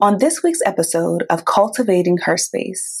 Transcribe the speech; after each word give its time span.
On 0.00 0.18
this 0.18 0.42
week's 0.42 0.62
episode 0.64 1.24
of 1.30 1.44
Cultivating 1.44 2.18
Her 2.18 2.36
Space, 2.36 2.98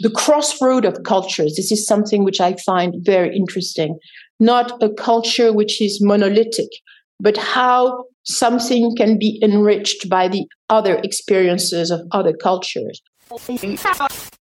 the 0.00 0.10
crossroad 0.10 0.84
of 0.84 1.02
cultures. 1.04 1.54
This 1.56 1.70
is 1.70 1.86
something 1.86 2.24
which 2.24 2.40
I 2.40 2.54
find 2.54 2.94
very 3.04 3.34
interesting. 3.36 3.98
Not 4.40 4.82
a 4.82 4.90
culture 4.90 5.52
which 5.52 5.80
is 5.80 6.00
monolithic, 6.02 6.68
but 7.20 7.36
how 7.36 8.04
something 8.24 8.96
can 8.96 9.18
be 9.18 9.38
enriched 9.42 10.08
by 10.08 10.28
the 10.28 10.46
other 10.68 10.96
experiences 11.04 11.90
of 11.90 12.00
other 12.10 12.32
cultures. 12.32 13.00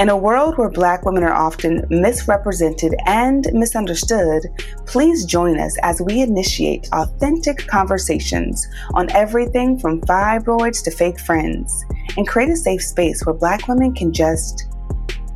In 0.00 0.08
a 0.08 0.16
world 0.16 0.56
where 0.56 0.70
Black 0.70 1.04
women 1.04 1.22
are 1.24 1.34
often 1.34 1.84
misrepresented 1.90 2.94
and 3.04 3.46
misunderstood, 3.52 4.46
please 4.86 5.26
join 5.26 5.60
us 5.60 5.76
as 5.82 6.00
we 6.00 6.22
initiate 6.22 6.88
authentic 6.94 7.66
conversations 7.66 8.66
on 8.94 9.10
everything 9.10 9.78
from 9.78 10.00
fibroids 10.00 10.82
to 10.84 10.90
fake 10.90 11.20
friends 11.20 11.84
and 12.16 12.26
create 12.26 12.48
a 12.48 12.56
safe 12.56 12.82
space 12.82 13.26
where 13.26 13.34
Black 13.34 13.68
women 13.68 13.92
can 13.92 14.10
just 14.10 14.68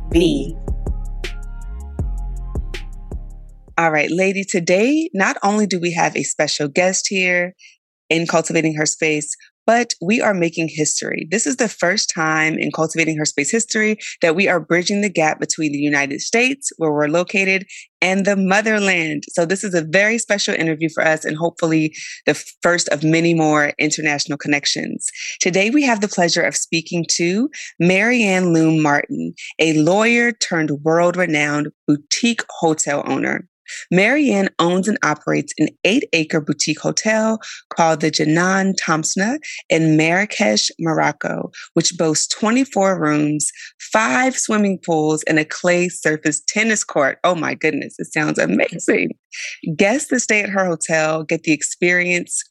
be. 0.09 0.57
All 3.77 3.91
right, 3.91 4.09
lady, 4.09 4.43
today 4.43 5.11
not 5.13 5.37
only 5.43 5.67
do 5.67 5.79
we 5.79 5.93
have 5.93 6.15
a 6.15 6.23
special 6.23 6.69
guest 6.69 7.05
here 7.07 7.53
in 8.09 8.25
Cultivating 8.25 8.73
Her 8.73 8.87
Space, 8.87 9.29
but 9.65 9.93
we 10.01 10.21
are 10.21 10.33
making 10.33 10.69
history. 10.69 11.27
This 11.31 11.47
is 11.47 11.57
the 11.57 11.69
first 11.69 12.11
time 12.13 12.57
in 12.57 12.71
cultivating 12.71 13.17
her 13.17 13.25
space 13.25 13.51
history 13.51 13.97
that 14.21 14.35
we 14.35 14.47
are 14.47 14.59
bridging 14.59 15.01
the 15.01 15.09
gap 15.09 15.39
between 15.39 15.71
the 15.71 15.79
United 15.79 16.21
States, 16.21 16.71
where 16.77 16.91
we're 16.91 17.07
located, 17.07 17.65
and 18.01 18.25
the 18.25 18.35
motherland. 18.35 19.23
So, 19.29 19.45
this 19.45 19.63
is 19.63 19.73
a 19.73 19.83
very 19.83 20.17
special 20.17 20.53
interview 20.53 20.89
for 20.93 21.03
us 21.05 21.25
and 21.25 21.35
hopefully 21.35 21.95
the 22.25 22.35
first 22.61 22.87
of 22.89 23.03
many 23.03 23.33
more 23.33 23.73
international 23.79 24.37
connections. 24.37 25.09
Today, 25.39 25.69
we 25.69 25.83
have 25.83 26.01
the 26.01 26.07
pleasure 26.07 26.43
of 26.43 26.55
speaking 26.55 27.05
to 27.11 27.49
MeryAnne 27.81 28.53
Loum-Martin, 28.53 29.33
a 29.59 29.73
lawyer 29.73 30.31
turned 30.31 30.71
world 30.83 31.17
renowned 31.17 31.69
boutique 31.87 32.43
hotel 32.49 33.03
owner. 33.07 33.47
MeryAnne 33.93 34.49
owns 34.59 34.87
and 34.87 34.97
operates 35.03 35.53
an 35.57 35.69
eight 35.83 36.05
acre 36.13 36.41
boutique 36.41 36.79
hotel 36.79 37.39
called 37.69 38.01
the 38.01 38.11
Jnane 38.11 38.75
Tamsna 38.75 39.37
in 39.69 39.97
Marrakesh, 39.97 40.71
Morocco, 40.79 41.51
which 41.73 41.97
boasts 41.97 42.27
24 42.27 42.99
rooms, 42.99 43.51
five 43.79 44.35
swimming 44.37 44.79
pools, 44.85 45.23
and 45.23 45.39
a 45.39 45.45
clay 45.45 45.89
surface 45.89 46.41
tennis 46.47 46.83
court. 46.83 47.19
Oh 47.23 47.35
my 47.35 47.53
goodness, 47.53 47.95
it 47.99 48.11
sounds 48.11 48.39
amazing. 48.39 49.11
Guests 49.75 50.09
that 50.09 50.19
stay 50.21 50.41
at 50.41 50.49
her 50.49 50.65
hotel 50.65 51.23
get 51.23 51.43
the 51.43 51.51
experience 51.51 52.43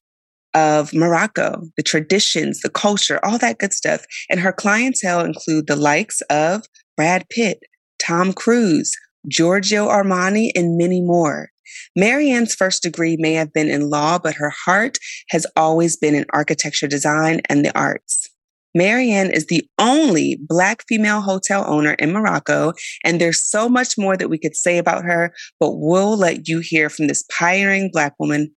of 0.54 0.94
Morocco, 0.94 1.62
the 1.76 1.82
traditions, 1.82 2.60
the 2.60 2.70
culture, 2.70 3.18
all 3.24 3.38
that 3.38 3.58
good 3.58 3.72
stuff. 3.72 4.04
And 4.30 4.38
her 4.40 4.52
clientele 4.52 5.24
include 5.24 5.66
the 5.66 5.76
likes 5.76 6.20
of 6.30 6.62
Brad 6.96 7.28
Pitt, 7.28 7.60
Tom 7.98 8.32
Cruise, 8.32 8.96
Giorgio 9.28 9.88
Armani, 9.88 10.50
and 10.54 10.76
many 10.76 11.00
more. 11.00 11.50
MeryAnne's 11.98 12.54
first 12.54 12.82
degree 12.82 13.16
may 13.18 13.34
have 13.34 13.52
been 13.52 13.68
in 13.68 13.90
law, 13.90 14.18
but 14.18 14.34
her 14.34 14.50
heart 14.50 14.98
has 15.30 15.46
always 15.56 15.96
been 15.96 16.14
in 16.14 16.26
architecture 16.30 16.86
design 16.86 17.40
and 17.48 17.64
the 17.64 17.76
arts. 17.76 18.28
MeryAnne 18.76 19.30
is 19.32 19.46
the 19.46 19.64
only 19.78 20.36
Black 20.48 20.84
female 20.88 21.20
hotel 21.20 21.64
owner 21.68 21.92
in 21.94 22.12
Morocco, 22.12 22.72
and 23.04 23.20
there's 23.20 23.40
so 23.40 23.68
much 23.68 23.96
more 23.96 24.16
that 24.16 24.28
we 24.28 24.38
could 24.38 24.56
say 24.56 24.78
about 24.78 25.04
her, 25.04 25.32
but 25.60 25.76
we'll 25.76 26.16
let 26.16 26.48
you 26.48 26.58
hear 26.58 26.90
from 26.90 27.06
this 27.06 27.24
pioneering 27.38 27.90
Black 27.92 28.14
woman 28.18 28.52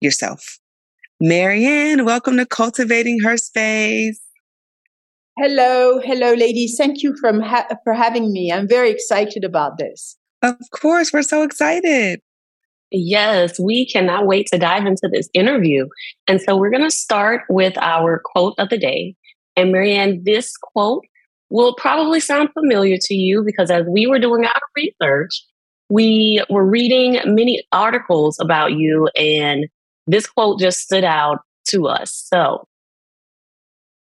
yourself. 0.00 0.58
MeryAnne, 1.22 2.06
welcome 2.06 2.38
to 2.38 2.46
Cultivating 2.46 3.20
Her 3.20 3.36
Space. 3.36 4.20
Hello, 5.38 6.00
hello, 6.02 6.32
ladies. 6.32 6.76
Thank 6.78 7.02
you 7.02 7.14
from 7.20 7.40
ha- 7.40 7.68
for 7.84 7.92
having 7.92 8.32
me. 8.32 8.50
I'm 8.50 8.66
very 8.66 8.90
excited 8.90 9.44
about 9.44 9.76
this. 9.76 10.16
Of 10.42 10.56
course, 10.70 11.12
we're 11.12 11.20
so 11.20 11.42
excited. 11.42 12.20
Yes, 12.90 13.60
we 13.60 13.84
cannot 13.84 14.26
wait 14.26 14.46
to 14.46 14.58
dive 14.58 14.86
into 14.86 15.10
this 15.12 15.28
interview. 15.34 15.88
And 16.26 16.40
so 16.40 16.56
we're 16.56 16.70
going 16.70 16.84
to 16.84 16.90
start 16.90 17.42
with 17.50 17.76
our 17.78 18.22
quote 18.24 18.54
of 18.58 18.70
the 18.70 18.78
day. 18.78 19.14
And 19.56 19.74
MeryAnne, 19.74 20.24
this 20.24 20.56
quote 20.56 21.04
will 21.50 21.74
probably 21.74 22.20
sound 22.20 22.48
familiar 22.54 22.96
to 23.02 23.14
you 23.14 23.42
because 23.44 23.70
as 23.70 23.84
we 23.86 24.06
were 24.06 24.18
doing 24.18 24.46
our 24.46 24.60
research, 24.74 25.44
we 25.90 26.42
were 26.48 26.64
reading 26.64 27.20
many 27.26 27.62
articles 27.72 28.38
about 28.40 28.72
you, 28.72 29.08
and 29.16 29.66
this 30.06 30.26
quote 30.26 30.58
just 30.58 30.80
stood 30.80 31.04
out 31.04 31.40
to 31.68 31.88
us. 31.88 32.26
So 32.32 32.66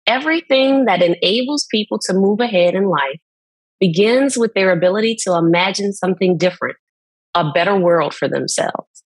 Everything 0.08 0.86
that 0.86 1.02
enables 1.02 1.66
people 1.72 1.98
to 2.00 2.14
move 2.14 2.40
ahead 2.40 2.76
in 2.76 2.86
life 2.86 3.20
begins 3.80 4.38
with 4.38 4.54
their 4.54 4.72
ability 4.72 5.16
to 5.24 5.36
imagine 5.36 5.94
something 5.94 6.38
different, 6.38 6.78
a 7.36 7.52
better 7.52 7.78
world 7.78 8.14
for 8.14 8.28
themselves. 8.28 9.04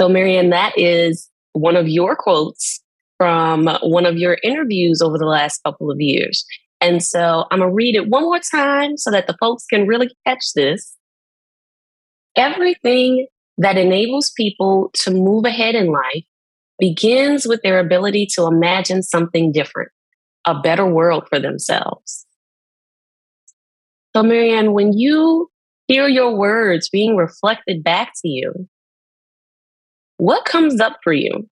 So, 0.00 0.08
MeryAnne, 0.08 0.50
that 0.50 0.76
is 0.76 1.30
one 1.52 1.76
of 1.76 1.88
your 1.88 2.16
quotes 2.16 2.82
from 3.18 3.68
one 3.82 4.06
of 4.06 4.16
your 4.16 4.38
interviews 4.42 5.00
over 5.00 5.18
the 5.18 5.26
last 5.26 5.60
couple 5.64 5.90
of 5.90 6.00
years. 6.00 6.44
And 6.80 7.02
so 7.02 7.46
I'm 7.50 7.60
going 7.60 7.70
to 7.70 7.74
read 7.74 7.94
it 7.94 8.08
one 8.08 8.24
more 8.24 8.40
time 8.40 8.96
so 8.98 9.10
that 9.10 9.26
the 9.26 9.36
folks 9.40 9.64
can 9.64 9.86
really 9.86 10.10
catch 10.26 10.52
this. 10.54 10.96
Everything 12.36 13.26
that 13.56 13.78
enables 13.78 14.32
people 14.36 14.90
to 14.94 15.10
move 15.10 15.44
ahead 15.44 15.74
in 15.74 15.86
life 15.86 16.24
begins 16.78 17.46
with 17.46 17.60
their 17.62 17.78
ability 17.78 18.26
to 18.34 18.46
imagine 18.46 19.02
something 19.02 19.52
different, 19.52 19.90
a 20.44 20.58
better 20.60 20.86
world 20.86 21.26
for 21.28 21.38
themselves. 21.38 22.26
So, 24.14 24.22
MeryAnne, 24.22 24.72
when 24.72 24.92
you 24.92 25.50
hear 25.88 26.08
your 26.08 26.36
words 26.36 26.88
being 26.88 27.16
reflected 27.16 27.82
back 27.82 28.12
to 28.22 28.28
you, 28.28 28.68
what 30.18 30.44
comes 30.44 30.80
up 30.80 30.98
for 31.02 31.12
you? 31.12 31.48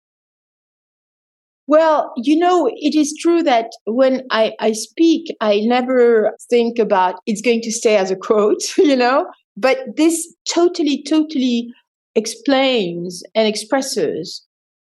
Well, 1.66 2.12
you 2.16 2.36
know, 2.36 2.68
it 2.74 2.94
is 2.94 3.16
true 3.18 3.42
that 3.44 3.70
when 3.86 4.22
I, 4.30 4.52
I 4.60 4.72
speak, 4.72 5.26
I 5.40 5.60
never 5.60 6.36
think 6.50 6.78
about 6.78 7.20
it's 7.26 7.40
going 7.40 7.62
to 7.62 7.72
stay 7.72 7.96
as 7.96 8.10
a 8.10 8.16
quote, 8.16 8.62
you 8.78 8.96
know, 8.96 9.26
but 9.56 9.78
this 9.96 10.34
totally, 10.48 11.02
totally 11.02 11.68
explains 12.14 13.22
and 13.34 13.48
expresses 13.48 14.44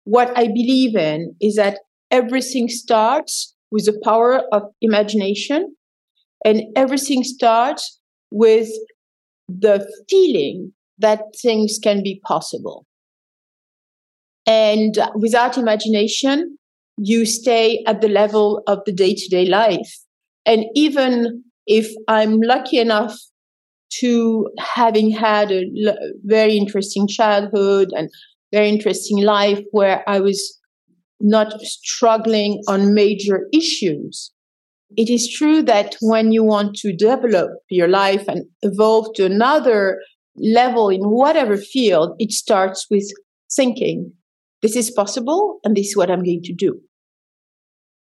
what 0.04 0.36
I 0.36 0.46
believe 0.46 0.96
in 0.96 1.34
is 1.40 1.56
that 1.56 1.80
everything 2.10 2.68
starts 2.68 3.54
with 3.70 3.86
the 3.86 4.00
power 4.02 4.42
of 4.52 4.62
imagination 4.80 5.74
and 6.44 6.62
everything 6.76 7.22
starts 7.22 8.00
with 8.30 8.68
the 9.48 9.86
feeling 10.08 10.72
that 10.98 11.20
things 11.40 11.78
can 11.82 12.02
be 12.02 12.20
possible. 12.24 12.86
And 14.46 14.98
without 15.14 15.58
imagination, 15.58 16.56
you 16.96 17.24
stay 17.24 17.82
at 17.86 18.00
the 18.00 18.08
level 18.08 18.62
of 18.66 18.80
the 18.86 18.92
day 18.92 19.14
to 19.14 19.28
day 19.28 19.46
life. 19.46 19.92
And 20.46 20.64
even 20.74 21.44
if 21.66 21.90
I'm 22.08 22.40
lucky 22.40 22.78
enough 22.78 23.16
to 24.00 24.48
having 24.58 25.10
had 25.10 25.50
a 25.50 25.64
very 26.24 26.56
interesting 26.56 27.06
childhood 27.06 27.88
and 27.92 28.08
very 28.52 28.68
interesting 28.68 29.22
life 29.22 29.60
where 29.70 30.02
I 30.08 30.20
was 30.20 30.58
not 31.20 31.60
struggling 31.60 32.62
on 32.66 32.94
major 32.94 33.46
issues. 33.52 34.32
It 34.96 35.08
is 35.08 35.32
true 35.32 35.62
that 35.62 35.96
when 36.00 36.32
you 36.32 36.42
want 36.42 36.74
to 36.76 36.96
develop 36.96 37.50
your 37.68 37.88
life 37.88 38.26
and 38.26 38.46
evolve 38.62 39.14
to 39.14 39.24
another 39.24 40.00
level 40.36 40.88
in 40.88 41.02
whatever 41.02 41.56
field, 41.56 42.16
it 42.18 42.32
starts 42.32 42.86
with 42.90 43.08
thinking. 43.54 44.12
this 44.62 44.76
is 44.76 44.90
possible 44.90 45.58
and 45.64 45.74
this 45.74 45.88
is 45.88 45.96
what 45.96 46.10
I'm 46.10 46.22
going 46.22 46.42
to 46.44 46.54
do. 46.54 46.80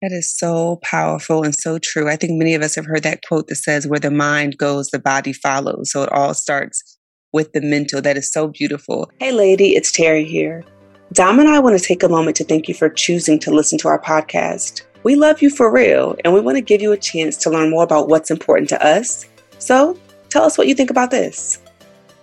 That 0.03 0.13
is 0.13 0.35
so 0.37 0.79
powerful 0.83 1.43
and 1.43 1.55
so 1.55 1.79
true. 1.79 2.09
I 2.09 2.17
think 2.17 2.39
many 2.39 2.55
of 2.55 2.63
us 2.63 2.75
have 2.75 2.87
heard 2.87 3.03
that 3.03 3.23
quote 3.27 3.49
that 3.49 3.57
says, 3.57 3.87
Where 3.87 4.01
the 4.01 4.11
mind 4.11 4.59
goes, 4.59 4.89
the 4.89 4.99
body 4.99 5.33
follows. 5.33 5.91
So 5.91 6.03
it 6.03 6.13
all 6.13 6.35
starts 6.35 6.96
with 7.37 7.53
the 7.53 7.61
mental. 7.61 8.01
That 8.01 8.17
is 8.17 8.33
so 8.33 8.49
beautiful. 8.49 9.11
Hey, 9.21 9.31
lady, 9.31 9.77
it's 9.77 9.93
Terri 9.93 10.27
here. 10.27 10.65
Dom 11.13 11.39
and 11.39 11.49
I 11.49 11.61
want 11.61 11.79
to 11.79 11.85
take 11.85 12.03
a 12.03 12.09
moment 12.09 12.35
to 12.39 12.45
thank 12.45 12.67
you 12.67 12.75
for 12.75 12.89
choosing 12.89 13.39
to 13.41 13.51
listen 13.51 13.79
to 13.81 13.89
our 13.89 14.01
podcast. 14.01 14.83
We 15.05 15.17
love 15.17 15.43
you 15.43 15.51
for 15.51 15.71
real, 15.71 16.17
and 16.25 16.33
we 16.33 16.41
want 16.41 16.57
to 16.57 16.63
give 16.63 16.81
you 16.81 16.93
a 16.93 16.97
chance 16.97 17.37
to 17.37 17.51
learn 17.51 17.71
more 17.71 17.85
about 17.85 18.09
what's 18.09 18.31
important 18.31 18.71
to 18.71 18.85
us. 18.85 19.27
So 19.59 19.97
tell 20.31 20.45
us 20.45 20.57
what 20.57 20.67
you 20.67 20.75
think 20.75 20.91
about 20.91 21.11
this. 21.11 21.63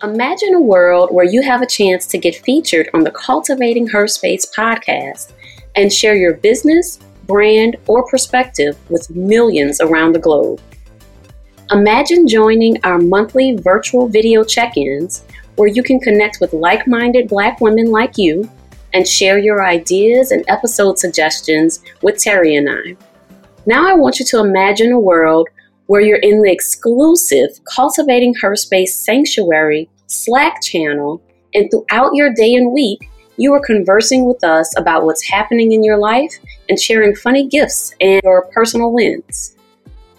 Imagine 0.01 0.56
a 0.56 0.62
world 0.62 1.13
where 1.13 1.25
you 1.25 1.44
have 1.44 1.62
a 1.62 1.68
chance 1.68 2.07
to 2.07 2.18
get 2.18 2.44
featured 2.44 2.89
on 2.95 3.04
the 3.04 3.12
Cultivating 3.12 3.88
Her 3.88 4.07
Space 4.07 4.51
podcast 4.54 5.31
and 5.75 5.94
share 5.94 6.15
your 6.15 6.33
business, 6.33 6.98
brand, 7.25 7.77
or 7.88 8.06
perspective 8.07 8.75
with 8.89 9.10
millions 9.12 9.80
around 9.80 10.13
the 10.13 10.19
globe. 10.19 10.60
Imagine 11.74 12.28
joining 12.28 12.78
our 12.84 13.00
monthly 13.00 13.56
virtual 13.56 14.08
video 14.08 14.44
check 14.44 14.78
ins 14.78 15.25
where 15.56 15.68
you 15.68 15.81
can 15.81 16.00
connect 16.00 16.38
with 16.40 16.54
like 16.54 16.86
minded 16.86 17.28
Black 17.28 17.60
women 17.62 17.88
like 17.88 18.16
you 18.16 18.48
and 18.94 19.08
share 19.08 19.40
your 19.40 19.66
ideas 19.66 20.30
and 20.30 20.46
episode 20.50 21.00
suggestions 21.00 21.84
with 22.04 22.18
Terri 22.18 22.60
and 22.60 22.70
I. 22.70 22.96
Now 23.66 23.90
I 23.90 23.96
want 23.96 24.20
you 24.20 24.25
to 24.25 24.40
imagine 24.40 24.92
a 24.92 25.00
world 25.00 25.50
where 25.88 26.02
you're 26.02 26.18
in 26.18 26.44
the 26.44 26.52
exclusive 26.52 27.50
Cultivating 27.66 28.36
Her 28.36 28.56
Space 28.56 28.96
Sanctuary 28.96 29.90
Slack 30.06 30.62
channel, 30.62 31.24
and 31.56 31.72
throughout 31.72 32.14
your 32.14 32.31
day 32.36 32.54
and 32.54 32.72
week, 32.72 33.10
you 33.38 33.52
are 33.52 33.66
conversing 33.66 34.25
with 34.25 34.44
us 34.44 34.72
about 34.78 35.06
what's 35.06 35.28
happening 35.28 35.72
in 35.72 35.84
your 35.84 35.98
life 35.98 36.36
and 36.70 36.80
sharing 36.80 37.16
funny 37.16 37.48
gifts 37.48 37.96
and 38.00 38.22
your 38.24 38.48
personal 38.54 38.94
wins. 38.94 39.56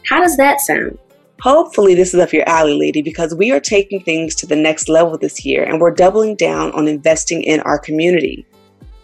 How 0.04 0.20
does 0.20 0.36
that 0.36 0.60
sound? 0.60 0.98
Hopefully, 1.40 1.94
this 1.94 2.14
is 2.14 2.20
up 2.20 2.32
your 2.32 2.48
alley, 2.48 2.78
lady, 2.78 3.02
because 3.02 3.34
we 3.34 3.50
are 3.50 3.60
taking 3.60 4.00
things 4.00 4.34
to 4.36 4.46
the 4.46 4.56
next 4.56 4.88
level 4.88 5.18
this 5.18 5.44
year 5.44 5.64
and 5.64 5.80
we're 5.80 5.90
doubling 5.90 6.36
down 6.36 6.72
on 6.72 6.88
investing 6.88 7.42
in 7.42 7.60
our 7.60 7.78
community. 7.78 8.46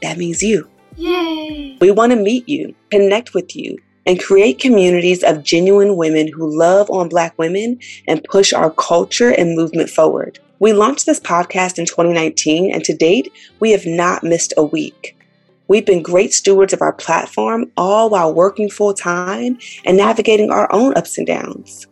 That 0.02 0.16
means 0.16 0.42
you. 0.42 0.68
Yay! 0.96 1.76
We 1.80 1.90
want 1.90 2.12
to 2.12 2.16
meet 2.16 2.48
you, 2.48 2.74
connect 2.90 3.34
with 3.34 3.54
you, 3.54 3.78
and 4.06 4.22
create 4.22 4.58
communities 4.58 5.22
of 5.22 5.42
genuine 5.42 5.96
women 5.96 6.28
who 6.28 6.56
love 6.56 6.90
on 6.90 7.08
Black 7.08 7.38
women 7.38 7.78
and 8.08 8.24
push 8.24 8.52
our 8.52 8.70
culture 8.70 9.30
and 9.30 9.56
movement 9.56 9.90
forward. 9.90 10.38
We 10.58 10.72
launched 10.72 11.06
this 11.06 11.20
podcast 11.20 11.78
in 11.78 11.86
2019, 11.86 12.72
and 12.72 12.84
to 12.84 12.94
date, 12.94 13.32
we 13.60 13.70
have 13.70 13.86
not 13.86 14.22
missed 14.22 14.52
a 14.56 14.62
week. 14.62 15.16
We've 15.68 15.86
been 15.86 16.02
great 16.02 16.34
stewards 16.34 16.72
of 16.72 16.82
our 16.82 16.92
platform, 16.92 17.70
all 17.76 18.10
while 18.10 18.34
working 18.34 18.68
full 18.68 18.92
time 18.92 19.58
and 19.84 19.96
navigating 19.96 20.50
our 20.50 20.70
own 20.72 20.96
ups 20.96 21.16
and 21.16 21.26
downs. 21.26 21.86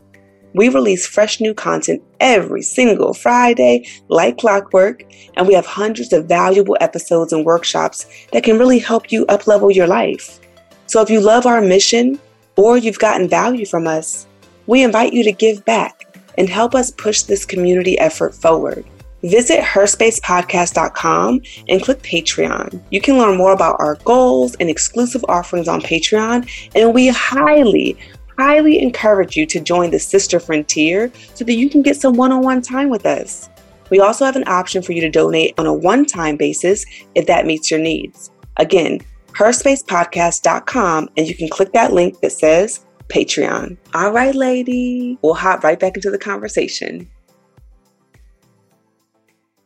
We 0.58 0.68
release 0.70 1.06
fresh 1.06 1.40
new 1.40 1.54
content 1.54 2.02
every 2.18 2.62
single 2.62 3.14
Friday, 3.14 3.86
like 4.08 4.38
clockwork, 4.38 5.04
and 5.36 5.46
we 5.46 5.54
have 5.54 5.64
hundreds 5.64 6.12
of 6.12 6.26
valuable 6.26 6.76
episodes 6.80 7.32
and 7.32 7.44
workshops 7.44 8.06
that 8.32 8.42
can 8.42 8.58
really 8.58 8.80
help 8.80 9.12
you 9.12 9.24
uplevel 9.26 9.72
your 9.72 9.86
life. 9.86 10.40
So 10.86 11.00
if 11.00 11.10
you 11.10 11.20
love 11.20 11.46
our 11.46 11.60
mission 11.60 12.18
or 12.56 12.76
you've 12.76 12.98
gotten 12.98 13.28
value 13.28 13.66
from 13.66 13.86
us, 13.86 14.26
we 14.66 14.82
invite 14.82 15.12
you 15.12 15.22
to 15.22 15.30
give 15.30 15.64
back 15.64 16.18
and 16.36 16.48
help 16.48 16.74
us 16.74 16.90
push 16.90 17.22
this 17.22 17.44
community 17.44 17.96
effort 18.00 18.34
forward. 18.34 18.84
Visit 19.22 19.60
herspacepodcast.com 19.60 21.40
and 21.68 21.82
click 21.82 22.02
Patreon. 22.02 22.82
You 22.90 23.00
can 23.00 23.16
learn 23.16 23.36
more 23.36 23.52
about 23.52 23.76
our 23.78 23.94
goals 24.04 24.56
and 24.56 24.68
exclusive 24.68 25.24
offerings 25.28 25.68
on 25.68 25.82
Patreon, 25.82 26.50
and 26.74 26.92
we 26.92 27.06
highly, 27.06 27.96
highly 28.38 28.80
encourage 28.80 29.36
you 29.36 29.44
to 29.46 29.60
join 29.60 29.90
the 29.90 29.98
Sister 29.98 30.38
Frontier 30.38 31.10
so 31.34 31.44
that 31.44 31.54
you 31.54 31.68
can 31.68 31.82
get 31.82 31.96
some 31.96 32.14
one 32.14 32.30
on 32.30 32.42
one 32.42 32.62
time 32.62 32.88
with 32.88 33.04
us. 33.04 33.50
We 33.90 34.00
also 34.00 34.24
have 34.24 34.36
an 34.36 34.46
option 34.46 34.82
for 34.82 34.92
you 34.92 35.00
to 35.00 35.10
donate 35.10 35.58
on 35.58 35.66
a 35.66 35.72
one 35.72 36.06
time 36.06 36.36
basis 36.36 36.86
if 37.14 37.26
that 37.26 37.46
meets 37.46 37.70
your 37.70 37.80
needs. 37.80 38.30
Again, 38.56 39.00
herspacepodcast.com, 39.32 41.08
and 41.16 41.26
you 41.26 41.36
can 41.36 41.48
click 41.48 41.72
that 41.72 41.92
link 41.92 42.20
that 42.20 42.32
says 42.32 42.84
Patreon. 43.08 43.76
All 43.94 44.12
right, 44.12 44.34
lady, 44.34 45.18
we'll 45.22 45.34
hop 45.34 45.64
right 45.64 45.78
back 45.78 45.96
into 45.96 46.10
the 46.10 46.18
conversation. 46.18 47.08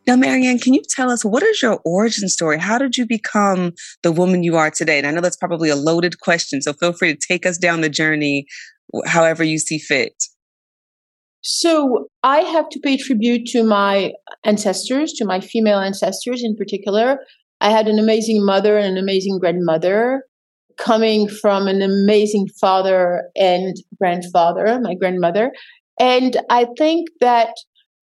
Now, 0.06 0.16
MeryAnne, 0.16 0.60
can 0.60 0.75
you 0.75 0.82
tell 0.88 1.10
us 1.10 1.25
what 1.25 1.43
is 1.43 1.62
your 1.62 1.81
origin 1.84 2.28
story? 2.28 2.58
How 2.58 2.78
did 2.78 2.96
you 2.96 3.06
become 3.06 3.72
the 4.02 4.10
woman 4.10 4.43
you 4.43 4.56
are 4.56 4.70
today? 4.70 4.99
And 4.99 5.06
I 5.06 5.12
know 5.12 5.20
that's 5.20 5.37
probably 5.37 5.69
a 5.69 5.76
loaded 5.76 6.19
question, 6.20 6.60
so 6.60 6.72
feel 6.72 6.93
free 6.93 7.14
to 7.14 7.26
take 7.28 7.46
us 7.46 7.56
down 7.56 7.82
the 7.82 7.88
journey 7.88 8.46
however 9.06 9.44
you 9.44 9.58
see 9.58 9.78
fit. 9.78 10.25
So, 11.44 12.06
I 12.22 12.40
have 12.40 12.69
to 12.69 12.81
pay 12.81 12.96
tribute 12.96 13.46
to 13.46 13.64
my 13.64 14.12
ancestors, 14.44 15.12
to 15.14 15.25
my 15.25 15.40
female 15.40 15.81
ancestors 15.81 16.43
in 16.44 16.56
particular. 16.56 17.19
I 17.60 17.70
had 17.70 17.88
an 17.88 17.98
amazing 17.98 18.44
mother 18.44 18.78
and 18.78 18.87
an 18.87 18.98
amazing 19.02 19.38
grandmother 19.40 20.25
coming 20.78 21.28
from 21.28 21.66
an 21.66 21.82
amazing 21.82 22.48
father 22.60 23.25
and 23.37 23.76
grandfather, 23.98 24.81
my 24.81 24.94
grandmother. 24.94 25.52
And 25.98 26.37
I 26.48 26.66
think 26.78 27.08
that 27.20 27.50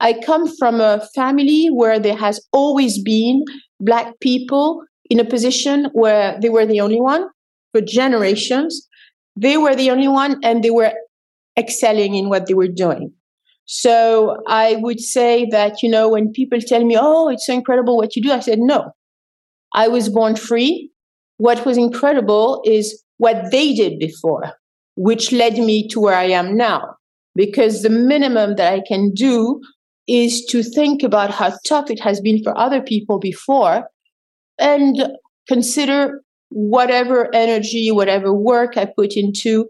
I 0.04 0.14
come 0.14 0.54
from 0.58 0.82
a 0.82 1.08
family 1.16 1.68
where 1.68 1.98
there 1.98 2.16
has 2.18 2.40
always 2.52 3.02
been 3.02 3.44
Black 3.80 4.20
people 4.20 4.84
in 5.10 5.20
a 5.20 5.26
position 5.26 5.90
where 5.94 6.38
they 6.42 6.50
were 6.50 6.66
the 6.66 6.82
only 6.82 7.02
one 7.02 7.28
for 7.72 7.82
generations. 7.82 8.88
They 9.36 9.58
were 9.58 9.76
the 9.76 9.90
only 9.90 10.08
one 10.08 10.40
and 10.44 10.64
they 10.64 10.70
were 10.70 10.94
excelling 11.58 12.14
in 12.16 12.30
what 12.30 12.48
they 12.48 12.54
were 12.54 12.68
doing. 12.68 13.14
So 13.66 14.38
I 14.48 14.76
would 14.76 15.00
say 15.00 15.48
that, 15.52 15.82
you 15.82 15.90
know, 15.90 16.10
when 16.10 16.32
people 16.32 16.60
tell 16.60 16.84
me, 16.84 16.98
oh, 17.00 17.30
it's 17.30 17.48
so 17.48 17.54
incredible 17.54 17.98
what 17.98 18.16
you 18.16 18.22
do, 18.22 18.32
I 18.32 18.42
said, 18.42 18.60
no, 18.60 18.92
I 19.74 19.88
was 19.88 20.10
born 20.10 20.36
free 20.36 20.92
what 21.38 21.66
was 21.66 21.78
incredible 21.78 22.62
is 22.66 23.04
what 23.18 23.52
they 23.52 23.74
did 23.74 24.00
before, 24.00 24.54
which 24.96 25.32
led 25.32 25.58
me 25.58 25.88
to 25.90 26.00
where 26.00 26.16
I 26.16 26.26
am 26.26 26.56
now. 26.56 26.96
Because 27.36 27.82
the 27.82 27.90
minimum 27.90 28.56
that 28.56 28.72
I 28.72 28.82
can 28.88 29.12
do 29.12 29.60
is 30.08 30.46
to 30.46 30.64
think 30.64 31.04
about 31.04 31.32
how 31.32 31.54
tough 31.66 31.90
it 31.90 32.00
has 32.00 32.20
been 32.20 32.44
for 32.44 32.58
other 32.58 32.82
people 32.82 33.20
before 33.20 33.88
and 34.60 35.08
consider 35.48 36.22
whatever 36.50 37.34
energy, 37.34 37.92
whatever 37.92 38.34
work 38.34 38.78
I 38.78 38.86
put 38.86 39.14
into, 39.16 39.68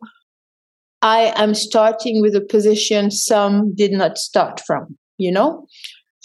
I 1.02 1.34
am 1.36 1.54
starting 1.54 2.22
with 2.22 2.36
a 2.36 2.42
position 2.42 3.12
some 3.12 3.74
did 3.76 3.92
not 3.92 4.18
start 4.18 4.62
from, 4.66 4.98
you 5.18 5.32
know? 5.32 5.66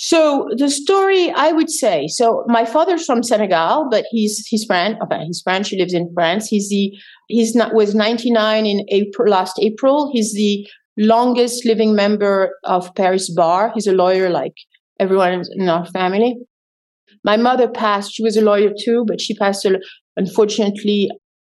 So 0.01 0.49
the 0.57 0.71
story, 0.71 1.31
I 1.33 1.51
would 1.51 1.71
say, 1.71 2.07
so 2.07 2.45
my 2.47 2.65
father's 2.65 3.05
from 3.05 3.25
Senegal, 3.25 3.89
but 3.91 4.05
he's 4.11 4.47
he's 4.47 4.65
French. 4.65 4.97
Oh, 5.01 5.07
okay, 5.07 5.25
he's 5.25 5.43
French. 5.43 5.71
He 5.71 5.79
lives 5.79 5.93
in 5.93 6.09
France. 6.15 6.47
He's 6.47 6.69
the 6.69 6.97
he's 7.27 7.57
not 7.57 7.75
was 7.75 7.97
99 7.97 8.65
in 8.65 8.87
April 8.91 9.29
last 9.29 9.59
April. 9.61 10.09
He's 10.13 10.35
the 10.35 10.69
longest 10.99 11.65
living 11.65 11.95
member 11.95 12.51
of 12.65 12.95
Paris 12.95 13.33
Bar. 13.33 13.73
He's 13.75 13.87
a 13.87 13.93
lawyer, 13.93 14.29
like 14.29 14.55
everyone 15.01 15.45
in 15.53 15.69
our 15.69 15.87
family. 15.87 16.37
My 17.25 17.37
mother 17.37 17.69
passed. 17.69 18.13
She 18.13 18.23
was 18.23 18.37
a 18.37 18.43
lawyer 18.43 18.73
too, 18.79 19.05
but 19.07 19.21
she 19.21 19.35
passed 19.35 19.67
unfortunately 20.17 21.11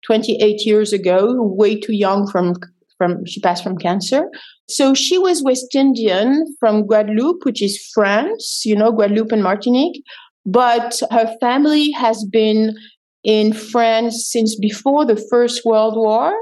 28 0.05 0.65
years 0.65 0.93
ago, 0.93 1.35
way 1.37 1.79
too 1.79 1.93
young 1.93 2.27
from 2.27 2.55
from 2.97 3.25
she 3.25 3.41
passed 3.41 3.63
from 3.63 3.77
cancer. 3.77 4.29
So 4.69 4.93
she 4.93 5.17
was 5.17 5.43
West 5.43 5.73
Indian 5.73 6.45
from 6.59 6.85
Guadeloupe, 6.85 7.43
which 7.43 7.61
is 7.61 7.83
France, 7.93 8.61
you 8.63 8.75
know, 8.75 8.91
Guadeloupe 8.91 9.31
and 9.31 9.41
Martinique. 9.41 10.03
But 10.45 11.01
her 11.09 11.35
family 11.39 11.91
has 11.91 12.23
been 12.31 12.75
in 13.23 13.53
France 13.53 14.29
since 14.31 14.55
before 14.55 15.05
the 15.05 15.21
First 15.31 15.65
World 15.65 15.95
War 15.95 16.33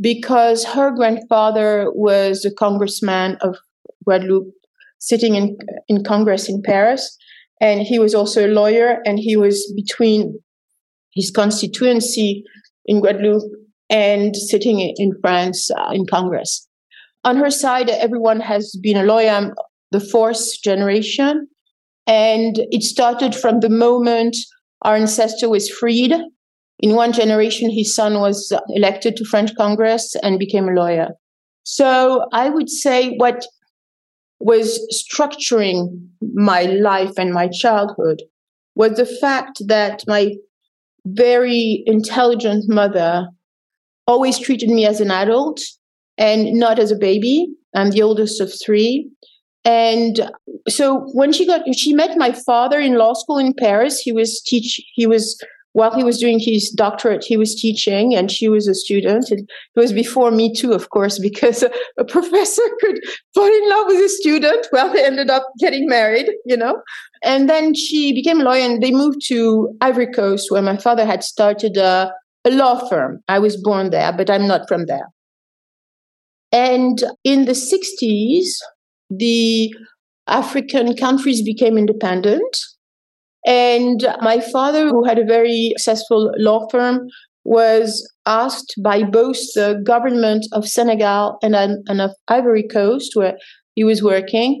because 0.00 0.64
her 0.64 0.90
grandfather 0.90 1.90
was 1.92 2.44
a 2.44 2.54
congressman 2.54 3.36
of 3.40 3.56
Guadeloupe 4.04 4.52
sitting 4.98 5.34
in, 5.34 5.56
in 5.88 6.04
Congress 6.04 6.48
in 6.48 6.62
Paris. 6.62 7.16
And 7.60 7.82
he 7.82 7.98
was 7.98 8.14
also 8.14 8.46
a 8.46 8.48
lawyer, 8.48 9.02
and 9.04 9.18
he 9.18 9.36
was 9.36 9.70
between 9.76 10.38
his 11.12 11.30
constituency 11.30 12.42
in 12.86 13.00
Guadeloupe 13.00 13.50
and 13.90 14.34
sitting 14.34 14.80
in 14.80 15.12
France 15.20 15.70
uh, 15.72 15.90
in 15.92 16.06
Congress. 16.06 16.66
On 17.24 17.36
her 17.36 17.50
side, 17.50 17.90
everyone 17.90 18.40
has 18.40 18.74
been 18.82 18.96
a 18.96 19.04
lawyer, 19.04 19.52
the 19.90 20.00
fourth 20.00 20.62
generation. 20.62 21.46
And 22.06 22.56
it 22.70 22.82
started 22.82 23.34
from 23.34 23.60
the 23.60 23.68
moment 23.68 24.36
our 24.82 24.96
ancestor 24.96 25.50
was 25.50 25.68
freed. 25.68 26.14
In 26.80 26.94
one 26.94 27.12
generation, 27.12 27.70
his 27.70 27.94
son 27.94 28.20
was 28.20 28.52
elected 28.70 29.16
to 29.16 29.24
French 29.24 29.54
Congress 29.54 30.16
and 30.22 30.38
became 30.38 30.68
a 30.68 30.72
lawyer. 30.72 31.08
So 31.62 32.26
I 32.32 32.48
would 32.48 32.70
say 32.70 33.16
what 33.16 33.46
was 34.40 34.80
structuring 34.90 36.08
my 36.34 36.62
life 36.62 37.12
and 37.18 37.32
my 37.32 37.48
childhood 37.48 38.22
was 38.74 38.94
the 38.94 39.04
fact 39.04 39.60
that 39.66 40.02
my 40.06 40.34
very 41.04 41.82
intelligent 41.86 42.64
mother 42.68 43.28
always 44.06 44.38
treated 44.38 44.70
me 44.70 44.86
as 44.86 45.00
an 45.00 45.10
adult 45.10 45.60
and 46.16 46.54
not 46.54 46.78
as 46.78 46.90
a 46.90 46.96
baby. 46.96 47.48
I'm 47.74 47.90
the 47.90 48.02
oldest 48.02 48.40
of 48.40 48.52
three. 48.64 49.10
And 49.64 50.30
so 50.68 51.00
when 51.12 51.32
she 51.32 51.46
got, 51.46 51.62
she 51.74 51.92
met 51.92 52.16
my 52.16 52.32
father 52.32 52.80
in 52.80 52.96
law 52.96 53.12
school 53.12 53.36
in 53.36 53.52
Paris. 53.52 54.00
He 54.00 54.12
was 54.12 54.40
teach, 54.40 54.80
he 54.94 55.06
was 55.06 55.38
while 55.72 55.94
he 55.94 56.02
was 56.02 56.18
doing 56.18 56.40
his 56.40 56.70
doctorate, 56.70 57.24
he 57.24 57.36
was 57.36 57.54
teaching 57.54 58.14
and 58.14 58.30
she 58.30 58.48
was 58.48 58.66
a 58.66 58.74
student. 58.74 59.30
It, 59.30 59.48
was 59.76 59.92
before 59.92 60.30
me 60.30 60.52
too, 60.52 60.72
of 60.72 60.90
course, 60.90 61.18
because 61.18 61.62
a, 61.62 61.70
a, 61.98 62.04
professor 62.16 62.62
could 62.80 62.98
fall 63.34 63.46
in 63.46 63.68
love 63.68 63.86
with 63.86 64.04
a 64.04 64.08
student. 64.08 64.66
Well, 64.72 64.92
they 64.92 65.04
ended 65.04 65.30
up 65.30 65.46
getting 65.58 65.86
married, 65.86 66.30
you 66.44 66.56
know. 66.56 66.82
And 67.22 67.48
then 67.48 67.74
she 67.74 68.12
became 68.12 68.40
a 68.40 68.44
lawyer 68.44 68.62
and 68.62 68.82
they 68.82 68.90
moved 68.90 69.20
to 69.26 69.74
Ivory 69.80 70.12
Coast 70.12 70.50
where 70.50 70.62
my 70.62 70.76
father 70.76 71.04
had 71.04 71.22
started 71.22 71.76
a, 71.76 72.12
a 72.44 72.50
law 72.50 72.88
firm. 72.88 73.22
I 73.28 73.38
was 73.38 73.56
born 73.56 73.90
there, 73.90 74.12
but 74.12 74.28
I'm 74.28 74.46
not 74.46 74.66
from 74.68 74.86
there. 74.86 75.08
And 76.52 77.02
in 77.22 77.44
the 77.44 77.52
60s, 77.52 78.48
the 79.08 79.72
African 80.26 80.96
countries 80.96 81.42
became 81.42 81.78
independent 81.78 82.56
and 83.46 84.06
my 84.20 84.40
father, 84.40 84.88
who 84.88 85.04
had 85.04 85.18
a 85.18 85.24
very 85.24 85.72
successful 85.76 86.32
law 86.36 86.68
firm, 86.68 87.08
was 87.44 88.08
asked 88.26 88.74
by 88.82 89.02
both 89.02 89.38
the 89.54 89.80
government 89.84 90.46
of 90.52 90.68
Senegal 90.68 91.38
and, 91.42 91.54
and 91.54 92.00
of 92.00 92.10
Ivory 92.28 92.66
Coast, 92.66 93.12
where 93.14 93.36
he 93.74 93.84
was 93.84 94.02
working, 94.02 94.60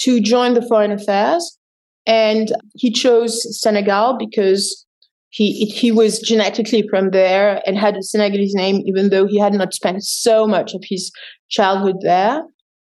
to 0.00 0.20
join 0.20 0.54
the 0.54 0.62
foreign 0.62 0.92
affairs. 0.92 1.58
And 2.06 2.52
he 2.74 2.90
chose 2.90 3.60
Senegal 3.60 4.16
because 4.18 4.86
he 5.30 5.66
he 5.66 5.92
was 5.92 6.20
genetically 6.20 6.86
from 6.88 7.10
there 7.10 7.60
and 7.66 7.76
had 7.76 7.96
a 7.96 8.02
Senegalese 8.02 8.54
name, 8.54 8.82
even 8.86 9.10
though 9.10 9.26
he 9.26 9.38
had 9.38 9.52
not 9.52 9.74
spent 9.74 10.02
so 10.02 10.46
much 10.46 10.74
of 10.74 10.82
his 10.84 11.12
childhood 11.50 11.96
there. 12.00 12.42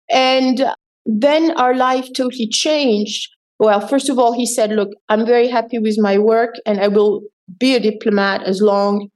And 0.09 0.65
then 1.05 1.51
our 1.53 1.75
life 1.75 2.09
totally 2.15 2.49
changed 2.49 3.29
well, 3.59 3.87
first 3.87 4.09
of 4.09 4.19
all, 4.19 4.33
he 4.33 4.47
said, 4.47 4.71
Look, 4.71 4.91
I'm 5.09 5.27
very 5.27 5.49
happy 5.49 5.79
with 5.79 5.99
my 5.99 6.19
work 6.19 6.55
and 6.65 6.81
I 6.81 6.89
will 6.89 7.23
be 7.59 7.75
a 7.75 7.81
diplomat 7.81 8.43
as 8.45 8.63
long 8.63 9.09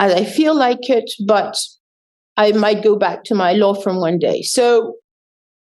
as 0.00 0.12
I 0.12 0.24
feel 0.24 0.54
like 0.54 0.90
it, 0.90 1.10
but 1.26 1.56
I 2.36 2.52
might 2.52 2.82
go 2.82 2.96
back 2.96 3.24
to 3.24 3.34
my 3.34 3.52
law 3.52 3.74
firm 3.74 4.00
one 4.00 4.18
day. 4.18 4.42
So 4.42 4.94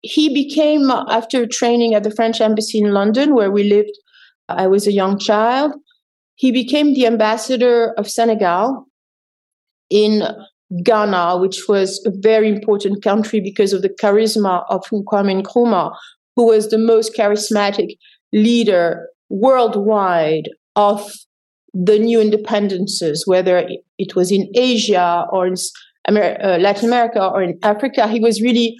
he 0.00 0.32
became, 0.32 0.90
after 0.90 1.46
training 1.46 1.94
at 1.94 2.02
the 2.02 2.10
French 2.10 2.40
embassy 2.40 2.78
in 2.78 2.92
London, 2.92 3.34
where 3.34 3.50
we 3.50 3.64
lived, 3.64 3.96
I 4.48 4.66
was 4.66 4.86
a 4.86 4.92
young 4.92 5.18
child, 5.18 5.72
he 6.34 6.50
became 6.50 6.94
the 6.94 7.06
ambassador 7.06 7.92
of 7.98 8.10
Senegal 8.10 8.86
in 9.90 10.22
Ghana, 10.82 11.38
which 11.38 11.68
was 11.68 12.04
a 12.06 12.10
very 12.10 12.48
important 12.48 13.02
country 13.02 13.40
because 13.40 13.72
of 13.72 13.82
the 13.82 13.90
charisma 13.90 14.64
of 14.68 14.82
Kwame 14.90 15.42
Nkrumah, 15.42 15.94
who 16.36 16.46
was 16.46 16.68
the 16.68 16.78
most 16.78 17.14
charismatic 17.16 17.96
leader 18.32 19.08
worldwide 19.28 20.48
of 20.76 21.12
the 21.74 21.98
new 21.98 22.18
independences, 22.18 23.26
whether 23.26 23.66
it 23.98 24.14
was 24.14 24.30
in 24.30 24.48
Asia 24.54 25.26
or 25.32 25.46
in 25.46 25.54
Amer- 26.08 26.38
uh, 26.42 26.58
Latin 26.58 26.88
America 26.88 27.26
or 27.26 27.42
in 27.42 27.58
Africa. 27.62 28.08
He 28.08 28.20
was 28.20 28.42
really 28.42 28.76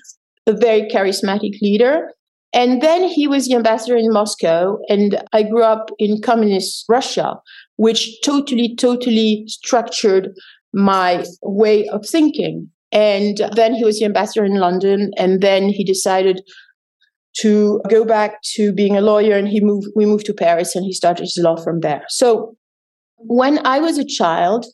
a 0.46 0.52
very 0.52 0.82
charismatic 0.90 1.60
leader. 1.60 2.10
And 2.54 2.82
then 2.82 3.04
he 3.04 3.26
was 3.26 3.48
the 3.48 3.54
ambassador 3.54 3.96
in 3.96 4.12
Moscow, 4.12 4.76
and 4.88 5.22
I 5.32 5.42
grew 5.42 5.62
up 5.62 5.90
in 5.98 6.20
communist 6.20 6.84
Russia, 6.86 7.36
which 7.76 8.20
totally, 8.22 8.76
totally 8.76 9.44
structured 9.46 10.28
my 10.74 11.24
way 11.42 11.88
of 11.88 12.04
thinking. 12.06 12.68
And 12.90 13.40
then 13.56 13.72
he 13.72 13.84
was 13.84 13.98
the 13.98 14.04
ambassador 14.04 14.44
in 14.44 14.56
London, 14.56 15.12
and 15.16 15.40
then 15.40 15.70
he 15.70 15.82
decided 15.82 16.42
to 17.40 17.80
go 17.88 18.04
back 18.04 18.42
to 18.54 18.72
being 18.72 18.96
a 18.96 19.00
lawyer 19.00 19.36
and 19.36 19.48
he 19.48 19.60
moved 19.60 19.88
we 19.96 20.06
moved 20.06 20.26
to 20.26 20.34
Paris 20.34 20.76
and 20.76 20.84
he 20.84 20.92
started 20.92 21.22
his 21.22 21.38
law 21.38 21.56
firm 21.56 21.80
there. 21.80 22.04
So 22.08 22.56
when 23.16 23.64
I 23.66 23.78
was 23.78 23.98
a 23.98 24.04
child, 24.04 24.66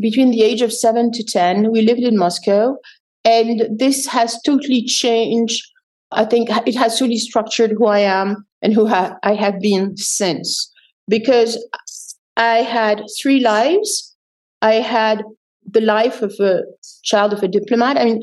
between 0.00 0.30
the 0.30 0.42
age 0.42 0.60
of 0.60 0.72
7 0.72 1.10
to 1.12 1.24
10, 1.24 1.72
we 1.72 1.82
lived 1.82 2.00
in 2.00 2.18
Moscow 2.18 2.76
and 3.24 3.62
this 3.76 4.06
has 4.06 4.38
totally 4.44 4.84
changed 4.84 5.64
I 6.10 6.24
think 6.24 6.48
it 6.66 6.74
has 6.76 6.98
totally 6.98 7.18
structured 7.18 7.72
who 7.72 7.86
I 7.86 8.00
am 8.00 8.46
and 8.62 8.72
who 8.72 8.86
ha- 8.86 9.16
I 9.22 9.34
have 9.34 9.60
been 9.60 9.96
since 9.96 10.72
because 11.06 11.62
I 12.36 12.58
had 12.58 13.02
three 13.20 13.40
lives. 13.40 14.16
I 14.62 14.74
had 14.74 15.22
the 15.70 15.80
life 15.80 16.22
of 16.22 16.32
a 16.40 16.62
child 17.02 17.32
of 17.32 17.42
a 17.42 17.48
diplomat. 17.48 17.98
I 17.98 18.04
mean, 18.04 18.22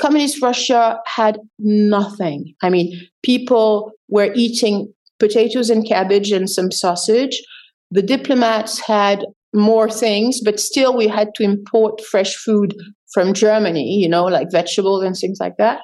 communist 0.00 0.42
Russia 0.42 0.98
had 1.06 1.38
nothing. 1.58 2.54
I 2.62 2.70
mean, 2.70 3.00
people 3.22 3.92
were 4.08 4.32
eating 4.34 4.92
potatoes 5.18 5.70
and 5.70 5.86
cabbage 5.86 6.32
and 6.32 6.48
some 6.48 6.70
sausage. 6.70 7.42
The 7.90 8.02
diplomats 8.02 8.80
had 8.80 9.24
more 9.54 9.88
things, 9.88 10.40
but 10.44 10.58
still 10.58 10.96
we 10.96 11.06
had 11.06 11.34
to 11.36 11.44
import 11.44 12.00
fresh 12.04 12.34
food 12.36 12.74
from 13.12 13.32
Germany, 13.32 13.98
you 14.00 14.08
know, 14.08 14.24
like 14.24 14.50
vegetables 14.50 15.04
and 15.04 15.16
things 15.16 15.38
like 15.40 15.56
that. 15.58 15.80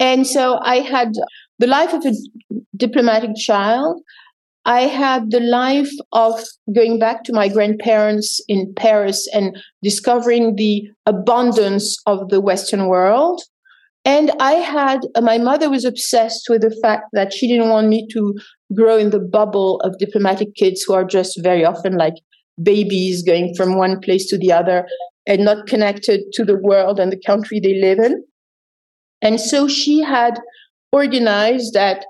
And 0.00 0.26
so 0.26 0.58
I 0.62 0.76
had 0.76 1.12
the 1.58 1.66
life 1.66 1.92
of 1.92 2.04
a 2.04 2.12
diplomatic 2.76 3.36
child. 3.36 4.00
I 4.64 4.82
had 4.82 5.30
the 5.30 5.40
life 5.40 5.90
of 6.12 6.40
going 6.74 6.98
back 6.98 7.24
to 7.24 7.32
my 7.32 7.48
grandparents 7.48 8.40
in 8.46 8.72
Paris 8.74 9.28
and 9.34 9.56
discovering 9.82 10.54
the 10.54 10.88
abundance 11.06 11.96
of 12.06 12.28
the 12.28 12.40
Western 12.40 12.86
world. 12.86 13.42
And 14.04 14.30
I 14.40 14.52
had, 14.52 15.00
my 15.20 15.38
mother 15.38 15.68
was 15.70 15.84
obsessed 15.84 16.48
with 16.48 16.62
the 16.62 16.76
fact 16.82 17.06
that 17.12 17.32
she 17.32 17.48
didn't 17.48 17.70
want 17.70 17.88
me 17.88 18.06
to 18.12 18.34
grow 18.74 18.96
in 18.96 19.10
the 19.10 19.20
bubble 19.20 19.80
of 19.80 19.98
diplomatic 19.98 20.54
kids 20.54 20.82
who 20.82 20.94
are 20.94 21.04
just 21.04 21.42
very 21.42 21.64
often 21.64 21.96
like 21.96 22.14
babies 22.62 23.22
going 23.22 23.54
from 23.54 23.76
one 23.76 24.00
place 24.00 24.26
to 24.28 24.38
the 24.38 24.52
other 24.52 24.86
and 25.26 25.44
not 25.44 25.66
connected 25.66 26.20
to 26.32 26.44
the 26.44 26.56
world 26.56 26.98
and 26.98 27.12
the 27.12 27.20
country 27.26 27.60
they 27.60 27.80
live 27.80 27.98
in. 27.98 28.24
And 29.20 29.40
so 29.40 29.68
she 29.68 30.00
had 30.00 30.40
organized 30.92 31.74
that 31.74 32.04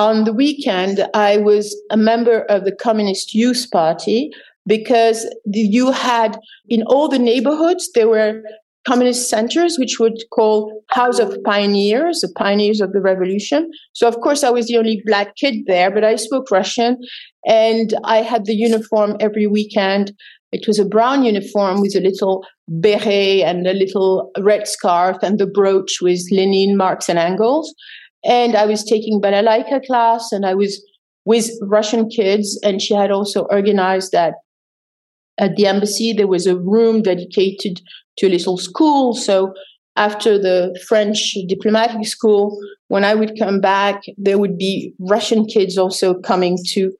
on 0.00 0.24
the 0.24 0.32
weekend, 0.32 1.06
I 1.12 1.36
was 1.36 1.78
a 1.90 1.96
member 1.96 2.44
of 2.44 2.64
the 2.64 2.72
Communist 2.72 3.34
Youth 3.34 3.66
Party 3.70 4.30
because 4.66 5.26
you 5.44 5.92
had 5.92 6.38
in 6.70 6.82
all 6.84 7.06
the 7.06 7.18
neighborhoods, 7.18 7.90
there 7.94 8.08
were 8.08 8.42
communist 8.88 9.28
centers, 9.28 9.76
which 9.78 10.00
would 10.00 10.16
call 10.32 10.82
House 10.88 11.18
of 11.18 11.36
Pioneers, 11.44 12.20
the 12.20 12.32
pioneers 12.34 12.80
of 12.80 12.92
the 12.92 13.00
revolution. 13.02 13.70
So, 13.92 14.08
of 14.08 14.16
course, 14.22 14.42
I 14.42 14.48
was 14.48 14.68
the 14.68 14.78
only 14.78 15.02
black 15.04 15.36
kid 15.36 15.66
there, 15.66 15.90
but 15.90 16.02
I 16.02 16.16
spoke 16.16 16.50
Russian 16.50 16.96
and 17.44 17.92
I 18.04 18.22
had 18.22 18.46
the 18.46 18.54
uniform 18.54 19.18
every 19.20 19.46
weekend. 19.46 20.12
It 20.50 20.66
was 20.66 20.78
a 20.78 20.86
brown 20.86 21.24
uniform 21.24 21.82
with 21.82 21.94
a 21.94 22.00
little 22.00 22.46
beret 22.68 23.42
and 23.42 23.66
a 23.66 23.74
little 23.74 24.30
red 24.38 24.66
scarf 24.66 25.18
and 25.22 25.38
the 25.38 25.46
brooch 25.46 25.98
with 26.00 26.22
Lenin, 26.32 26.74
Marx, 26.74 27.10
and 27.10 27.18
Engels 27.18 27.74
and 28.24 28.54
I 28.56 28.66
was 28.66 28.84
taking 28.84 29.20
balalaika 29.20 29.84
class 29.86 30.32
and 30.32 30.44
I 30.44 30.54
was 30.54 30.84
with 31.24 31.50
Russian 31.62 32.08
kids 32.08 32.58
and 32.62 32.80
she 32.80 32.94
had 32.94 33.10
also 33.10 33.42
organized 33.50 34.12
that 34.12 34.34
at 35.38 35.56
the 35.56 35.66
embassy 35.66 36.12
there 36.12 36.26
was 36.26 36.46
a 36.46 36.56
room 36.56 37.02
dedicated 37.02 37.80
to 38.18 38.26
a 38.26 38.30
little 38.30 38.58
school. 38.58 39.14
So 39.14 39.54
after 39.96 40.38
the 40.38 40.78
French 40.86 41.36
diplomatic 41.48 42.06
school 42.06 42.58
when 42.88 43.04
I 43.04 43.14
would 43.14 43.38
come 43.38 43.60
back 43.60 44.02
there 44.16 44.38
would 44.38 44.58
be 44.58 44.94
Russian 44.98 45.46
kids 45.46 45.78
also 45.78 46.14
coming 46.14 46.58
to 46.72 46.92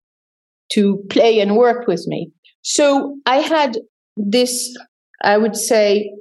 to 0.72 1.02
play 1.10 1.40
and 1.40 1.56
work 1.56 1.86
with 1.86 2.06
me. 2.06 2.30
So 2.62 3.16
I 3.26 3.36
had 3.36 3.78
this 4.16 4.74
I 5.22 5.36
would 5.36 5.56
say 5.56 6.12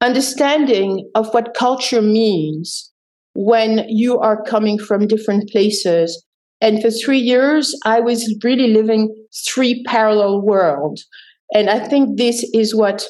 understanding 0.00 1.10
of 1.14 1.32
what 1.32 1.54
culture 1.54 2.02
means 2.02 2.92
when 3.36 3.84
you 3.88 4.18
are 4.18 4.42
coming 4.42 4.78
from 4.78 5.06
different 5.06 5.48
places. 5.50 6.24
And 6.60 6.80
for 6.80 6.90
three 6.90 7.18
years, 7.18 7.78
I 7.84 8.00
was 8.00 8.34
really 8.42 8.68
living 8.68 9.14
three 9.46 9.84
parallel 9.84 10.40
worlds. 10.40 11.06
And 11.54 11.68
I 11.68 11.86
think 11.86 12.16
this 12.16 12.48
is 12.54 12.74
what 12.74 13.06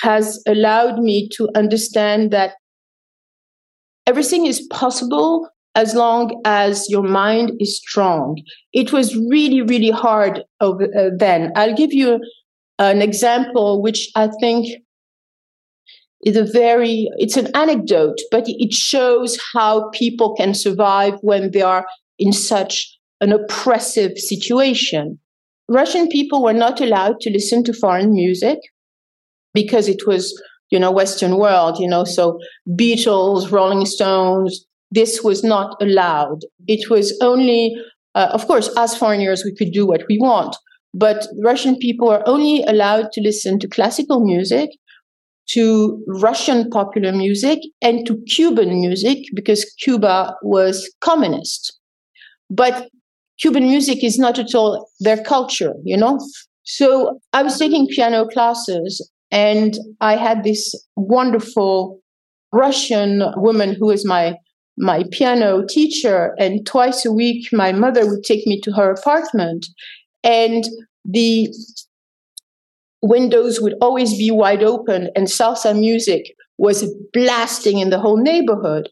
has 0.00 0.42
allowed 0.46 0.98
me 0.98 1.28
to 1.36 1.48
understand 1.54 2.32
that 2.32 2.54
everything 4.06 4.46
is 4.46 4.66
possible 4.72 5.48
as 5.74 5.94
long 5.94 6.40
as 6.44 6.88
your 6.90 7.02
mind 7.02 7.52
is 7.60 7.78
strong. 7.78 8.36
It 8.72 8.92
was 8.92 9.16
really, 9.16 9.62
really 9.62 9.90
hard 9.90 10.42
over, 10.60 10.84
uh, 10.84 11.10
then. 11.16 11.52
I'll 11.56 11.76
give 11.76 11.92
you 11.92 12.20
an 12.78 13.00
example, 13.00 13.80
which 13.80 14.10
I 14.16 14.28
think 14.40 14.66
is 16.24 16.36
a 16.36 16.44
very 16.44 17.08
it's 17.16 17.36
an 17.36 17.48
anecdote 17.54 18.18
but 18.30 18.44
it 18.46 18.72
shows 18.72 19.38
how 19.52 19.88
people 19.90 20.34
can 20.34 20.54
survive 20.54 21.14
when 21.20 21.50
they 21.50 21.62
are 21.62 21.86
in 22.18 22.32
such 22.32 22.96
an 23.20 23.32
oppressive 23.32 24.16
situation 24.18 25.18
Russian 25.68 26.08
people 26.08 26.42
were 26.42 26.52
not 26.52 26.80
allowed 26.80 27.20
to 27.20 27.30
listen 27.30 27.64
to 27.64 27.72
foreign 27.72 28.12
music 28.12 28.58
because 29.54 29.88
it 29.88 30.06
was, 30.06 30.40
you 30.70 30.78
know, 30.78 30.90
Western 30.90 31.38
world, 31.38 31.78
you 31.78 31.88
know, 31.88 32.04
so 32.04 32.38
Beatles, 32.70 33.50
Rolling 33.50 33.86
Stones, 33.86 34.66
this 34.90 35.22
was 35.22 35.42
not 35.42 35.76
allowed. 35.80 36.40
It 36.66 36.90
was 36.90 37.16
only, 37.22 37.74
uh, 38.14 38.28
of 38.32 38.46
course, 38.46 38.70
as 38.76 38.96
foreigners, 38.96 39.44
we 39.44 39.54
could 39.54 39.72
do 39.72 39.86
what 39.86 40.04
we 40.08 40.18
want, 40.18 40.56
but 40.92 41.26
Russian 41.42 41.76
people 41.76 42.10
are 42.10 42.22
only 42.26 42.62
allowed 42.64 43.12
to 43.12 43.22
listen 43.22 43.58
to 43.60 43.68
classical 43.68 44.24
music, 44.24 44.70
to 45.48 46.02
Russian 46.06 46.70
popular 46.70 47.12
music, 47.12 47.58
and 47.80 48.06
to 48.06 48.16
Cuban 48.28 48.80
music 48.80 49.18
because 49.34 49.64
Cuba 49.80 50.34
was 50.42 50.90
communist. 51.00 51.78
But 52.48 52.88
Cuban 53.40 53.64
music 53.64 54.04
is 54.04 54.18
not 54.18 54.38
at 54.38 54.54
all 54.54 54.88
their 55.00 55.22
culture, 55.22 55.74
you 55.84 55.96
know? 55.96 56.18
So 56.64 57.18
I 57.32 57.42
was 57.42 57.58
taking 57.58 57.88
piano 57.88 58.26
classes 58.26 59.10
and 59.30 59.76
I 60.00 60.16
had 60.16 60.44
this 60.44 60.74
wonderful 60.96 62.00
Russian 62.52 63.24
woman 63.36 63.74
who 63.74 63.86
was 63.86 64.04
my 64.04 64.36
my 64.78 65.04
piano 65.10 65.64
teacher 65.66 66.34
and 66.38 66.64
twice 66.64 67.04
a 67.04 67.12
week 67.12 67.46
my 67.52 67.72
mother 67.72 68.06
would 68.06 68.24
take 68.24 68.46
me 68.46 68.58
to 68.62 68.72
her 68.72 68.90
apartment 68.90 69.66
and 70.24 70.64
the 71.04 71.52
windows 73.02 73.60
would 73.60 73.74
always 73.80 74.16
be 74.16 74.30
wide 74.30 74.62
open 74.62 75.10
and 75.16 75.26
salsa 75.26 75.78
music 75.78 76.34
was 76.58 76.88
blasting 77.12 77.78
in 77.78 77.90
the 77.90 77.98
whole 77.98 78.16
neighborhood 78.16 78.88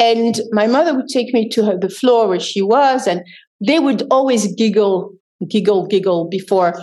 and 0.00 0.40
my 0.50 0.66
mother 0.66 0.94
would 0.94 1.08
take 1.08 1.34
me 1.34 1.48
to 1.50 1.64
her, 1.64 1.78
the 1.78 1.90
floor 1.90 2.26
where 2.26 2.40
she 2.40 2.62
was 2.62 3.06
and 3.06 3.20
they 3.60 3.78
would 3.78 4.02
always 4.10 4.52
giggle, 4.54 5.12
giggle, 5.46 5.86
giggle 5.86 6.28
before 6.28 6.74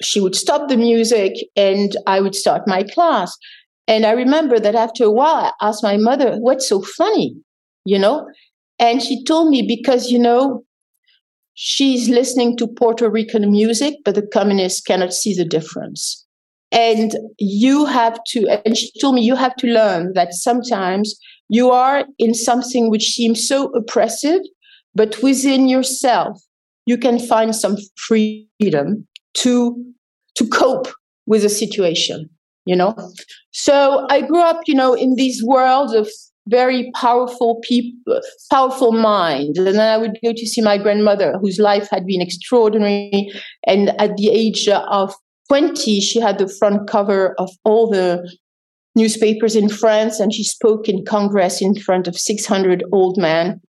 she 0.00 0.20
would 0.20 0.34
stop 0.34 0.68
the 0.68 0.76
music 0.76 1.34
and 1.54 1.94
I 2.06 2.20
would 2.20 2.34
start 2.34 2.62
my 2.66 2.82
class. 2.82 3.36
And 3.86 4.06
I 4.06 4.12
remember 4.12 4.58
that 4.58 4.74
after 4.74 5.04
a 5.04 5.10
while, 5.10 5.52
I 5.60 5.68
asked 5.68 5.82
my 5.82 5.96
mother, 5.96 6.36
What's 6.36 6.68
so 6.68 6.80
funny? 6.82 7.36
You 7.84 7.98
know? 7.98 8.26
And 8.78 9.02
she 9.02 9.22
told 9.24 9.50
me, 9.50 9.62
Because, 9.62 10.10
you 10.10 10.18
know, 10.18 10.64
she's 11.54 12.08
listening 12.08 12.56
to 12.56 12.66
Puerto 12.66 13.10
Rican 13.10 13.50
music, 13.50 13.96
but 14.04 14.14
the 14.14 14.26
communists 14.26 14.80
cannot 14.80 15.12
see 15.12 15.34
the 15.34 15.44
difference. 15.44 16.21
And 16.72 17.14
you 17.38 17.84
have 17.84 18.18
to, 18.28 18.48
and 18.64 18.76
she 18.76 18.90
told 18.98 19.14
me, 19.14 19.22
you 19.22 19.36
have 19.36 19.54
to 19.56 19.66
learn 19.66 20.14
that 20.14 20.32
sometimes 20.32 21.14
you 21.52 21.70
are 21.70 22.06
in 22.18 22.32
something 22.32 22.88
which 22.90 23.12
seems 23.12 23.46
so 23.46 23.66
oppressive 23.74 24.40
but 24.94 25.22
within 25.22 25.68
yourself 25.68 26.40
you 26.86 26.96
can 26.96 27.18
find 27.18 27.54
some 27.54 27.76
freedom 27.96 29.06
to 29.34 29.76
to 30.34 30.48
cope 30.48 30.88
with 31.26 31.44
a 31.44 31.48
situation 31.48 32.28
you 32.64 32.76
know? 32.76 32.94
So 33.50 34.06
i 34.10 34.20
grew 34.22 34.40
up 34.40 34.60
you 34.66 34.74
know 34.74 34.94
in 34.94 35.14
these 35.16 35.42
worlds 35.44 35.92
of 35.92 36.08
very 36.48 36.90
powerful 36.96 37.60
people 37.62 38.20
powerful 38.50 38.92
mind. 38.92 39.56
And 39.58 39.66
then 39.66 39.80
i 39.80 39.96
would 39.96 40.18
go 40.24 40.32
to 40.32 40.46
see 40.46 40.60
my 40.60 40.78
grandmother 40.78 41.38
whose 41.40 41.58
life 41.58 41.88
had 41.90 42.04
been 42.04 42.20
extraordinary. 42.20 43.30
And 43.66 43.90
at 44.00 44.16
the 44.16 44.30
age 44.30 44.68
of 44.68 45.14
20 45.48 46.00
she 46.00 46.20
had 46.20 46.38
the 46.38 46.48
front 46.48 46.88
cover 46.88 47.34
of 47.38 47.50
all 47.64 47.88
the 47.88 48.28
newspapers 48.94 49.56
in 49.56 49.68
france 49.68 50.20
and 50.20 50.32
she 50.32 50.44
spoke 50.44 50.88
in 50.88 51.04
congress 51.04 51.60
in 51.60 51.74
front 51.74 52.06
of 52.06 52.18
600 52.18 52.84
old 52.92 53.16
men 53.18 53.60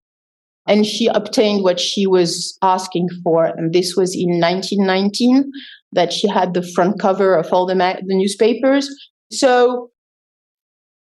and 0.66 0.86
she 0.86 1.08
obtained 1.08 1.64
what 1.64 1.80
she 1.80 2.08
was 2.08 2.58
asking 2.62 3.10
for. 3.24 3.46
And 3.46 3.74
this 3.74 3.96
was 3.96 4.16
in 4.16 4.40
1919 4.40 5.52
that 5.92 6.14
she 6.14 6.28
had 6.28 6.54
the 6.54 6.64
front 6.64 7.00
cover 7.00 7.36
of 7.36 7.52
all 7.52 7.66
the, 7.66 7.76
ma- 7.76 7.96
the 7.96 8.16
newspapers. 8.16 8.90
So 9.32 9.92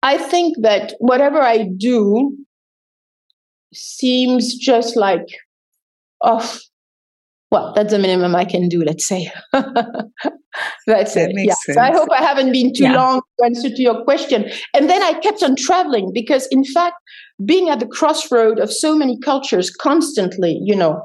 I 0.03 0.19
think 0.19 0.57
that 0.63 0.95
whatever 0.99 1.41
I 1.41 1.69
do 1.77 2.37
seems 3.75 4.55
just 4.57 4.97
like, 4.97 5.27
oh, 6.23 6.59
well, 7.51 7.73
that's 7.75 7.93
the 7.93 7.99
minimum 7.99 8.37
I 8.37 8.45
can 8.45 8.69
do, 8.69 8.85
let's 8.85 9.05
say. 9.05 9.33
that's 10.87 11.15
that 11.15 11.31
it. 11.31 11.37
Yeah. 11.37 11.55
So 11.75 11.81
I 11.81 11.93
hope 11.93 12.09
I 12.13 12.23
haven't 12.23 12.53
been 12.53 12.73
too 12.73 12.85
yeah. 12.85 12.95
long 12.95 13.23
to 13.39 13.45
answer 13.45 13.69
to 13.69 13.83
your 13.83 14.05
question. 14.05 14.51
And 14.75 14.89
then 14.89 15.03
I 15.03 15.15
kept 15.15 15.43
on 15.43 15.57
traveling 15.57 16.11
because, 16.13 16.47
in 16.49 16.65
fact, 16.65 16.97
being 17.45 17.69
at 17.69 17.81
the 17.81 17.87
crossroad 17.87 18.59
of 18.59 18.73
so 18.73 18.97
many 18.97 19.19
cultures 19.19 19.71
constantly, 19.71 20.61
you 20.63 20.77
know, 20.77 21.03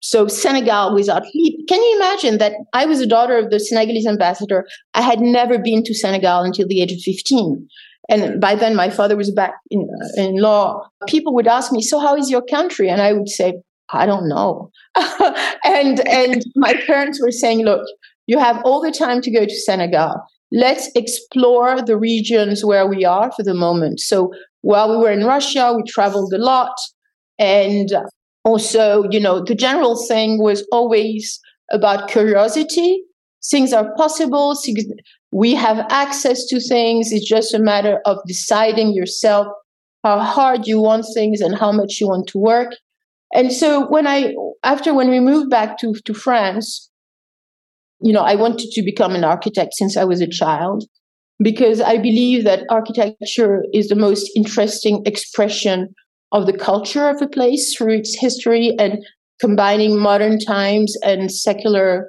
so 0.00 0.28
Senegal 0.28 0.94
without 0.94 1.22
Can 1.22 1.82
you 1.82 1.96
imagine 1.96 2.38
that 2.38 2.52
I 2.72 2.86
was 2.86 3.00
a 3.00 3.06
daughter 3.06 3.38
of 3.38 3.50
the 3.50 3.58
Senegalese 3.58 4.06
ambassador? 4.06 4.66
I 4.94 5.02
had 5.02 5.20
never 5.20 5.58
been 5.58 5.82
to 5.84 5.94
Senegal 5.94 6.42
until 6.42 6.68
the 6.68 6.80
age 6.80 6.92
of 6.92 7.00
15. 7.00 7.66
And 8.08 8.40
by 8.40 8.54
then, 8.54 8.76
my 8.76 8.88
father 8.88 9.16
was 9.16 9.32
back 9.32 9.54
in, 9.70 9.88
uh, 10.00 10.22
in 10.22 10.36
law. 10.36 10.88
People 11.08 11.34
would 11.34 11.48
ask 11.48 11.72
me, 11.72 11.82
So, 11.82 11.98
how 11.98 12.14
is 12.16 12.30
your 12.30 12.42
country? 12.42 12.88
And 12.88 13.02
I 13.02 13.12
would 13.12 13.28
say, 13.28 13.54
I 13.88 14.06
don't 14.06 14.28
know. 14.28 14.70
and, 15.64 16.06
and 16.08 16.44
my 16.54 16.74
parents 16.86 17.20
were 17.20 17.32
saying, 17.32 17.64
Look, 17.64 17.84
you 18.26 18.38
have 18.38 18.60
all 18.64 18.80
the 18.80 18.90
time 18.90 19.20
to 19.22 19.30
go 19.30 19.44
to 19.44 19.60
Senegal. 19.60 20.14
Let's 20.52 20.90
explore 20.94 21.82
the 21.82 21.96
regions 21.96 22.64
where 22.64 22.86
we 22.86 23.04
are 23.04 23.32
for 23.32 23.42
the 23.42 23.54
moment. 23.54 24.00
So, 24.00 24.32
while 24.62 24.90
we 24.90 24.96
were 24.96 25.10
in 25.10 25.24
Russia, 25.24 25.72
we 25.76 25.82
traveled 25.84 26.32
a 26.32 26.38
lot. 26.38 26.76
And 27.38 27.90
also, 28.44 29.04
you 29.10 29.20
know, 29.20 29.44
the 29.44 29.54
general 29.54 29.96
thing 30.06 30.40
was 30.40 30.66
always 30.72 31.40
about 31.70 32.08
curiosity. 32.08 33.02
Things 33.50 33.72
are 33.72 33.94
possible. 33.96 34.56
We 35.32 35.54
have 35.54 35.86
access 35.90 36.46
to 36.46 36.60
things. 36.60 37.12
It's 37.12 37.28
just 37.28 37.54
a 37.54 37.58
matter 37.58 38.00
of 38.04 38.18
deciding 38.26 38.92
yourself 38.92 39.48
how 40.02 40.20
hard 40.20 40.66
you 40.66 40.80
want 40.80 41.04
things 41.14 41.40
and 41.40 41.56
how 41.56 41.72
much 41.72 42.00
you 42.00 42.08
want 42.08 42.28
to 42.28 42.38
work. 42.38 42.72
And 43.34 43.52
so 43.52 43.86
when 43.88 44.06
I, 44.06 44.34
after 44.62 44.94
when 44.94 45.10
we 45.10 45.20
moved 45.20 45.50
back 45.50 45.78
to, 45.78 45.94
to 46.04 46.14
France, 46.14 46.90
you 48.00 48.12
know, 48.12 48.22
I 48.22 48.34
wanted 48.34 48.70
to 48.72 48.82
become 48.82 49.14
an 49.14 49.24
architect 49.24 49.74
since 49.74 49.96
I 49.96 50.04
was 50.04 50.20
a 50.20 50.26
child 50.28 50.84
because 51.42 51.80
I 51.80 51.96
believe 51.96 52.44
that 52.44 52.64
architecture 52.70 53.64
is 53.72 53.88
the 53.88 53.94
most 53.94 54.30
interesting 54.34 55.02
expression 55.06 55.94
of 56.32 56.46
the 56.46 56.56
culture 56.56 57.08
of 57.08 57.20
a 57.22 57.28
place 57.28 57.74
through 57.74 57.94
its 57.94 58.18
history 58.18 58.74
and 58.78 59.04
combining 59.40 59.98
modern 59.98 60.38
times 60.38 60.96
and 61.04 61.30
secular 61.30 62.08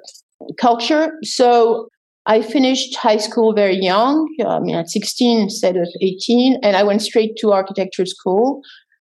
culture. 0.60 1.12
So 1.22 1.88
I 2.26 2.42
finished 2.42 2.96
high 2.96 3.16
school 3.16 3.54
very 3.54 3.76
young, 3.76 4.28
I 4.46 4.60
mean 4.60 4.76
at 4.76 4.90
16 4.90 5.40
instead 5.40 5.76
of 5.76 5.88
18, 6.00 6.58
and 6.62 6.76
I 6.76 6.82
went 6.82 7.02
straight 7.02 7.36
to 7.38 7.52
architecture 7.52 8.06
school, 8.06 8.60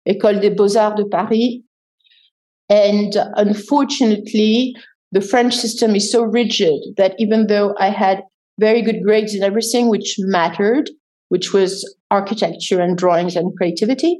École 0.07 0.41
des 0.41 0.49
Beaux-Arts 0.49 0.95
de 0.97 1.05
Paris. 1.05 1.61
And 2.69 3.15
unfortunately, 3.35 4.75
the 5.13 5.21
French 5.21 5.55
system 5.55 5.95
is 5.95 6.11
so 6.11 6.23
rigid 6.23 6.79
that 6.97 7.13
even 7.19 7.45
though 7.45 7.75
I 7.79 7.89
had 7.89 8.23
very 8.59 8.81
good 8.81 9.03
grades 9.03 9.35
in 9.35 9.43
everything 9.43 9.89
which 9.89 10.15
mattered, 10.19 10.89
which 11.29 11.53
was 11.53 11.95
architecture 12.11 12.81
and 12.81 12.97
drawings 12.97 13.35
and 13.35 13.55
creativity. 13.55 14.17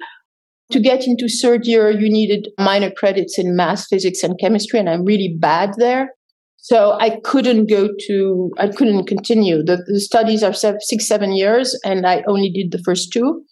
To 0.71 0.79
get 0.79 1.05
into 1.05 1.27
third 1.27 1.65
year, 1.65 1.89
you 1.91 2.09
needed 2.09 2.49
minor 2.57 2.91
credits 2.91 3.37
in 3.37 3.55
math, 3.55 3.87
physics, 3.87 4.23
and 4.23 4.39
chemistry, 4.39 4.79
and 4.79 4.89
I'm 4.89 5.03
really 5.03 5.35
bad 5.39 5.71
there. 5.77 6.09
So 6.57 6.93
I 6.99 7.19
couldn't 7.23 7.69
go 7.69 7.89
to, 8.07 8.51
I 8.57 8.69
couldn't 8.69 9.05
continue. 9.05 9.63
The, 9.63 9.83
the 9.85 9.99
studies 9.99 10.43
are 10.43 10.53
six, 10.53 11.07
seven 11.07 11.33
years, 11.33 11.77
and 11.83 12.07
I 12.07 12.23
only 12.27 12.49
did 12.49 12.71
the 12.71 12.81
first 12.85 13.11
two. 13.11 13.43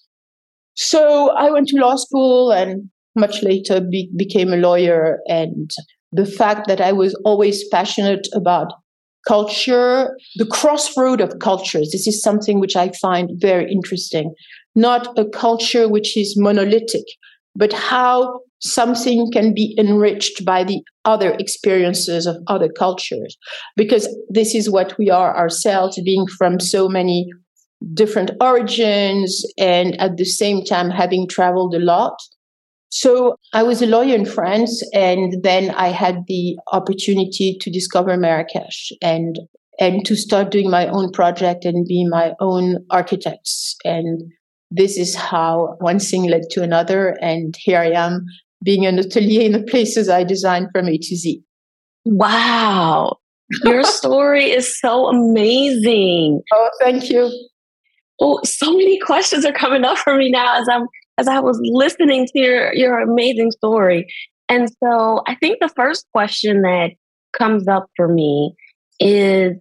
So 0.76 1.32
I 1.32 1.52
went 1.52 1.68
to 1.70 1.78
law 1.78 1.96
school 1.98 2.52
and 2.52 2.90
much 3.16 3.44
later 3.44 3.82
be, 3.82 4.10
became 4.16 4.54
a 4.54 4.58
lawyer. 4.58 5.20
And 5.28 5.70
the 6.12 6.26
fact 6.26 6.68
that 6.68 6.82
I 6.82 6.92
was 6.92 7.14
always 7.26 7.68
passionate 7.70 8.28
about 8.34 8.74
culture, 9.28 10.18
the 10.36 10.48
crossroad 10.48 11.22
of 11.22 11.40
cultures. 11.40 11.92
This 11.92 12.08
is 12.08 12.22
something 12.22 12.60
which 12.60 12.76
I 12.76 12.92
find 13.02 13.30
very 13.36 13.72
interesting. 13.72 14.34
Not 14.76 15.18
a 15.18 15.26
culture 15.26 15.88
which 15.88 16.18
is 16.18 16.36
monolithic, 16.38 17.06
but 17.56 17.74
how 17.74 18.40
something 18.60 19.30
can 19.32 19.54
be 19.54 19.76
enriched 19.78 20.46
by 20.46 20.64
the 20.64 20.82
other 21.06 21.32
experiences 21.40 22.26
of 22.26 22.38
other 22.48 22.70
cultures. 22.70 23.38
Because 23.76 24.08
this 24.30 24.56
is 24.56 24.70
what 24.70 24.98
we 24.98 25.10
are 25.10 25.36
ourselves, 25.36 26.00
being 26.04 26.28
from 26.38 26.60
so 26.60 26.88
many 26.88 27.28
different 27.94 28.32
origins 28.40 29.44
and 29.58 30.00
at 30.00 30.18
the 30.18 30.26
same 30.26 30.64
time 30.64 30.90
having 30.90 31.28
traveled 31.28 31.74
a 31.74 31.80
lot. 31.80 32.14
So 32.92 33.38
I 33.54 33.64
was 33.64 33.82
a 33.82 33.88
lawyer 33.88 34.14
in 34.14 34.26
France, 34.26 34.84
and 34.94 35.42
then 35.44 35.72
I 35.72 35.88
had 35.88 36.24
the 36.28 36.58
opportunity 36.74 37.58
to 37.60 37.72
discover 37.72 38.18
Marrakesh 38.18 38.92
and 39.02 39.40
and 39.80 40.06
to 40.06 40.16
start 40.16 40.52
doing 40.52 40.70
my 40.70 40.88
own 40.88 41.12
project 41.12 41.66
and 41.66 41.88
be 41.88 42.06
my 42.08 42.34
own 42.40 42.86
architects. 42.92 43.76
And 43.84 44.22
this 44.70 44.98
is 44.98 45.16
how 45.16 45.76
one 45.80 46.00
thing 46.00 46.30
led 46.30 46.44
to 46.52 46.64
another, 46.64 47.18
and 47.22 47.56
here 47.58 47.80
I 47.80 47.92
am 47.92 48.26
being 48.64 48.86
an 48.86 49.00
atelier 49.00 49.42
in 49.42 49.54
the 49.54 49.64
places 49.64 50.10
I 50.10 50.24
designed 50.24 50.68
from 50.74 50.88
A 50.88 50.98
to 50.98 51.16
Z. 51.16 51.42
Wow. 52.06 53.18
Your 53.64 53.84
story 53.84 54.52
is 54.52 54.80
so 54.80 55.08
amazing. 55.08 56.42
Oh, 56.54 56.70
thank 56.80 57.10
you. 57.10 57.32
Oh, 58.20 58.40
so 58.44 58.72
many 58.72 59.00
questions 59.00 59.46
are 59.46 59.54
coming 59.54 59.84
up 59.84 59.98
for 59.98 60.16
me 60.16 60.30
now 60.30 60.60
as 60.60 60.68
I'm 60.70 60.88
as 61.18 61.28
I 61.28 61.40
was 61.40 61.60
listening 61.62 62.28
to 62.28 62.40
your 62.40 62.74
your 62.74 63.00
amazing 63.00 63.52
story. 63.52 64.12
And 64.50 64.70
so 64.84 65.22
I 65.28 65.36
think 65.36 65.60
the 65.62 65.70
first 65.70 66.06
question 66.14 66.62
that 66.64 66.92
comes 67.38 67.68
up 67.68 67.88
for 67.96 68.08
me 68.08 68.54
is 69.00 69.56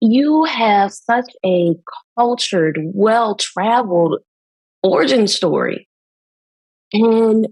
you 0.00 0.44
have 0.44 0.92
such 0.92 1.30
a 1.44 1.74
cultured, 2.18 2.78
well 2.94 3.34
traveled 3.34 4.20
origin 4.82 5.26
story. 5.26 5.88
And 6.92 7.48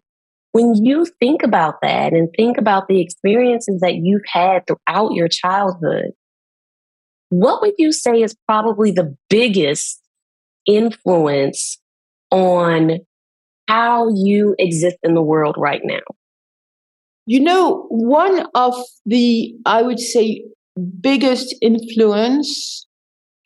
when 0.52 0.74
you 0.82 1.06
think 1.20 1.42
about 1.42 1.82
that 1.82 2.12
and 2.12 2.28
think 2.36 2.56
about 2.56 2.88
the 2.88 3.00
experiences 3.00 3.80
that 3.80 3.96
you've 3.96 4.22
had 4.26 4.62
throughout 4.66 5.12
your 5.12 5.28
childhood, 5.28 6.12
what 7.28 7.60
would 7.60 7.74
you 7.78 7.92
say 7.92 8.22
is 8.22 8.34
probably 8.46 8.92
the 8.92 9.14
biggest 9.28 10.00
influence 10.66 11.78
on 12.30 12.98
how 13.68 14.08
you 14.14 14.54
exist 14.58 14.96
in 15.02 15.14
the 15.14 15.22
world 15.22 15.56
right 15.58 15.82
now? 15.84 16.00
You 17.26 17.40
know, 17.40 17.86
one 17.88 18.46
of 18.54 18.74
the, 19.04 19.54
I 19.66 19.82
would 19.82 19.98
say, 19.98 20.44
biggest 21.00 21.54
influence 21.60 22.86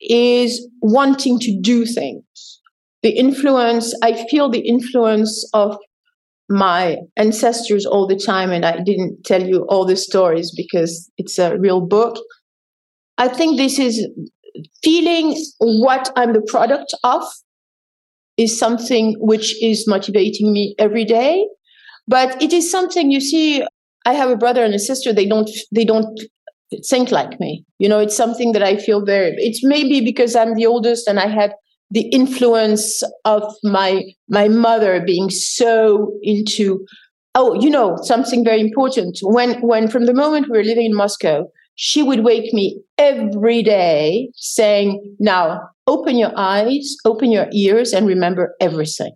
is 0.01 0.69
wanting 0.83 1.38
to 1.40 1.59
do 1.61 1.87
things. 1.87 2.61
The 3.03 3.11
influence, 3.11 3.95
I 4.03 4.27
feel 4.29 4.51
the 4.51 4.61
influence 4.61 5.49
of 5.55 5.79
my 6.51 6.99
ancestors 7.16 7.87
all 7.87 8.07
the 8.07 8.16
time, 8.16 8.51
and 8.51 8.64
I 8.66 8.81
didn't 8.81 9.25
tell 9.25 9.43
you 9.43 9.64
all 9.69 9.87
the 9.87 9.97
stories 9.97 10.53
because 10.55 11.11
it's 11.16 11.38
a 11.38 11.57
real 11.57 11.81
book. 11.81 12.19
I 13.16 13.29
think 13.29 13.57
this 13.57 13.79
is 13.79 14.07
feeling 14.83 15.37
what 15.59 16.11
I'm 16.16 16.33
the 16.33 16.43
product 16.43 16.93
of 17.05 17.23
is 18.40 18.59
something 18.59 19.16
which 19.20 19.62
is 19.62 19.87
motivating 19.87 20.53
me 20.53 20.74
every 20.79 21.05
day. 21.05 21.46
But 22.09 22.42
it 22.42 22.53
is 22.53 22.70
something 22.70 23.11
you 23.11 23.20
see. 23.20 23.64
I 24.07 24.14
have 24.14 24.31
a 24.31 24.37
brother 24.37 24.64
and 24.64 24.74
a 24.74 24.79
sister. 24.79 25.12
They 25.12 25.26
don't. 25.26 25.50
They 25.72 25.85
don't 25.85 26.18
think 26.88 27.11
like 27.11 27.38
me. 27.38 27.64
You 27.79 27.88
know, 27.88 27.98
it's 27.98 28.16
something 28.16 28.53
that 28.53 28.62
I 28.62 28.76
feel 28.76 29.05
very. 29.05 29.35
It's 29.37 29.61
maybe 29.62 30.00
because 30.00 30.35
I'm 30.35 30.55
the 30.55 30.66
oldest 30.66 31.07
and 31.07 31.20
I 31.20 31.26
had 31.26 31.53
the 31.90 32.09
influence 32.09 33.03
of 33.24 33.42
my 33.62 34.03
my 34.29 34.48
mother 34.48 35.03
being 35.05 35.31
so 35.31 36.12
into. 36.22 36.85
Oh, 37.37 37.55
you 37.61 37.70
know, 37.70 37.96
something 38.03 38.44
very 38.44 38.61
important. 38.61 39.18
When 39.22 39.61
when 39.61 39.88
from 39.88 40.07
the 40.07 40.14
moment 40.14 40.48
we 40.50 40.59
were 40.59 40.64
living 40.64 40.87
in 40.87 40.96
Moscow, 40.96 41.44
she 41.76 42.03
would 42.03 42.24
wake 42.24 42.53
me 42.53 42.83
every 42.98 43.62
day 43.62 44.29
saying, 44.35 45.16
Now 45.18 45.61
open 45.90 46.16
your 46.16 46.33
eyes, 46.37 46.96
open 47.05 47.31
your 47.31 47.48
ears, 47.53 47.92
and 47.92 48.07
remember 48.07 48.55
everything. 48.61 49.12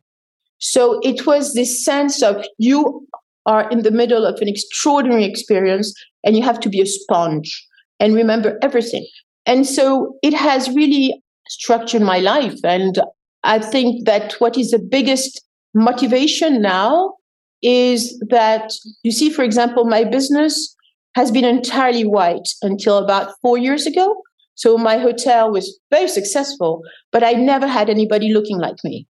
So 0.59 1.01
it 1.03 1.27
was 1.27 1.55
this 1.55 1.85
sense 1.85 2.23
of 2.23 2.45
you 2.59 3.07
are 3.47 3.69
in 3.71 3.83
the 3.83 3.91
middle 3.91 4.25
of 4.25 4.41
an 4.41 4.49
extraordinary 4.49 5.25
experience 5.25 5.95
and 6.25 6.37
you 6.37 6.43
have 6.43 6.59
to 6.61 6.69
be 6.69 6.81
a 6.81 6.87
sponge 6.87 7.67
and 8.01 8.15
remember 8.15 8.59
everything. 8.63 9.07
And 9.47 9.67
so 9.67 10.17
it 10.23 10.35
has 10.35 10.69
really 10.71 11.23
structured 11.49 12.03
my 12.03 12.19
life. 12.19 12.59
And 12.65 12.99
I 13.43 13.59
think 13.59 14.07
that 14.07 14.33
what 14.39 14.57
is 14.57 14.71
the 14.71 14.79
biggest 14.79 15.43
motivation 15.75 16.63
now 16.63 17.15
is 17.63 18.19
that 18.31 18.73
you 19.03 19.13
see, 19.13 19.31
for 19.31 19.43
example, 19.43 19.85
my 19.85 20.05
business 20.05 20.75
has 21.15 21.31
been 21.31 21.45
entirely 21.45 22.05
white 22.05 22.49
until 22.63 22.99
about 22.99 23.33
four 23.43 23.59
years 23.59 23.87
ago. 23.87 24.17
So 24.55 24.79
my 24.79 24.99
hotel 24.99 25.51
was 25.51 25.79
very 25.91 26.09
successful, 26.09 26.83
but 27.11 27.25
I 27.25 27.33
never 27.33 27.67
had 27.67 27.91
anybody 27.91 28.33
looking 28.33 28.59
like 28.59 28.77
me. 28.85 29.07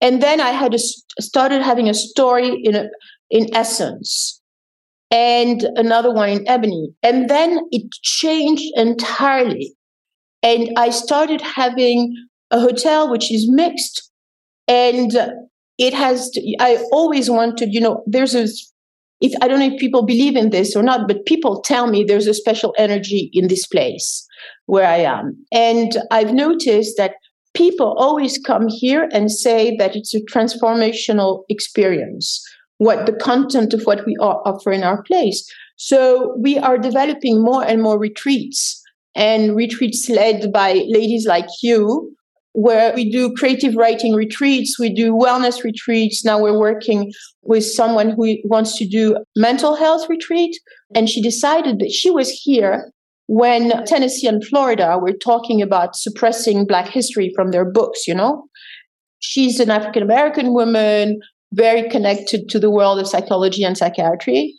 And 0.00 0.22
then 0.22 0.40
I 0.40 0.50
had 0.50 0.74
a, 0.74 0.78
started 0.78 1.62
having 1.62 1.88
a 1.88 1.94
story 1.94 2.60
in 2.62 2.74
a, 2.74 2.86
in 3.30 3.54
Essence 3.54 4.40
and 5.10 5.62
another 5.76 6.12
one 6.12 6.30
in 6.30 6.48
Ebony. 6.48 6.94
And 7.02 7.28
then 7.28 7.60
it 7.70 7.90
changed 8.02 8.72
entirely. 8.76 9.74
And 10.42 10.70
I 10.76 10.90
started 10.90 11.42
having 11.42 12.14
a 12.50 12.58
hotel 12.58 13.10
which 13.10 13.30
is 13.30 13.50
mixed. 13.50 14.10
And 14.66 15.12
it 15.76 15.92
has, 15.92 16.30
to, 16.30 16.56
I 16.60 16.82
always 16.92 17.28
wanted, 17.28 17.74
you 17.74 17.80
know, 17.80 18.02
there's 18.06 18.34
a 18.34 18.46
if 19.20 19.34
I 19.42 19.48
don't 19.48 19.58
know 19.58 19.66
if 19.66 19.78
people 19.78 20.04
believe 20.04 20.34
in 20.34 20.50
this 20.50 20.74
or 20.74 20.82
not, 20.82 21.06
but 21.06 21.26
people 21.26 21.60
tell 21.60 21.86
me 21.86 22.04
there's 22.04 22.26
a 22.26 22.34
special 22.34 22.74
energy 22.78 23.30
in 23.34 23.48
this 23.48 23.66
place 23.66 24.26
where 24.70 24.86
I 24.86 24.98
am. 24.98 25.36
And 25.50 25.90
I've 26.12 26.32
noticed 26.32 26.96
that 26.96 27.14
people 27.54 27.92
always 27.98 28.38
come 28.38 28.68
here 28.68 29.08
and 29.12 29.30
say 29.30 29.76
that 29.78 29.96
it's 29.96 30.14
a 30.14 30.20
transformational 30.22 31.42
experience, 31.48 32.40
what 32.78 33.06
the 33.06 33.12
content 33.12 33.74
of 33.74 33.82
what 33.82 34.06
we 34.06 34.14
offer 34.20 34.70
in 34.70 34.84
our 34.84 35.02
place. 35.02 35.44
So 35.76 36.36
we 36.38 36.56
are 36.58 36.78
developing 36.78 37.42
more 37.42 37.64
and 37.64 37.82
more 37.82 37.98
retreats 37.98 38.80
and 39.16 39.56
retreats 39.56 40.08
led 40.08 40.52
by 40.52 40.84
ladies 40.86 41.26
like 41.26 41.48
you 41.62 42.14
where 42.52 42.92
we 42.94 43.10
do 43.10 43.32
creative 43.34 43.76
writing 43.76 44.14
retreats, 44.14 44.78
we 44.78 44.92
do 44.92 45.12
wellness 45.12 45.62
retreats. 45.62 46.24
Now 46.24 46.40
we're 46.40 46.58
working 46.58 47.12
with 47.42 47.64
someone 47.64 48.10
who 48.10 48.36
wants 48.44 48.76
to 48.78 48.86
do 48.86 49.16
mental 49.36 49.76
health 49.76 50.08
retreat. 50.08 50.56
And 50.94 51.08
she 51.08 51.22
decided 51.22 51.78
that 51.78 51.92
she 51.92 52.10
was 52.10 52.30
here 52.30 52.92
when 53.32 53.84
Tennessee 53.84 54.26
and 54.26 54.44
Florida 54.44 54.98
were 55.00 55.12
talking 55.12 55.62
about 55.62 55.94
suppressing 55.94 56.66
Black 56.66 56.88
history 56.88 57.30
from 57.36 57.52
their 57.52 57.64
books, 57.64 58.08
you 58.08 58.12
know? 58.12 58.48
She's 59.20 59.60
an 59.60 59.70
African 59.70 60.02
American 60.02 60.52
woman, 60.52 61.20
very 61.52 61.88
connected 61.88 62.48
to 62.48 62.58
the 62.58 62.72
world 62.72 62.98
of 62.98 63.06
psychology 63.06 63.62
and 63.62 63.78
psychiatry. 63.78 64.52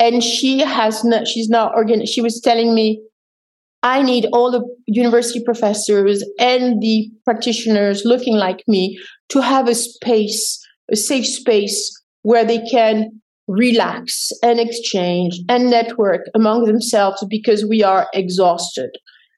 And 0.00 0.24
she 0.24 0.58
has, 0.58 1.04
not, 1.04 1.28
she's 1.28 1.48
now 1.48 1.70
organ, 1.72 2.04
she 2.04 2.20
was 2.20 2.40
telling 2.40 2.74
me 2.74 3.00
I 3.84 4.02
need 4.02 4.26
all 4.32 4.50
the 4.50 4.64
university 4.88 5.40
professors 5.44 6.24
and 6.40 6.82
the 6.82 7.08
practitioners 7.24 8.04
looking 8.04 8.34
like 8.34 8.64
me 8.66 8.98
to 9.28 9.40
have 9.40 9.68
a 9.68 9.74
space, 9.76 10.58
a 10.90 10.96
safe 10.96 11.28
space 11.28 11.92
where 12.22 12.44
they 12.44 12.58
can 12.68 13.22
relax 13.48 14.32
and 14.42 14.58
exchange 14.58 15.40
and 15.48 15.70
network 15.70 16.22
among 16.34 16.64
themselves 16.64 17.24
because 17.28 17.64
we 17.64 17.82
are 17.82 18.08
exhausted. 18.12 18.90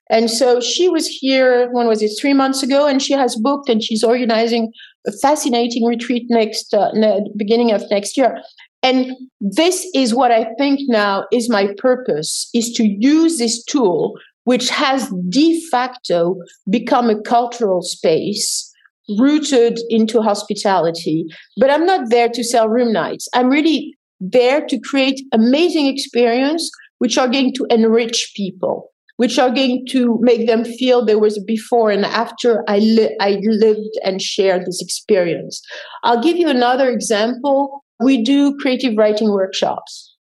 And 0.09 0.29
so 0.29 0.59
she 0.59 0.89
was 0.89 1.07
here, 1.07 1.69
when 1.71 1.87
was 1.87 2.01
it, 2.01 2.11
three 2.19 2.33
months 2.33 2.63
ago, 2.63 2.87
and 2.87 3.01
she 3.01 3.13
has 3.13 3.35
booked 3.35 3.69
and 3.69 3.83
she's 3.83 4.03
organizing 4.03 4.71
a 5.05 5.11
fascinating 5.11 5.85
retreat 5.85 6.25
next, 6.29 6.73
uh, 6.73 6.89
beginning 7.37 7.71
of 7.71 7.83
next 7.91 8.17
year. 8.17 8.41
And 8.81 9.11
this 9.39 9.85
is 9.93 10.15
what 10.15 10.31
I 10.31 10.47
think 10.57 10.79
now 10.87 11.25
is 11.31 11.49
my 11.49 11.69
purpose, 11.77 12.49
is 12.53 12.71
to 12.73 12.83
use 12.83 13.37
this 13.37 13.63
tool 13.65 14.15
which 14.45 14.69
has 14.69 15.13
de 15.29 15.61
facto 15.69 16.35
become 16.71 17.07
a 17.07 17.21
cultural 17.21 17.83
space 17.83 18.73
rooted 19.19 19.79
into 19.89 20.23
hospitality. 20.23 21.25
But 21.57 21.69
I'm 21.69 21.85
not 21.85 22.09
there 22.09 22.29
to 22.29 22.43
sell 22.43 22.67
room 22.67 22.91
nights. 22.91 23.27
I'm 23.35 23.49
really 23.49 23.95
there 24.19 24.65
to 24.67 24.79
create 24.79 25.21
amazing 25.33 25.87
experience 25.87 26.69
which 26.99 27.17
are 27.17 27.27
going 27.27 27.53
to 27.53 27.65
enrich 27.69 28.31
people 28.35 28.89
which 29.19 29.37
are 29.37 29.49
going 29.49 29.85
to 29.85 30.17
make 30.21 30.47
them 30.47 30.63
feel 30.63 31.03
there 31.03 31.19
was 31.19 31.37
a 31.37 31.41
before 31.45 31.91
and 31.91 32.05
after 32.05 32.63
I, 32.69 32.79
li- 32.79 33.17
I 33.19 33.37
lived 33.41 33.99
and 34.01 34.21
shared 34.21 34.65
this 34.65 34.81
experience. 34.81 35.61
I'll 36.05 36.23
give 36.23 36.37
you 36.37 36.47
another 36.47 36.89
example. 36.89 37.83
We 37.99 38.23
do 38.23 38.55
creative 38.61 38.93
writing 38.97 39.29
workshops. 39.33 40.15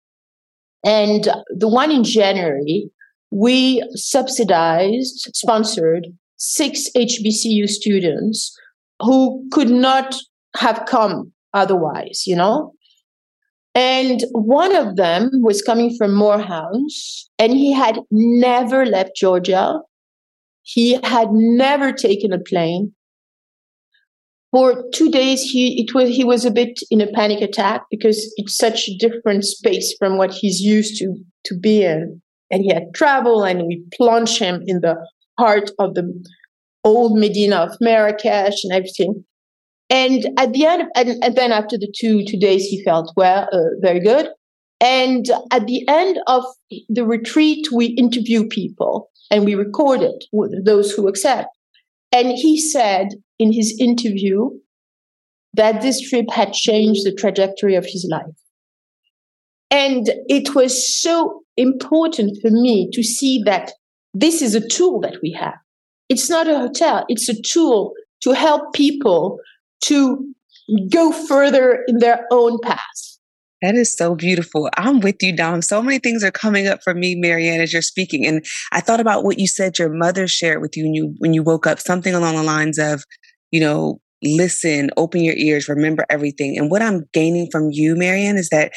And 0.82 1.28
the 1.50 1.68
one 1.68 1.90
in 1.90 2.04
January 2.04 2.90
we 3.30 3.82
subsidized, 3.94 5.28
sponsored 5.34 6.06
six 6.38 6.88
HBCU 6.96 7.68
students 7.68 8.56
who 9.02 9.46
could 9.52 9.68
not 9.68 10.16
have 10.56 10.86
come 10.86 11.32
otherwise, 11.52 12.22
you 12.26 12.34
know? 12.34 12.72
And 13.76 14.24
one 14.32 14.74
of 14.74 14.96
them 14.96 15.30
was 15.42 15.60
coming 15.60 15.94
from 15.98 16.14
Morehouse, 16.14 17.28
and 17.38 17.52
he 17.52 17.72
had 17.72 18.00
never 18.10 18.86
left 18.86 19.14
Georgia. 19.14 19.80
He 20.62 20.98
had 21.04 21.28
never 21.32 21.92
taken 21.92 22.32
a 22.32 22.38
plane. 22.38 22.94
For 24.50 24.82
two 24.94 25.10
days, 25.10 25.42
he 25.42 25.82
it 25.82 25.94
was 25.94 26.08
he 26.08 26.24
was 26.24 26.46
a 26.46 26.50
bit 26.50 26.80
in 26.90 27.02
a 27.02 27.12
panic 27.12 27.42
attack 27.42 27.82
because 27.90 28.32
it's 28.38 28.56
such 28.56 28.88
a 28.88 28.96
different 28.96 29.44
space 29.44 29.94
from 29.98 30.16
what 30.16 30.32
he's 30.32 30.60
used 30.60 30.98
to 31.00 31.14
to 31.44 31.58
be 31.58 31.84
in 31.84 32.22
and 32.50 32.62
he 32.62 32.72
had 32.72 32.94
travel 32.94 33.44
and 33.44 33.66
we 33.66 33.84
plunged 33.94 34.38
him 34.38 34.62
in 34.66 34.80
the 34.80 34.96
heart 35.38 35.70
of 35.78 35.94
the 35.94 36.24
old 36.84 37.18
Medina 37.18 37.56
of 37.56 37.76
Marrakesh 37.80 38.64
and 38.64 38.72
everything. 38.72 39.24
And 39.88 40.26
at 40.36 40.52
the 40.52 40.66
end, 40.66 40.84
and, 40.96 41.22
and, 41.22 41.36
then 41.36 41.52
after 41.52 41.78
the 41.78 41.92
two 41.96 42.24
two 42.24 42.38
days, 42.38 42.64
he 42.64 42.82
felt 42.82 43.12
well, 43.16 43.48
uh, 43.52 43.78
very 43.80 44.00
good. 44.00 44.28
And 44.80 45.26
at 45.52 45.66
the 45.66 45.86
end 45.88 46.18
of 46.26 46.44
the 46.88 47.04
retreat, 47.04 47.68
we 47.72 47.86
interview 47.86 48.46
people 48.48 49.10
and 49.30 49.44
we 49.44 49.54
record 49.54 50.02
it 50.02 50.24
with 50.32 50.64
those 50.64 50.92
who 50.92 51.08
accept. 51.08 51.48
And 52.12 52.32
he 52.32 52.60
said 52.60 53.08
in 53.38 53.52
his 53.52 53.78
interview 53.80 54.50
that 55.54 55.82
this 55.82 56.00
trip 56.00 56.26
had 56.30 56.52
changed 56.52 57.04
the 57.04 57.14
trajectory 57.14 57.74
of 57.74 57.86
his 57.86 58.06
life. 58.10 58.34
And 59.70 60.10
it 60.28 60.54
was 60.54 60.94
so 61.00 61.42
important 61.56 62.38
for 62.42 62.50
me 62.50 62.88
to 62.92 63.02
see 63.02 63.42
that 63.44 63.72
this 64.14 64.42
is 64.42 64.54
a 64.54 64.66
tool 64.68 65.00
that 65.00 65.16
we 65.22 65.32
have. 65.32 65.54
It's 66.08 66.30
not 66.30 66.48
a 66.48 66.58
hotel, 66.58 67.04
it's 67.08 67.28
a 67.28 67.40
tool 67.42 67.92
to 68.22 68.32
help 68.32 68.72
people 68.74 69.38
to 69.82 70.34
go 70.90 71.12
further 71.12 71.84
in 71.86 71.98
their 71.98 72.26
own 72.30 72.58
path. 72.62 72.80
That 73.62 73.74
is 73.74 73.92
so 73.92 74.14
beautiful. 74.14 74.68
I'm 74.76 75.00
with 75.00 75.16
you, 75.22 75.34
Dom. 75.34 75.62
So 75.62 75.82
many 75.82 75.98
things 75.98 76.22
are 76.22 76.30
coming 76.30 76.66
up 76.66 76.82
for 76.82 76.92
me, 76.92 77.20
MeryAnne, 77.20 77.60
as 77.60 77.72
you're 77.72 77.82
speaking. 77.82 78.26
And 78.26 78.44
I 78.70 78.80
thought 78.80 79.00
about 79.00 79.24
what 79.24 79.38
you 79.38 79.46
said 79.46 79.78
your 79.78 79.88
mother 79.88 80.28
shared 80.28 80.60
with 80.60 80.76
you 80.76 80.84
when 80.84 80.94
you 80.94 81.14
when 81.18 81.34
you 81.34 81.42
woke 81.42 81.66
up, 81.66 81.80
something 81.80 82.14
along 82.14 82.36
the 82.36 82.42
lines 82.42 82.78
of, 82.78 83.02
you 83.50 83.60
know, 83.60 84.00
listen, 84.22 84.90
open 84.96 85.22
your 85.22 85.36
ears, 85.36 85.68
remember 85.68 86.04
everything. 86.10 86.58
And 86.58 86.70
what 86.70 86.82
I'm 86.82 87.04
gaining 87.12 87.48
from 87.50 87.70
you, 87.70 87.94
MeryAnne, 87.94 88.36
is 88.36 88.50
that 88.50 88.72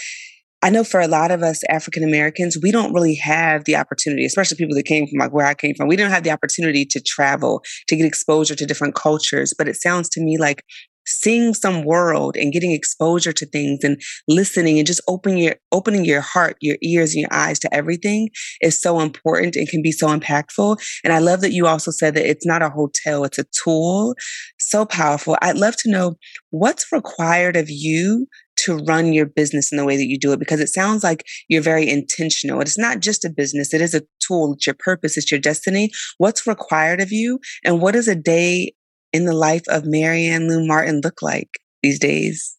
I 0.61 0.69
know 0.69 0.83
for 0.83 0.99
a 0.99 1.07
lot 1.07 1.31
of 1.31 1.41
us 1.41 1.61
African 1.69 2.03
Americans, 2.03 2.57
we 2.61 2.71
don't 2.71 2.93
really 2.93 3.15
have 3.15 3.63
the 3.63 3.77
opportunity, 3.77 4.25
especially 4.25 4.57
people 4.57 4.75
that 4.75 4.83
came 4.83 5.07
from 5.07 5.19
like 5.19 5.31
where 5.31 5.45
I 5.45 5.53
came 5.53 5.73
from. 5.75 5.87
We 5.87 5.95
don't 5.95 6.11
have 6.11 6.23
the 6.23 6.31
opportunity 6.31 6.85
to 6.85 7.01
travel, 7.01 7.63
to 7.87 7.95
get 7.95 8.05
exposure 8.05 8.55
to 8.55 8.65
different 8.65 8.95
cultures. 8.95 9.53
But 9.57 9.69
it 9.69 9.77
sounds 9.77 10.09
to 10.09 10.21
me 10.21 10.37
like 10.37 10.63
seeing 11.09 11.53
some 11.53 11.83
world 11.83 12.37
and 12.37 12.53
getting 12.53 12.71
exposure 12.71 13.33
to 13.33 13.45
things 13.45 13.79
and 13.83 13.99
listening 14.27 14.77
and 14.77 14.87
just 14.87 15.01
opening 15.07 15.39
your 15.39 15.55
opening 15.71 16.05
your 16.05 16.21
heart, 16.21 16.57
your 16.61 16.77
ears 16.81 17.13
and 17.13 17.21
your 17.21 17.33
eyes 17.33 17.59
to 17.59 17.73
everything 17.73 18.29
is 18.61 18.79
so 18.79 18.99
important 18.99 19.55
and 19.55 19.67
can 19.67 19.81
be 19.81 19.91
so 19.91 20.07
impactful. 20.07 20.77
And 21.03 21.11
I 21.13 21.19
love 21.19 21.41
that 21.41 21.53
you 21.53 21.67
also 21.67 21.91
said 21.91 22.15
that 22.15 22.29
it's 22.29 22.45
not 22.45 22.61
a 22.61 22.69
hotel, 22.69 23.23
it's 23.23 23.39
a 23.39 23.45
tool. 23.63 24.15
So 24.59 24.85
powerful. 24.85 25.37
I'd 25.41 25.57
love 25.57 25.75
to 25.77 25.91
know 25.91 26.15
what's 26.51 26.91
required 26.91 27.55
of 27.55 27.69
you 27.69 28.27
to 28.59 28.77
run 28.77 29.13
your 29.13 29.25
business 29.25 29.71
in 29.71 29.77
the 29.77 29.85
way 29.85 29.95
that 29.95 30.07
you 30.07 30.17
do 30.17 30.33
it 30.33 30.39
because 30.39 30.59
it 30.59 30.67
sounds 30.67 31.03
like 31.03 31.25
you're 31.47 31.61
very 31.61 31.89
intentional. 31.89 32.59
It's 32.59 32.77
not 32.77 32.99
just 32.99 33.23
a 33.23 33.29
business, 33.29 33.73
it 33.73 33.81
is 33.81 33.95
a 33.95 34.03
tool, 34.19 34.53
it's 34.53 34.67
your 34.67 34.75
purpose, 34.77 35.17
it's 35.17 35.31
your 35.31 35.39
destiny. 35.39 35.91
What's 36.17 36.45
required 36.45 36.99
of 36.99 37.11
you? 37.11 37.39
And 37.63 37.81
what 37.81 37.93
does 37.93 38.07
a 38.07 38.15
day 38.15 38.73
in 39.13 39.25
the 39.25 39.33
life 39.33 39.63
of 39.69 39.83
MeryAnne 39.83 40.47
Loum-Martin 40.47 41.01
look 41.03 41.21
like 41.21 41.59
these 41.83 41.99
days? 41.99 42.55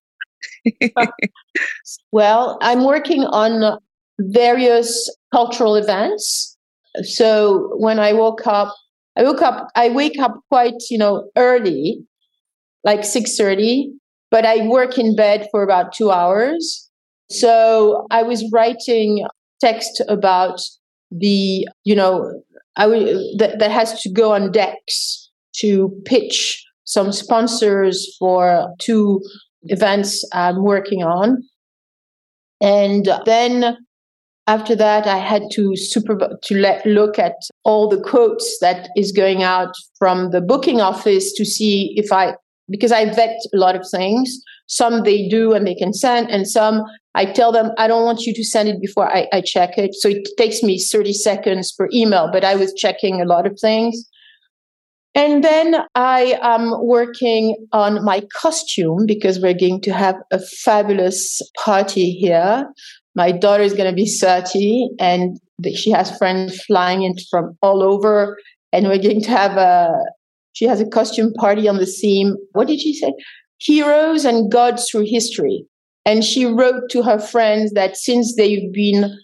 Uh, 0.96 1.06
well, 2.12 2.58
I'm 2.60 2.84
working 2.84 3.24
on 3.24 3.78
various 4.18 5.14
cultural 5.32 5.76
events. 5.76 6.56
So 7.02 7.70
when 7.76 7.98
I 7.98 8.12
woke 8.12 8.46
up, 8.46 8.74
I 9.16 9.22
woke 9.22 9.42
up, 9.42 9.68
I 9.74 9.88
wake 9.90 10.18
up 10.18 10.38
quite, 10.50 10.74
you 10.90 10.98
know, 10.98 11.30
early, 11.36 12.04
like 12.84 13.00
6:30 13.00 13.92
but 14.30 14.46
I 14.46 14.66
work 14.66 14.96
in 14.96 15.16
bed 15.16 15.48
for 15.50 15.62
about 15.62 15.92
two 15.92 16.10
hours. 16.10 16.88
So 17.30 18.06
I 18.10 18.22
was 18.22 18.48
writing 18.52 19.26
text 19.60 20.00
about 20.08 20.60
the, 21.10 21.66
you 21.84 21.94
know, 21.94 22.42
I 22.76 22.82
w- 22.84 23.36
that, 23.38 23.58
that 23.58 23.70
has 23.70 24.00
to 24.02 24.10
go 24.10 24.32
on 24.32 24.52
decks 24.52 25.19
to 25.60 25.90
pitch 26.04 26.64
some 26.84 27.12
sponsors 27.12 28.16
for 28.18 28.74
two 28.78 29.22
events 29.62 30.24
I'm 30.32 30.62
working 30.62 31.02
on. 31.02 31.42
And 32.60 33.08
then 33.24 33.76
after 34.46 34.74
that, 34.74 35.06
I 35.06 35.18
had 35.18 35.42
to 35.52 35.76
super 35.76 36.18
to 36.42 36.54
let 36.56 36.84
look 36.84 37.18
at 37.18 37.36
all 37.64 37.88
the 37.88 38.00
quotes 38.00 38.58
that 38.60 38.88
is 38.96 39.12
going 39.12 39.42
out 39.42 39.72
from 39.98 40.32
the 40.32 40.40
booking 40.40 40.80
office 40.80 41.32
to 41.34 41.44
see 41.44 41.92
if 41.96 42.10
I 42.12 42.34
because 42.68 42.92
I 42.92 43.04
vet 43.06 43.36
a 43.54 43.56
lot 43.56 43.76
of 43.76 43.86
things. 43.88 44.42
Some 44.66 45.02
they 45.02 45.28
do 45.28 45.52
and 45.52 45.66
they 45.66 45.74
can 45.74 45.92
send, 45.92 46.30
and 46.30 46.48
some 46.48 46.82
I 47.14 47.24
tell 47.26 47.52
them 47.52 47.70
I 47.78 47.88
don't 47.88 48.04
want 48.04 48.22
you 48.22 48.34
to 48.34 48.44
send 48.44 48.68
it 48.68 48.80
before 48.80 49.08
I, 49.08 49.28
I 49.32 49.40
check 49.40 49.78
it. 49.78 49.94
So 49.94 50.08
it 50.08 50.28
takes 50.36 50.62
me 50.62 50.78
30 50.78 51.12
seconds 51.12 51.72
per 51.72 51.88
email, 51.92 52.28
but 52.32 52.44
I 52.44 52.54
was 52.54 52.72
checking 52.74 53.20
a 53.20 53.24
lot 53.24 53.46
of 53.46 53.58
things. 53.60 54.04
And 55.20 55.44
then 55.44 55.76
I 55.94 56.38
am 56.40 56.72
working 56.80 57.54
on 57.72 58.02
my 58.02 58.22
costume 58.32 59.04
because 59.04 59.38
we're 59.38 59.52
going 59.52 59.82
to 59.82 59.92
have 59.92 60.16
a 60.32 60.38
fabulous 60.38 61.42
party 61.62 62.12
here. 62.12 62.64
My 63.14 63.30
daughter 63.30 63.62
is 63.62 63.74
going 63.74 63.90
to 63.90 63.94
be 63.94 64.08
30 64.08 64.88
and 64.98 65.38
she 65.74 65.90
has 65.90 66.16
friends 66.16 66.64
flying 66.64 67.02
in 67.02 67.16
from 67.30 67.54
all 67.60 67.82
over. 67.82 68.38
And 68.72 68.88
we're 68.88 68.96
going 68.96 69.20
to 69.20 69.30
have 69.30 69.58
a, 69.58 69.92
she 70.54 70.64
has 70.64 70.80
a 70.80 70.88
costume 70.88 71.34
party 71.34 71.68
on 71.68 71.76
the 71.76 71.84
theme. 71.84 72.36
What 72.52 72.68
did 72.68 72.80
she 72.80 72.94
say? 72.94 73.12
Heroes 73.58 74.24
and 74.24 74.50
gods 74.50 74.88
through 74.90 75.04
history. 75.04 75.66
And 76.06 76.24
she 76.24 76.46
wrote 76.46 76.88
to 76.92 77.02
her 77.02 77.18
friends 77.18 77.72
that 77.72 77.98
since 77.98 78.36
they've 78.36 78.72
been 78.72 79.14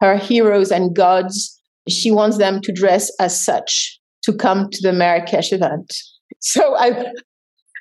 her 0.00 0.16
heroes 0.16 0.70
and 0.70 0.96
gods, 0.96 1.60
she 1.90 2.10
wants 2.10 2.38
them 2.38 2.62
to 2.62 2.72
dress 2.72 3.12
as 3.20 3.38
such 3.44 3.98
to 4.22 4.32
come 4.32 4.68
to 4.70 4.78
the 4.82 4.92
Marrakesh 4.92 5.52
event. 5.52 5.94
So 6.40 6.76
I, 6.76 7.12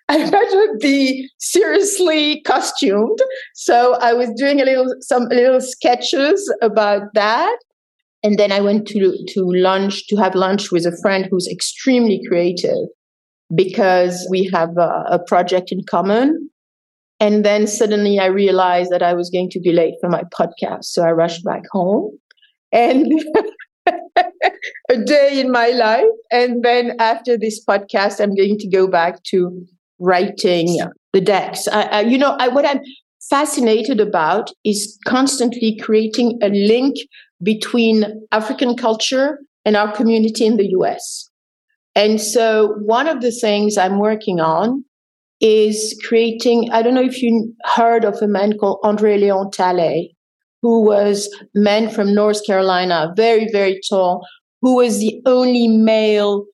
I 0.10 0.30
to 0.30 0.78
be 0.80 1.30
seriously 1.40 2.42
costumed. 2.42 3.20
So 3.56 3.96
I 3.96 4.14
was 4.14 4.30
doing 4.36 4.62
a 4.62 4.66
little 4.66 4.94
some 5.02 5.24
little 5.30 5.62
sketches 5.62 6.54
about 6.62 7.14
that. 7.14 7.58
And 8.24 8.38
then 8.38 8.52
I 8.52 8.60
went 8.60 8.88
to, 8.90 9.18
to 9.30 9.52
lunch, 9.54 10.08
to 10.08 10.16
have 10.18 10.36
lunch 10.36 10.72
with 10.72 10.86
a 10.86 10.96
friend 11.02 11.28
who's 11.32 11.48
extremely 11.48 12.22
creative 12.28 12.88
because 13.56 14.28
we 14.30 14.50
have 14.54 14.78
a, 14.78 15.06
a 15.10 15.20
project 15.26 15.72
in 15.72 15.84
common. 15.90 16.50
And 17.20 17.44
then 17.44 17.66
suddenly 17.66 18.20
I 18.20 18.26
realized 18.26 18.92
that 18.92 19.02
I 19.02 19.14
was 19.14 19.30
going 19.30 19.50
to 19.52 19.60
be 19.60 19.72
late 19.72 19.96
for 20.02 20.10
my 20.10 20.24
podcast. 20.38 20.86
So 20.86 21.04
I 21.04 21.12
rushed 21.12 21.44
back 21.44 21.64
home 21.72 22.12
and 22.72 23.12
a 24.92 24.98
day 24.98 25.40
in 25.40 25.52
my 25.52 25.70
life. 25.70 26.12
And 26.32 26.64
then 26.64 26.94
after 27.00 27.38
this 27.38 27.64
podcast, 27.64 28.20
I'm 28.20 28.36
going 28.36 28.58
to 28.60 28.68
go 28.68 28.88
back 28.88 29.24
to 29.32 29.66
writing 30.00 30.80
the 31.14 31.22
decks. 31.22 31.68
I, 31.68 31.84
I, 31.84 32.02
you 32.02 32.18
know, 32.18 32.36
I, 32.40 32.50
what 32.50 32.66
I'm 32.66 32.82
fascinated 33.30 34.02
about 34.02 34.52
is 34.66 34.98
constantly 35.08 35.78
creating 35.82 36.40
a 36.44 36.50
link 36.50 36.96
between 37.42 38.28
African 38.32 38.76
culture 38.76 39.40
and 39.64 39.78
our 39.78 39.92
community 39.96 40.46
in 40.46 40.58
the 40.58 40.68
US. 40.80 41.30
And 41.96 42.20
so 42.20 42.76
one 42.80 43.08
of 43.08 43.22
the 43.22 43.32
things 43.32 43.78
I'm 43.78 44.00
working 44.00 44.40
on 44.40 44.84
is 45.40 46.00
creating, 46.08 46.70
I 46.72 46.82
don't 46.82 46.94
know 46.94 47.04
if 47.04 47.22
you 47.22 47.54
heard 47.64 48.04
of 48.04 48.22
a 48.22 48.28
man 48.28 48.58
called 48.58 48.80
Andre 48.84 49.18
Leon 49.18 49.52
Talley, 49.52 50.16
who 50.62 50.84
was 50.84 51.28
a 51.42 51.60
man 51.60 51.90
from 51.90 52.14
North 52.14 52.46
Carolina, 52.46 53.12
very, 53.16 53.50
very 53.52 53.80
tall, 53.90 54.26
who 54.62 54.76
was 54.76 55.00
the 55.00 55.22
only 55.26 55.68
male 55.68 56.46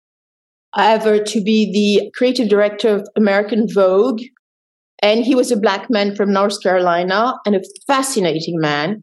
ever 0.77 1.19
to 1.19 1.41
be 1.41 1.71
the 1.71 2.11
creative 2.17 2.49
director 2.49 2.95
of 2.95 3.07
American 3.15 3.67
Vogue. 3.73 4.21
And 5.01 5.23
he 5.23 5.35
was 5.35 5.51
a 5.51 5.59
black 5.59 5.89
man 5.89 6.15
from 6.15 6.33
North 6.33 6.61
Carolina 6.61 7.35
and 7.45 7.55
a 7.55 7.61
fascinating 7.85 8.59
man. 8.59 9.01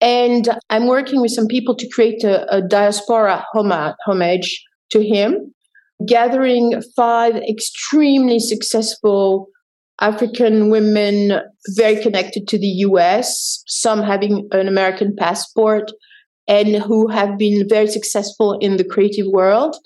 And 0.00 0.48
I'm 0.70 0.86
working 0.86 1.20
with 1.20 1.30
some 1.30 1.46
people 1.46 1.74
to 1.74 1.88
create 1.88 2.22
a, 2.22 2.54
a 2.54 2.62
diaspora 2.62 3.44
homage 3.54 4.62
to 4.90 5.02
him, 5.02 5.54
gathering 6.06 6.82
five 6.94 7.36
extremely 7.36 8.38
successful 8.38 9.48
African 10.00 10.68
women 10.70 11.40
very 11.74 12.00
connected 12.02 12.46
to 12.48 12.58
the 12.58 12.66
US, 12.66 13.62
some 13.66 14.02
having 14.02 14.46
an 14.52 14.68
American 14.68 15.16
passport, 15.16 15.90
and 16.48 16.76
who 16.76 17.08
have 17.08 17.38
been 17.38 17.68
very 17.68 17.88
successful 17.88 18.58
in 18.60 18.76
the 18.76 18.84
creative 18.84 19.26
world. 19.26 19.76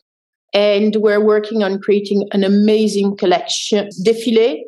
And 0.52 0.96
we're 0.96 1.24
working 1.24 1.62
on 1.62 1.80
creating 1.80 2.28
an 2.32 2.42
amazing 2.42 3.16
collection, 3.16 3.88
défilé, 4.04 4.62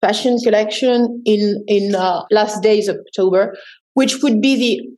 fashion 0.00 0.38
collection 0.42 1.22
in 1.24 1.62
in 1.66 1.94
uh, 1.94 2.22
last 2.30 2.62
days 2.62 2.88
of 2.88 2.96
October, 2.96 3.54
which 3.94 4.22
would 4.22 4.40
be 4.40 4.56
the 4.56 4.96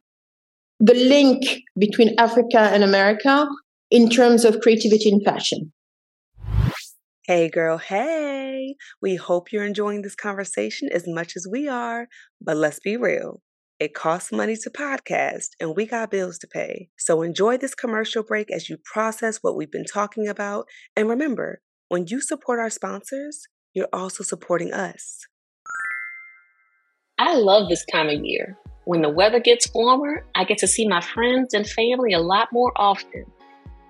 the 0.80 0.94
link 0.94 1.42
between 1.76 2.14
Africa 2.18 2.60
and 2.60 2.84
America 2.84 3.48
in 3.90 4.08
terms 4.08 4.44
of 4.44 4.60
creativity 4.60 5.10
and 5.10 5.24
fashion. 5.24 5.72
Hey, 7.26 7.50
girl, 7.50 7.78
hey. 7.78 8.76
We 9.02 9.16
hope 9.16 9.52
you're 9.52 9.66
enjoying 9.66 10.02
this 10.02 10.14
conversation 10.14 10.88
as 10.92 11.06
much 11.06 11.36
as 11.36 11.46
we 11.50 11.68
are, 11.68 12.08
but 12.40 12.56
let's 12.56 12.80
be 12.80 12.96
real. 12.96 13.42
It 13.80 13.94
costs 13.94 14.32
money 14.32 14.56
to 14.56 14.70
podcast, 14.70 15.50
and 15.60 15.76
we 15.76 15.86
got 15.86 16.10
bills 16.10 16.36
to 16.38 16.48
pay. 16.48 16.88
So 16.98 17.22
enjoy 17.22 17.58
this 17.58 17.76
commercial 17.76 18.24
break 18.24 18.50
as 18.50 18.68
you 18.68 18.76
process 18.76 19.38
what 19.40 19.54
we've 19.54 19.70
been 19.70 19.84
talking 19.84 20.26
about. 20.26 20.66
And 20.96 21.08
remember, 21.08 21.60
when 21.88 22.08
you 22.08 22.20
support 22.20 22.58
our 22.58 22.70
sponsors, 22.70 23.46
you're 23.74 23.86
also 23.92 24.24
supporting 24.24 24.72
us. 24.72 25.28
I 27.20 27.36
love 27.36 27.68
this 27.68 27.84
time 27.92 28.08
of 28.08 28.24
year 28.24 28.58
When 28.84 29.02
the 29.02 29.10
weather 29.10 29.38
gets 29.38 29.70
warmer, 29.72 30.24
I 30.34 30.42
get 30.42 30.58
to 30.58 30.66
see 30.66 30.88
my 30.88 31.00
friends 31.00 31.54
and 31.54 31.64
family 31.64 32.14
a 32.14 32.20
lot 32.20 32.48
more 32.52 32.72
often. 32.74 33.26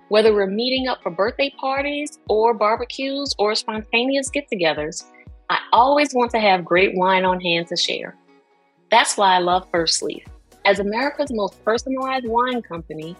Whether 0.09 0.35
we're 0.35 0.45
meeting 0.45 0.87
up 0.87 1.01
for 1.01 1.09
birthday 1.09 1.51
parties 1.59 2.19
or 2.29 2.53
barbecues 2.53 3.33
or 3.39 3.55
spontaneous 3.55 4.29
get 4.29 4.45
togethers, 4.53 5.03
I 5.49 5.57
always 5.71 6.13
want 6.13 6.29
to 6.31 6.39
have 6.39 6.63
great 6.63 6.91
wine 6.93 7.25
on 7.25 7.41
hand 7.41 7.69
to 7.69 7.75
share. 7.75 8.15
That's 8.91 9.17
why 9.17 9.35
I 9.35 9.39
love 9.39 9.67
First 9.71 10.01
Leaf. 10.01 10.23
As 10.65 10.79
America's 10.79 11.31
most 11.31 11.63
personalized 11.63 12.27
wine 12.27 12.61
company, 12.61 13.15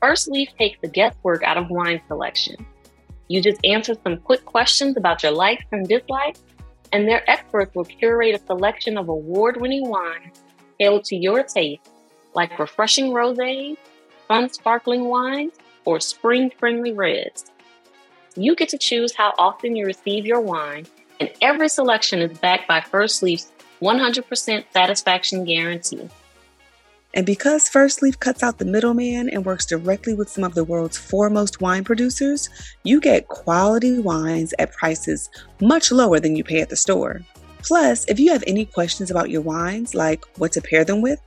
First 0.00 0.28
Leaf 0.28 0.48
takes 0.58 0.80
the 0.80 0.88
guesswork 0.88 1.44
out 1.44 1.56
of 1.56 1.70
wine 1.70 2.00
selection. 2.08 2.66
You 3.28 3.40
just 3.40 3.64
answer 3.64 3.94
some 4.02 4.18
quick 4.18 4.44
questions 4.44 4.96
about 4.96 5.22
your 5.22 5.32
likes 5.32 5.64
and 5.70 5.86
dislikes, 5.88 6.42
and 6.92 7.08
their 7.08 7.28
experts 7.30 7.74
will 7.74 7.84
curate 7.84 8.34
a 8.34 8.46
selection 8.46 8.98
of 8.98 9.08
award 9.08 9.60
winning 9.60 9.88
wines 9.88 10.42
tailored 10.80 11.04
to 11.04 11.16
your 11.16 11.44
taste, 11.44 11.88
like 12.34 12.58
refreshing 12.58 13.12
rosés, 13.12 13.76
fun 14.26 14.52
sparkling 14.52 15.04
wines, 15.04 15.52
or 15.84 16.00
spring 16.00 16.50
friendly 16.58 16.92
reds. 16.92 17.52
You 18.34 18.56
get 18.56 18.70
to 18.70 18.78
choose 18.78 19.14
how 19.14 19.34
often 19.38 19.76
you 19.76 19.86
receive 19.86 20.26
your 20.26 20.40
wine, 20.40 20.86
and 21.20 21.30
every 21.40 21.68
selection 21.68 22.18
is 22.18 22.36
backed 22.38 22.66
by 22.66 22.80
First 22.80 23.22
Leaf's 23.22 23.51
100% 23.82 24.64
satisfaction 24.72 25.44
guarantee. 25.44 26.08
And 27.14 27.26
because 27.26 27.68
First 27.68 28.00
Leaf 28.00 28.18
cuts 28.18 28.42
out 28.42 28.58
the 28.58 28.64
middleman 28.64 29.28
and 29.28 29.44
works 29.44 29.66
directly 29.66 30.14
with 30.14 30.30
some 30.30 30.44
of 30.44 30.54
the 30.54 30.64
world's 30.64 30.96
foremost 30.96 31.60
wine 31.60 31.84
producers, 31.84 32.48
you 32.84 33.00
get 33.00 33.28
quality 33.28 33.98
wines 33.98 34.54
at 34.58 34.72
prices 34.72 35.28
much 35.60 35.92
lower 35.92 36.20
than 36.20 36.36
you 36.36 36.44
pay 36.44 36.62
at 36.62 36.70
the 36.70 36.76
store. 36.76 37.20
Plus, 37.62 38.06
if 38.08 38.18
you 38.18 38.32
have 38.32 38.42
any 38.46 38.64
questions 38.64 39.10
about 39.10 39.30
your 39.30 39.42
wines, 39.42 39.94
like 39.94 40.24
what 40.38 40.52
to 40.52 40.62
pair 40.62 40.84
them 40.84 41.02
with, 41.02 41.20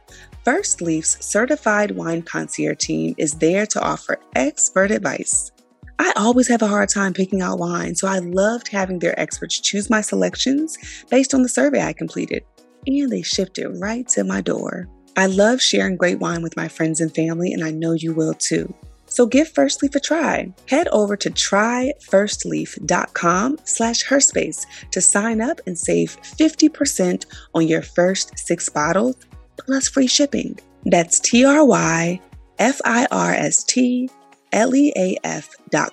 First 0.44 0.82
Leaf's 0.82 1.24
certified 1.26 1.92
wine 1.92 2.24
concierge 2.24 2.78
team 2.78 3.16
is 3.18 3.34
there 3.34 3.66
to 3.68 3.82
offer 3.82 4.20
expert 4.36 4.92
advice. 4.92 5.52
I 5.98 6.12
always 6.16 6.48
have 6.50 6.62
a 6.62 6.68
hard 6.68 6.90
time 6.90 7.14
picking 7.14 7.42
out 7.42 7.60
wine, 7.60 7.96
so 7.96 8.08
I 8.08 8.20
loved 8.20 8.68
having 8.68 9.00
their 9.00 9.20
experts 9.20 9.60
choose 9.60 9.90
my 9.90 10.02
selections 10.02 10.78
based 11.10 11.34
on 11.34 11.42
the 11.42 11.50
survey 11.50 11.82
I 11.82 11.94
completed, 11.94 12.44
and 12.86 13.10
they 13.10 13.22
shipped 13.22 13.58
it 13.58 13.70
right 13.70 14.08
to 14.10 14.24
my 14.24 14.42
door. 14.42 14.88
I 15.18 15.28
love 15.28 15.62
sharing 15.62 15.96
great 15.96 16.20
wine 16.20 16.42
with 16.42 16.58
my 16.58 16.68
friends 16.68 17.00
and 17.00 17.16
family, 17.16 17.54
and 17.54 17.64
I 17.64 17.72
know 17.72 17.94
you 17.94 18.14
will 18.14 18.34
too. 18.34 18.74
So 19.06 19.26
give 19.26 19.48
First 19.48 19.82
Leaf 19.82 19.96
a 19.96 20.02
try. 20.02 20.54
Head 20.68 20.90
over 20.90 21.16
to 21.16 21.30
tryfirstleaf.com 21.30 23.60
slash 23.64 24.06
herspace 24.06 24.66
to 24.92 25.00
sign 25.00 25.40
up 25.42 25.62
and 25.66 25.78
save 25.78 26.18
50% 26.22 27.26
on 27.54 27.68
your 27.68 27.82
first 27.82 28.38
six 28.38 28.68
bottles 28.68 29.16
plus 29.58 29.88
free 29.88 30.08
shipping. 30.08 30.60
That's 30.84 31.18
T-R-Y-F-I-R-S-T-L-E-A-F 31.20 34.12
dot 34.12 34.25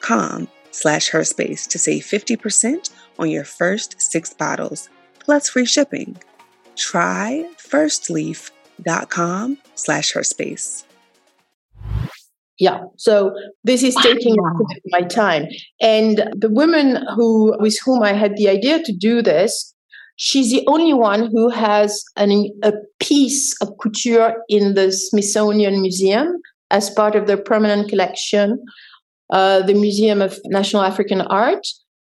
com 0.01 0.49
slash 0.71 1.11
herspace 1.11 1.67
to 1.69 1.79
save 1.79 2.03
50% 2.05 2.91
on 3.19 3.31
your 3.31 3.45
first 3.45 4.01
six 4.01 4.33
bottles 4.33 4.89
plus 5.21 5.49
free 5.49 5.67
shipping. 5.67 6.17
Try 6.77 7.49
First 7.59 8.11
Leaf 8.11 8.51
dot 8.83 9.11
com 9.11 9.59
slash 9.75 10.15
herspace. 10.15 10.85
Yeah. 12.59 12.83
So 12.97 13.35
this 13.65 13.83
is 13.83 13.95
taking 13.97 14.37
wow. 14.39 14.59
my 14.87 15.03
time. 15.03 15.47
And 15.81 16.31
the 16.37 16.49
woman 16.49 17.05
who 17.17 17.57
with 17.59 17.77
whom 17.85 18.03
I 18.03 18.13
had 18.13 18.37
the 18.37 18.49
idea 18.49 18.83
to 18.83 18.93
do 18.93 19.23
this, 19.23 19.75
she's 20.17 20.51
the 20.51 20.65
only 20.67 20.95
one 20.95 21.29
who 21.31 21.49
has 21.49 22.05
an, 22.17 22.51
a 22.63 22.73
piece 23.01 23.61
of 23.61 23.77
couture 23.81 24.37
in 24.49 24.75
the 24.75 24.93
Smithsonian 24.93 25.81
Museum 25.83 26.41
as 26.73 26.91
part 26.91 27.15
of 27.15 27.27
their 27.27 27.37
permanent 27.37 27.89
collection, 27.89 28.59
uh, 29.31 29.63
the 29.63 29.75
Museum 29.75 30.21
of 30.21 30.39
National 30.47 30.83
African 30.83 31.21
Art. 31.21 31.67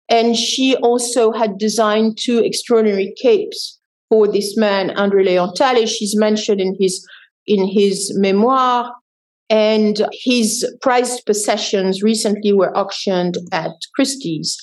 And 0.08 0.36
she 0.36 0.74
also 0.76 1.32
had 1.32 1.58
designed 1.58 2.18
two 2.18 2.38
extraordinary 2.38 3.14
capes 3.22 3.78
for 4.08 4.26
this 4.26 4.56
man, 4.56 4.90
Andre 4.98 5.24
Leon 5.24 5.54
Talley. 5.54 5.86
She's 5.86 6.16
mentioned 6.16 6.60
in 6.60 6.76
his 6.80 7.06
in 7.46 7.68
his 7.68 8.12
memoir. 8.18 8.92
And 9.50 10.06
his 10.12 10.66
prized 10.80 11.26
possessions 11.26 12.02
recently 12.02 12.52
were 12.52 12.76
auctioned 12.76 13.36
at 13.52 13.72
Christie's. 13.94 14.58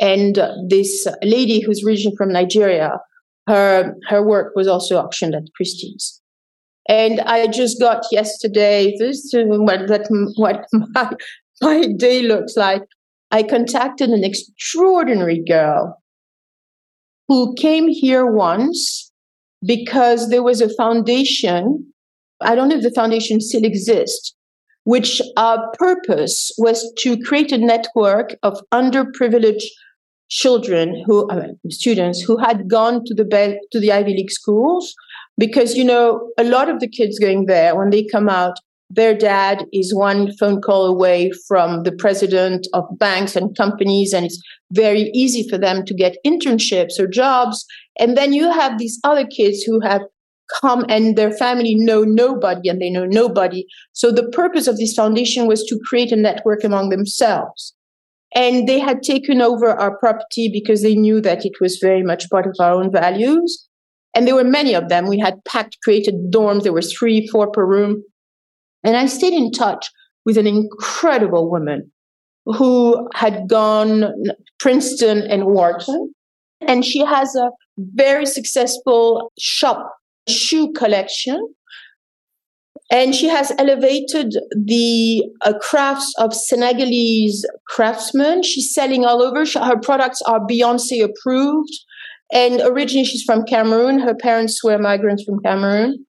And 0.00 0.38
this 0.68 1.06
lady 1.22 1.60
who's 1.60 1.84
originally 1.84 2.16
from 2.16 2.32
Nigeria, 2.32 2.98
her 3.46 3.94
her 4.08 4.22
work 4.26 4.56
was 4.56 4.66
also 4.66 4.96
auctioned 4.96 5.34
at 5.34 5.44
Christie's. 5.54 6.20
And 6.88 7.20
I 7.22 7.46
just 7.46 7.80
got 7.80 8.04
yesterday 8.12 8.94
this 8.98 9.30
what 9.32 9.88
that 9.88 10.06
what 10.36 10.66
my 10.72 11.10
my 11.62 11.86
day 11.96 12.22
looks 12.22 12.56
like. 12.56 12.82
I 13.30 13.42
contacted 13.42 14.10
an 14.10 14.22
extraordinary 14.22 15.42
girl 15.42 16.00
who 17.26 17.54
came 17.54 17.88
here 17.88 18.26
once 18.26 19.10
because 19.64 20.28
there 20.28 20.42
was 20.42 20.60
a 20.60 20.74
foundation. 20.74 21.92
I 22.40 22.54
don't 22.54 22.68
know 22.68 22.76
if 22.76 22.82
the 22.82 22.90
foundation 22.90 23.40
still 23.40 23.64
exists, 23.64 24.34
which 24.84 25.22
our 25.36 25.72
purpose 25.78 26.52
was 26.58 26.92
to 26.98 27.18
create 27.22 27.50
a 27.50 27.58
network 27.58 28.36
of 28.42 28.60
underprivileged 28.72 29.64
children 30.28 31.02
who 31.06 31.28
uh, 31.30 31.48
students 31.70 32.20
who 32.20 32.36
had 32.36 32.68
gone 32.68 33.04
to 33.06 33.14
the 33.14 33.58
to 33.72 33.80
the 33.80 33.92
Ivy 33.92 34.14
League 34.14 34.30
schools 34.30 34.94
because 35.38 35.74
you 35.74 35.84
know 35.84 36.30
a 36.38 36.44
lot 36.44 36.68
of 36.68 36.80
the 36.80 36.88
kids 36.88 37.18
going 37.18 37.46
there 37.46 37.76
when 37.76 37.90
they 37.90 38.04
come 38.04 38.28
out 38.28 38.54
their 38.90 39.16
dad 39.16 39.64
is 39.72 39.94
one 39.94 40.36
phone 40.36 40.60
call 40.60 40.86
away 40.86 41.30
from 41.48 41.82
the 41.82 41.92
president 41.92 42.66
of 42.74 42.84
banks 42.98 43.34
and 43.34 43.56
companies, 43.56 44.12
and 44.12 44.26
it's 44.26 44.40
very 44.72 45.10
easy 45.14 45.48
for 45.48 45.58
them 45.58 45.84
to 45.86 45.94
get 45.94 46.18
internships 46.24 46.98
or 46.98 47.06
jobs. 47.06 47.64
And 47.98 48.16
then 48.16 48.32
you 48.32 48.50
have 48.50 48.78
these 48.78 49.00
other 49.02 49.26
kids 49.26 49.62
who 49.62 49.80
have 49.80 50.02
come 50.60 50.84
and 50.88 51.16
their 51.16 51.32
family 51.32 51.74
know 51.74 52.02
nobody 52.02 52.68
and 52.68 52.80
they 52.80 52.90
know 52.90 53.06
nobody. 53.06 53.64
So 53.92 54.12
the 54.12 54.28
purpose 54.28 54.66
of 54.66 54.76
this 54.76 54.94
foundation 54.94 55.46
was 55.46 55.64
to 55.64 55.80
create 55.86 56.12
a 56.12 56.16
network 56.16 56.62
among 56.62 56.90
themselves. 56.90 57.74
And 58.34 58.68
they 58.68 58.78
had 58.78 59.02
taken 59.02 59.40
over 59.40 59.70
our 59.70 59.96
property 59.96 60.50
because 60.52 60.82
they 60.82 60.96
knew 60.96 61.20
that 61.20 61.46
it 61.46 61.52
was 61.60 61.78
very 61.80 62.02
much 62.02 62.28
part 62.30 62.46
of 62.46 62.56
our 62.58 62.72
own 62.72 62.92
values. 62.92 63.66
And 64.14 64.26
there 64.26 64.34
were 64.34 64.44
many 64.44 64.74
of 64.74 64.88
them. 64.88 65.08
We 65.08 65.18
had 65.18 65.44
packed, 65.44 65.78
created 65.82 66.30
dorms. 66.30 66.62
There 66.62 66.72
were 66.72 66.82
three, 66.82 67.26
four 67.28 67.50
per 67.50 67.64
room. 67.66 68.02
And 68.84 68.96
I 68.96 69.06
stayed 69.06 69.32
in 69.32 69.50
touch 69.50 69.90
with 70.24 70.38
an 70.38 70.46
incredible 70.46 71.50
woman 71.50 71.90
who 72.46 73.08
had 73.14 73.48
gone 73.48 74.12
Princeton 74.58 75.22
and 75.22 75.46
Wharton. 75.46 76.14
And 76.60 76.84
she 76.84 77.00
has 77.00 77.34
a 77.34 77.50
very 77.78 78.26
successful 78.26 79.32
shop 79.38 79.90
shoe 80.28 80.72
collection. 80.72 81.54
And 82.90 83.14
she 83.14 83.26
has 83.28 83.50
elevated 83.58 84.36
the 84.54 85.24
uh, 85.40 85.54
crafts 85.60 86.12
of 86.18 86.34
Senegalese 86.34 87.44
craftsmen. 87.66 88.42
She's 88.42 88.72
selling 88.72 89.04
all 89.04 89.22
over. 89.22 89.44
Her 89.58 89.78
products 89.80 90.20
are 90.22 90.40
Beyonce 90.40 91.02
approved. 91.02 91.72
And 92.34 92.60
originally, 92.62 93.04
she's 93.04 93.22
from 93.22 93.44
Cameroon. 93.44 94.00
Her 94.00 94.14
parents 94.14 94.62
were 94.62 94.76
migrants 94.76 95.22
from 95.22 95.40
Cameroon. 95.40 96.04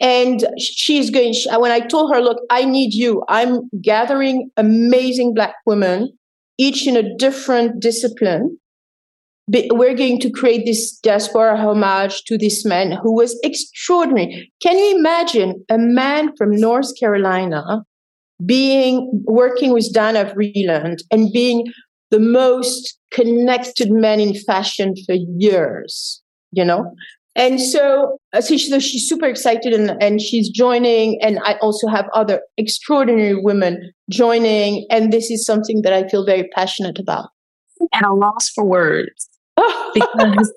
And 0.00 0.46
she's 0.58 1.10
going 1.10 1.34
when 1.58 1.70
i 1.70 1.80
told 1.80 2.12
her 2.12 2.20
look 2.20 2.38
i 2.50 2.64
need 2.64 2.94
you. 2.94 3.22
I'm 3.28 3.68
gathering 3.82 4.50
amazing 4.56 5.34
black 5.34 5.54
women 5.66 6.10
each 6.58 6.86
in 6.86 6.96
a 6.96 7.16
different 7.16 7.80
discipline. 7.80 8.58
We're 9.48 9.96
going 9.96 10.20
to 10.20 10.30
create 10.30 10.64
this 10.64 10.98
diaspora 10.98 11.56
homage 11.56 12.22
to 12.24 12.38
this 12.38 12.64
man 12.64 12.92
who 12.92 13.14
was 13.14 13.38
extraordinary. 13.42 14.52
Can 14.62 14.78
you 14.78 14.96
imagine 14.96 15.64
a 15.70 15.78
man 15.78 16.34
from 16.36 16.56
north 16.56 16.98
carolina 16.98 17.84
being 18.46 19.10
working 19.24 19.72
with 19.72 19.92
Diana 19.92 20.24
Vreeland 20.24 21.02
and 21.10 21.32
being 21.32 21.66
the 22.10 22.20
most 22.20 22.98
connected 23.12 23.90
man 23.90 24.20
in 24.20 24.34
fashion 24.34 24.94
for 25.06 25.14
years 25.14 26.22
you 26.52 26.64
know 26.64 26.92
and 27.36 27.60
so, 27.60 28.18
so 28.40 28.54
she's 28.56 29.08
super 29.08 29.26
excited 29.26 29.72
and, 29.72 29.90
and 30.02 30.20
she's 30.20 30.48
joining. 30.48 31.22
And 31.22 31.38
I 31.44 31.54
also 31.62 31.86
have 31.86 32.08
other 32.12 32.42
extraordinary 32.56 33.36
women 33.36 33.92
joining. 34.10 34.86
And 34.90 35.12
this 35.12 35.30
is 35.30 35.46
something 35.46 35.82
that 35.82 35.92
I 35.92 36.08
feel 36.08 36.26
very 36.26 36.48
passionate 36.54 36.98
about. 36.98 37.30
At 37.94 38.04
a 38.04 38.12
loss 38.12 38.50
for 38.50 38.64
words 38.64 39.30
because 39.94 40.52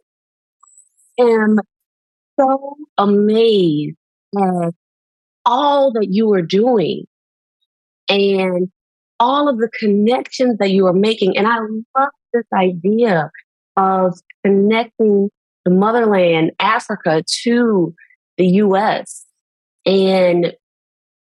I 1.19 1.23
am 1.23 1.59
so 2.37 2.75
amazed 2.97 3.95
at 4.37 4.73
all 5.45 5.93
that 5.93 6.07
you 6.09 6.33
are 6.33 6.41
doing 6.41 7.05
and 8.09 8.69
all 9.23 9.47
of 9.47 9.57
the 9.57 9.69
connections 9.79 10.57
that 10.59 10.71
you 10.71 10.85
are 10.85 10.93
making. 10.93 11.37
And 11.37 11.47
I 11.47 11.59
love 11.97 12.09
this 12.33 12.43
idea 12.53 13.31
of 13.77 14.19
connecting 14.45 15.29
the 15.63 15.71
motherland, 15.71 16.51
Africa, 16.59 17.23
to 17.43 17.95
the 18.37 18.47
US. 18.47 19.25
And 19.85 20.53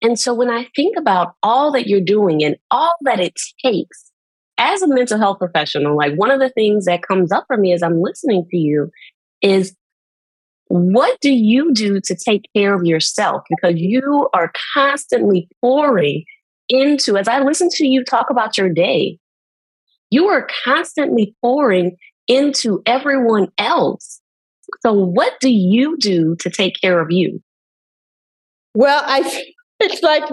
and 0.03 0.20
so 0.20 0.34
when 0.34 0.51
I 0.51 0.68
think 0.76 0.99
about 0.99 1.36
all 1.42 1.72
that 1.72 1.86
you're 1.86 2.03
doing 2.03 2.44
and 2.44 2.57
all 2.70 2.94
that 3.01 3.18
it 3.18 3.32
takes 3.64 4.12
as 4.59 4.82
a 4.82 4.88
mental 4.88 5.18
health 5.18 5.38
professional, 5.38 5.97
like 5.97 6.14
one 6.16 6.30
of 6.30 6.38
the 6.38 6.51
things 6.51 6.84
that 6.84 7.01
comes 7.03 7.32
up 7.32 7.44
for 7.47 7.57
me 7.57 7.72
as 7.72 7.82
I'm 7.82 8.03
listening 8.03 8.44
to 8.51 8.59
you 8.59 8.90
is 9.40 9.74
what 10.68 11.18
do 11.22 11.32
you 11.32 11.72
do 11.72 11.99
to 12.03 12.14
take 12.14 12.42
care 12.55 12.74
of 12.74 12.84
yourself? 12.84 13.42
Because 13.49 13.76
you 13.76 14.28
are 14.34 14.53
constantly 14.74 15.49
pouring 15.62 16.24
into, 16.69 17.17
as 17.17 17.29
I 17.29 17.41
listen 17.41 17.69
to 17.73 17.87
you 17.87 18.05
talk 18.05 18.31
about 18.31 18.57
your 18.59 18.69
day, 18.69 19.19
you 20.11 20.27
are 20.27 20.49
constantly 20.64 21.35
pouring 21.41 21.97
into 22.29 22.83
everyone 22.87 23.49
else. 23.59 24.21
So, 24.81 24.93
what 24.93 25.35
do 25.41 25.51
you 25.51 25.97
do 25.99 26.37
to 26.37 26.51
take 26.51 26.81
care 26.81 27.01
of 27.01 27.11
you? 27.11 27.43
Well, 28.75 29.03
I 29.07 29.45
it's 29.81 30.03
like 30.03 30.25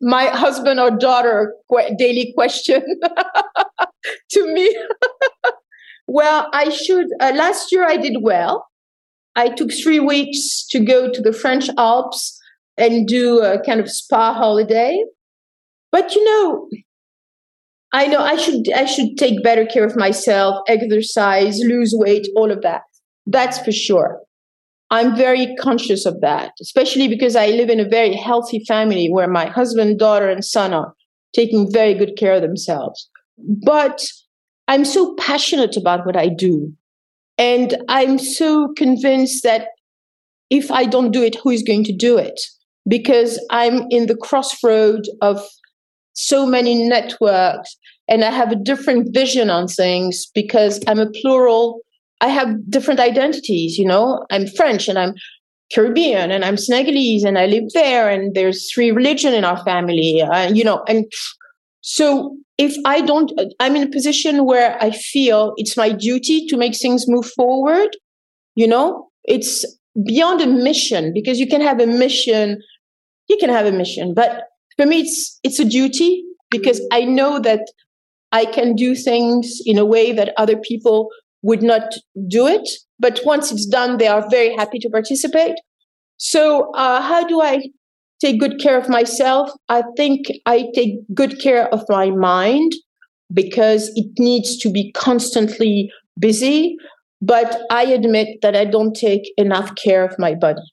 my 0.00 0.26
husband 0.26 0.78
or 0.78 0.90
daughter 0.90 1.54
daily 1.98 2.32
question 2.34 2.82
to 4.30 4.54
me. 4.54 4.76
well, 6.06 6.48
I 6.52 6.68
should. 6.70 7.06
Uh, 7.20 7.32
last 7.34 7.72
year 7.72 7.86
I 7.86 7.96
did 7.96 8.18
well. 8.20 8.66
I 9.36 9.48
took 9.48 9.70
three 9.72 10.00
weeks 10.00 10.66
to 10.70 10.80
go 10.80 11.10
to 11.10 11.20
the 11.20 11.32
French 11.32 11.68
Alps 11.78 12.38
and 12.76 13.06
do 13.06 13.40
a 13.40 13.60
kind 13.62 13.80
of 13.80 13.90
spa 13.90 14.34
holiday. 14.34 15.04
But 15.90 16.14
you 16.14 16.24
know, 16.24 16.68
I 17.92 18.06
know 18.06 18.20
I 18.20 18.36
should 18.36 18.70
I 18.72 18.84
should 18.84 19.16
take 19.16 19.42
better 19.42 19.64
care 19.64 19.84
of 19.84 19.96
myself, 19.96 20.60
exercise, 20.68 21.58
lose 21.60 21.92
weight, 21.96 22.28
all 22.36 22.50
of 22.50 22.62
that. 22.62 22.82
That's 23.26 23.58
for 23.58 23.72
sure. 23.72 24.20
I'm 24.90 25.16
very 25.16 25.54
conscious 25.56 26.06
of 26.06 26.20
that, 26.22 26.52
especially 26.62 27.08
because 27.08 27.36
I 27.36 27.48
live 27.48 27.68
in 27.68 27.80
a 27.80 27.88
very 27.88 28.14
healthy 28.14 28.64
family 28.66 29.08
where 29.10 29.28
my 29.28 29.46
husband, 29.46 29.98
daughter, 29.98 30.30
and 30.30 30.42
son 30.44 30.72
are 30.72 30.94
taking 31.34 31.70
very 31.70 31.92
good 31.92 32.16
care 32.16 32.34
of 32.34 32.42
themselves. 32.42 33.08
But 33.38 34.02
I'm 34.66 34.84
so 34.84 35.14
passionate 35.16 35.76
about 35.76 36.06
what 36.06 36.16
I 36.16 36.28
do. 36.28 36.72
And 37.36 37.76
I'm 37.88 38.18
so 38.18 38.72
convinced 38.76 39.42
that 39.44 39.68
if 40.50 40.70
I 40.70 40.84
don't 40.84 41.10
do 41.10 41.22
it, 41.22 41.36
who 41.36 41.50
is 41.50 41.62
going 41.62 41.84
to 41.84 41.92
do 41.92 42.16
it? 42.16 42.40
Because 42.88 43.44
I'm 43.50 43.86
in 43.90 44.06
the 44.06 44.16
crossroad 44.16 45.02
of 45.20 45.46
so 46.18 46.44
many 46.44 46.82
networks 46.82 47.76
and 48.08 48.24
I 48.24 48.30
have 48.30 48.50
a 48.50 48.56
different 48.56 49.14
vision 49.14 49.50
on 49.50 49.68
things 49.68 50.26
because 50.34 50.80
I'm 50.88 50.98
a 50.98 51.10
plural. 51.10 51.80
I 52.20 52.26
have 52.26 52.68
different 52.68 52.98
identities, 52.98 53.78
you 53.78 53.86
know. 53.86 54.26
I'm 54.30 54.48
French 54.48 54.88
and 54.88 54.98
I'm 54.98 55.14
Caribbean 55.72 56.32
and 56.32 56.44
I'm 56.44 56.56
Senegalese 56.56 57.22
and 57.22 57.38
I 57.38 57.46
live 57.46 57.70
there 57.72 58.08
and 58.08 58.34
there's 58.34 58.72
three 58.72 58.90
religion 58.90 59.32
in 59.32 59.44
our 59.44 59.62
family, 59.64 60.20
uh, 60.20 60.52
you 60.52 60.64
know. 60.64 60.82
And 60.88 61.04
so 61.82 62.36
if 62.56 62.74
I 62.84 63.00
don't, 63.00 63.30
I'm 63.60 63.76
in 63.76 63.84
a 63.84 63.90
position 63.90 64.44
where 64.44 64.76
I 64.82 64.90
feel 64.90 65.52
it's 65.56 65.76
my 65.76 65.92
duty 65.92 66.46
to 66.46 66.56
make 66.56 66.76
things 66.76 67.06
move 67.06 67.30
forward. 67.30 67.96
You 68.56 68.66
know, 68.66 69.08
it's 69.22 69.64
beyond 70.04 70.40
a 70.40 70.48
mission 70.48 71.12
because 71.14 71.38
you 71.38 71.46
can 71.46 71.60
have 71.60 71.78
a 71.78 71.86
mission, 71.86 72.60
you 73.28 73.36
can 73.36 73.50
have 73.50 73.66
a 73.66 73.72
mission, 73.72 74.14
but 74.14 74.48
for 74.78 74.86
me 74.86 75.00
it's 75.00 75.38
it's 75.42 75.58
a 75.58 75.64
duty 75.64 76.24
because 76.50 76.80
i 76.92 77.04
know 77.04 77.38
that 77.38 77.60
i 78.32 78.44
can 78.44 78.74
do 78.74 78.94
things 78.94 79.60
in 79.66 79.78
a 79.78 79.84
way 79.84 80.12
that 80.12 80.32
other 80.38 80.56
people 80.56 81.10
would 81.42 81.62
not 81.62 81.94
do 82.26 82.46
it. 82.46 82.68
But 82.98 83.20
once 83.24 83.52
it's 83.52 83.66
done 83.66 83.98
they 83.98 84.08
are 84.08 84.28
very 84.30 84.54
happy 84.54 84.78
to 84.80 84.90
participate. 84.90 85.56
So 86.16 86.70
uh, 86.72 87.00
how 87.00 87.26
do 87.26 87.40
i 87.40 87.68
take 88.20 88.40
good 88.40 88.58
care 88.60 88.76
of 88.76 88.88
myself? 88.88 89.50
I 89.68 89.82
think 89.96 90.26
i 90.46 90.66
take 90.74 90.96
good 91.14 91.40
care 91.40 91.72
of 91.72 91.84
my 91.88 92.10
mind 92.10 92.72
because 93.32 93.90
it 93.94 94.06
needs 94.18 94.56
to 94.58 94.70
be 94.70 94.90
constantly 94.92 95.90
busy. 96.18 96.76
But 97.20 97.60
i 97.70 97.84
admit 97.84 98.40
that 98.42 98.56
i 98.56 98.64
don't 98.64 98.94
take 98.94 99.32
enough 99.36 99.74
care 99.76 100.04
of 100.04 100.18
my 100.18 100.34
body. 100.34 100.66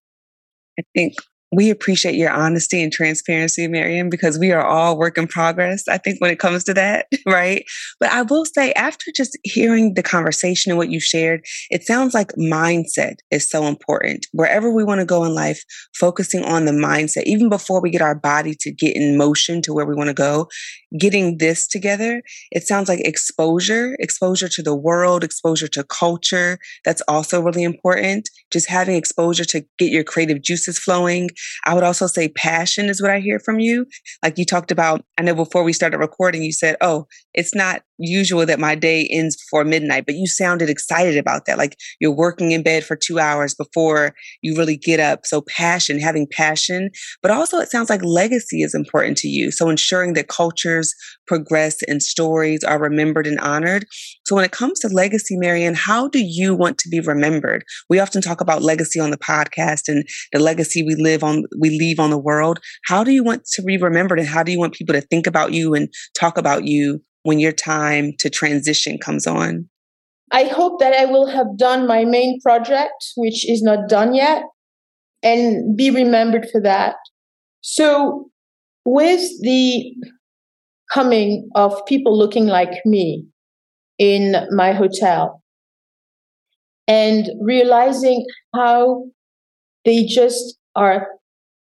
I 0.80 0.84
think 0.95 1.14
we 1.56 1.70
appreciate 1.70 2.16
your 2.16 2.32
honesty 2.32 2.82
and 2.84 2.91
transparency, 2.91 3.68
MeryAnne, 3.68 4.10
because 4.10 4.38
we 4.38 4.51
are 4.51 4.66
all 4.66 4.97
work 4.97 5.18
in 5.18 5.28
progress, 5.28 5.88
I 5.88 5.97
think, 5.97 6.22
when 6.22 6.32
it 6.32 6.39
comes 6.39 6.64
to 6.66 6.74
that, 6.74 7.08
right? 7.26 7.66
But 7.99 8.12
I 8.12 8.24
will 8.24 8.45
say, 8.45 8.72
after 8.74 9.12
just 9.16 9.38
hearing 9.43 9.93
the 9.93 10.03
conversation 10.03 10.72
and 10.72 10.78
what 10.78 10.89
you 10.89 10.99
shared, 10.99 11.41
it 11.70 11.84
sounds 11.84 12.14
like 12.14 12.32
mindset 12.34 13.16
is 13.32 13.49
so 13.49 13.66
important. 13.66 14.28
Wherever 14.32 14.72
we 14.72 14.84
want 14.84 15.01
to 15.01 15.06
go 15.06 15.24
in 15.24 15.34
life, 15.34 15.64
focusing 15.95 16.43
on 16.43 16.66
the 16.66 16.72
mindset, 16.72 17.24
even 17.24 17.49
before 17.49 17.82
we 17.82 17.89
get 17.89 18.01
our 18.01 18.16
body 18.16 18.56
to 18.60 18.72
get 18.72 18.95
in 18.95 19.18
motion 19.18 19.62
to 19.64 19.74
where 19.74 19.86
we 19.86 19.95
want 19.95 20.08
to 20.08 20.14
go, 20.14 20.47
getting 20.97 21.38
this 21.38 21.68
together, 21.68 22.22
it 22.51 22.64
sounds 22.64 22.89
like 22.89 22.99
exposure, 23.01 23.95
exposure 23.99 24.49
to 24.49 24.62
the 24.62 24.76
world, 24.76 25.24
exposure 25.24 25.68
to 25.68 25.84
culture. 25.84 26.60
That's 26.84 27.01
also 27.08 27.41
really 27.41 27.64
important. 27.64 28.30
Just 28.51 28.70
having 28.70 28.95
exposure 28.95 29.45
to 29.45 29.66
get 29.78 29.91
your 29.91 30.03
creative 30.03 30.41
juices 30.41 30.80
flowing. 30.80 31.30
I 31.65 31.73
would 31.73 31.83
also 31.83 32.07
say 32.07 32.29
passion 32.29 32.85
is 32.89 33.01
what 33.01 33.11
I 33.11 33.19
hear 33.19 33.39
from 33.39 33.59
you. 33.59 33.85
Like 34.23 34.37
you 34.37 34.45
talked 34.45 34.71
about, 34.71 35.03
I 35.17 35.23
know 35.23 35.35
before 35.35 35.63
we 35.63 35.73
started 35.73 35.97
recording, 35.97 36.43
you 36.43 36.51
said, 36.51 36.75
oh, 36.81 37.07
it's 37.33 37.55
not 37.55 37.83
usual 37.97 38.45
that 38.45 38.59
my 38.59 38.75
day 38.75 39.07
ends 39.11 39.35
before 39.35 39.63
midnight, 39.63 40.05
but 40.05 40.15
you 40.15 40.27
sounded 40.27 40.69
excited 40.69 41.17
about 41.17 41.45
that. 41.45 41.57
Like 41.57 41.77
you're 41.99 42.15
working 42.15 42.51
in 42.51 42.63
bed 42.63 42.83
for 42.83 42.95
two 42.95 43.19
hours 43.19 43.53
before 43.53 44.13
you 44.41 44.57
really 44.57 44.77
get 44.77 44.99
up. 44.99 45.25
So 45.25 45.41
passion, 45.41 45.99
having 45.99 46.27
passion, 46.31 46.89
but 47.21 47.31
also 47.31 47.57
it 47.59 47.69
sounds 47.69 47.89
like 47.89 48.03
legacy 48.03 48.61
is 48.61 48.75
important 48.75 49.17
to 49.19 49.27
you. 49.27 49.51
So 49.51 49.69
ensuring 49.69 50.13
that 50.13 50.27
cultures 50.27 50.93
progress 51.27 51.81
and 51.83 52.01
stories 52.01 52.63
are 52.63 52.79
remembered 52.79 53.27
and 53.27 53.39
honored. 53.39 53.85
So 54.25 54.35
when 54.35 54.45
it 54.45 54.51
comes 54.51 54.79
to 54.81 54.89
legacy, 54.89 55.37
MeryAnne, 55.37 55.75
how 55.75 56.07
do 56.07 56.19
you 56.19 56.55
want 56.55 56.77
to 56.79 56.89
be 56.89 56.99
remembered? 56.99 57.63
We 57.89 57.99
often 57.99 58.21
talk 58.21 58.41
about 58.41 58.61
legacy 58.61 58.99
on 58.99 59.11
the 59.11 59.17
podcast 59.17 59.87
and 59.87 60.07
the 60.31 60.39
legacy 60.39 60.83
we 60.83 60.95
live 60.95 61.23
on, 61.23 61.43
we 61.59 61.69
leave 61.69 61.99
on 61.99 62.09
the 62.09 62.17
world. 62.17 62.59
How 62.85 63.03
do 63.03 63.11
you 63.11 63.23
want 63.23 63.45
to 63.53 63.61
be 63.61 63.77
remembered 63.77 64.19
and 64.19 64.27
how 64.27 64.43
do 64.43 64.51
you 64.51 64.59
want 64.59 64.73
people 64.73 64.93
to 64.93 65.01
think 65.01 65.27
about 65.27 65.53
you 65.53 65.73
and 65.73 65.89
talk 66.17 66.37
about 66.37 66.65
you 66.65 67.01
when 67.26 67.39
your 67.39 67.51
time 67.51 68.13
to 68.19 68.30
transition 68.30 68.99
comes 68.99 69.26
on? 69.26 69.67
I 70.32 70.43
hope 70.43 70.80
that 70.80 70.93
I 70.93 71.05
will 71.05 71.26
have 71.26 71.57
done 71.57 71.88
my 71.88 72.05
main 72.05 72.39
project, 72.41 73.03
which 73.17 73.49
is 73.49 73.63
not 73.63 73.89
done 73.89 74.13
yet, 74.13 74.43
and 75.23 75.76
be 75.76 75.89
remembered 75.89 76.47
for 76.51 76.61
that. 76.61 76.95
So, 77.61 78.30
with 78.86 79.21
the 79.41 79.95
coming 80.93 81.49
of 81.55 81.84
people 81.88 82.15
looking 82.15 82.45
like 82.45 82.86
me 82.86 83.26
in 83.97 84.36
my 84.51 84.71
hotel 84.71 85.41
and 86.88 87.28
realizing 87.41 88.23
how 88.53 89.05
they 89.84 90.05
just 90.05 90.59
are 90.76 91.07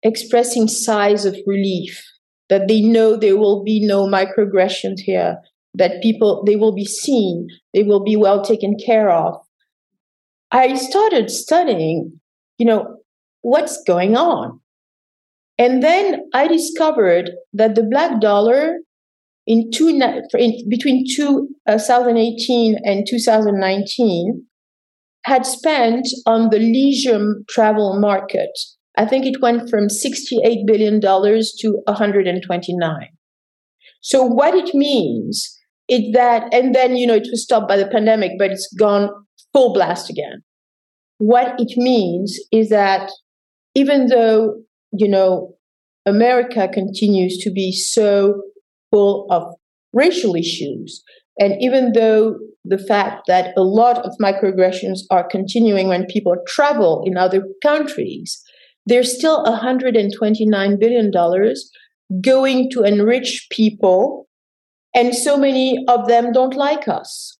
expressing 0.03 0.67
sighs 0.67 1.25
of 1.25 1.35
relief 1.47 2.03
that 2.49 2.67
they 2.67 2.81
know 2.81 3.15
there 3.15 3.37
will 3.37 3.63
be 3.63 3.85
no 3.85 4.07
microaggressions 4.07 4.99
here, 4.99 5.37
that 5.73 6.01
people, 6.01 6.43
they 6.45 6.55
will 6.55 6.73
be 6.73 6.85
seen, 6.85 7.47
they 7.73 7.83
will 7.83 8.03
be 8.03 8.15
well 8.15 8.41
taken 8.43 8.75
care 8.77 9.09
of. 9.11 9.35
I 10.51 10.75
started 10.75 11.29
studying, 11.29 12.19
you 12.57 12.65
know, 12.65 12.97
what's 13.41 13.81
going 13.83 14.17
on. 14.17 14.59
And 15.57 15.83
then 15.83 16.27
I 16.33 16.47
discovered 16.47 17.31
that 17.53 17.75
the 17.75 17.83
black 17.83 18.19
dollar 18.21 18.77
in 19.45 19.71
two, 19.71 19.89
in, 20.37 20.69
between 20.69 21.05
2018 21.15 22.75
uh, 22.75 22.79
and 22.83 23.05
2019 23.07 24.45
had 25.25 25.45
spent 25.45 26.07
on 26.25 26.49
the 26.49 26.59
leisure 26.59 27.35
travel 27.49 27.99
market 27.99 28.57
I 28.99 29.05
think 29.05 29.25
it 29.25 29.41
went 29.41 29.69
from 29.69 29.87
$68 29.87 30.67
billion 30.67 30.99
to 30.99 31.81
129. 31.85 33.07
So 34.01 34.23
what 34.25 34.53
it 34.53 34.75
means 34.75 35.57
is 35.87 36.11
that, 36.13 36.53
and 36.53 36.75
then, 36.75 36.97
you 36.97 37.07
know, 37.07 37.15
it 37.15 37.27
was 37.31 37.43
stopped 37.43 37.69
by 37.69 37.77
the 37.77 37.87
pandemic, 37.87 38.33
but 38.37 38.51
it's 38.51 38.71
gone 38.77 39.09
full 39.53 39.73
blast 39.73 40.09
again. 40.09 40.43
What 41.17 41.55
it 41.59 41.77
means 41.77 42.37
is 42.51 42.67
that 42.69 43.09
even 43.73 44.07
though, 44.07 44.55
you 44.91 45.07
know, 45.07 45.55
America 46.05 46.67
continues 46.67 47.37
to 47.37 47.51
be 47.51 47.71
so 47.71 48.41
full 48.91 49.27
of 49.31 49.43
racial 49.93 50.35
issues, 50.35 51.01
and 51.39 51.53
even 51.61 51.93
though 51.93 52.35
the 52.65 52.77
fact 52.77 53.27
that 53.27 53.53
a 53.55 53.61
lot 53.61 54.05
of 54.05 54.11
microaggressions 54.21 54.99
are 55.09 55.25
continuing 55.25 55.87
when 55.87 56.05
people 56.05 56.35
travel 56.47 57.01
in 57.05 57.15
other 57.15 57.43
countries, 57.63 58.43
there's 58.85 59.15
still 59.15 59.43
$129 59.45 60.79
billion 60.79 61.11
going 62.21 62.71
to 62.71 62.83
enrich 62.83 63.47
people, 63.51 64.27
and 64.95 65.13
so 65.13 65.37
many 65.37 65.83
of 65.87 66.07
them 66.07 66.31
don't 66.31 66.55
like 66.55 66.87
us. 66.87 67.37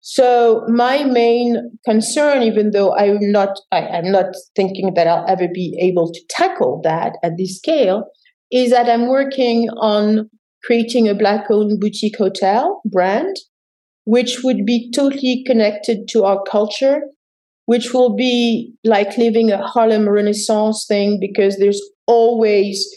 So 0.00 0.64
my 0.68 1.02
main 1.02 1.76
concern, 1.84 2.44
even 2.44 2.70
though 2.70 2.96
I'm 2.96 3.18
not, 3.32 3.58
I, 3.72 3.80
am 3.80 4.12
not 4.12 4.26
thinking 4.54 4.94
that 4.94 5.08
I'll 5.08 5.28
ever 5.28 5.48
be 5.52 5.76
able 5.80 6.12
to 6.12 6.20
tackle 6.28 6.80
that 6.84 7.18
at 7.24 7.36
this 7.36 7.56
scale, 7.56 8.04
is 8.52 8.70
that 8.70 8.88
I'm 8.88 9.08
working 9.08 9.68
on 9.70 10.30
creating 10.62 11.08
a 11.08 11.14
black-owned 11.14 11.80
boutique 11.80 12.18
hotel 12.18 12.80
brand, 12.84 13.34
which 14.04 14.44
would 14.44 14.64
be 14.64 14.90
totally 14.92 15.42
connected 15.44 16.06
to 16.10 16.22
our 16.22 16.40
culture, 16.44 17.00
which 17.66 17.92
will 17.92 18.14
be 18.14 18.72
like 18.84 19.16
living 19.18 19.50
a 19.52 19.64
Harlem 19.66 20.08
Renaissance 20.08 20.86
thing 20.88 21.20
because 21.20 21.58
there's 21.58 21.82
always 22.06 22.88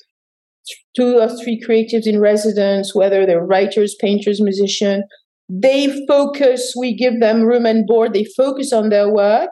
two 0.95 1.17
or 1.17 1.27
three 1.27 1.61
creatives 1.61 2.05
in 2.05 2.19
residence, 2.19 2.95
whether 2.95 3.25
they're 3.25 3.45
writers, 3.45 3.95
painters, 3.99 4.41
musicians. 4.41 5.03
They 5.49 6.05
focus, 6.07 6.73
we 6.77 6.95
give 6.95 7.19
them 7.19 7.41
room 7.41 7.65
and 7.65 7.85
board, 7.87 8.13
they 8.13 8.25
focus 8.37 8.71
on 8.71 8.89
their 8.89 9.09
work, 9.09 9.49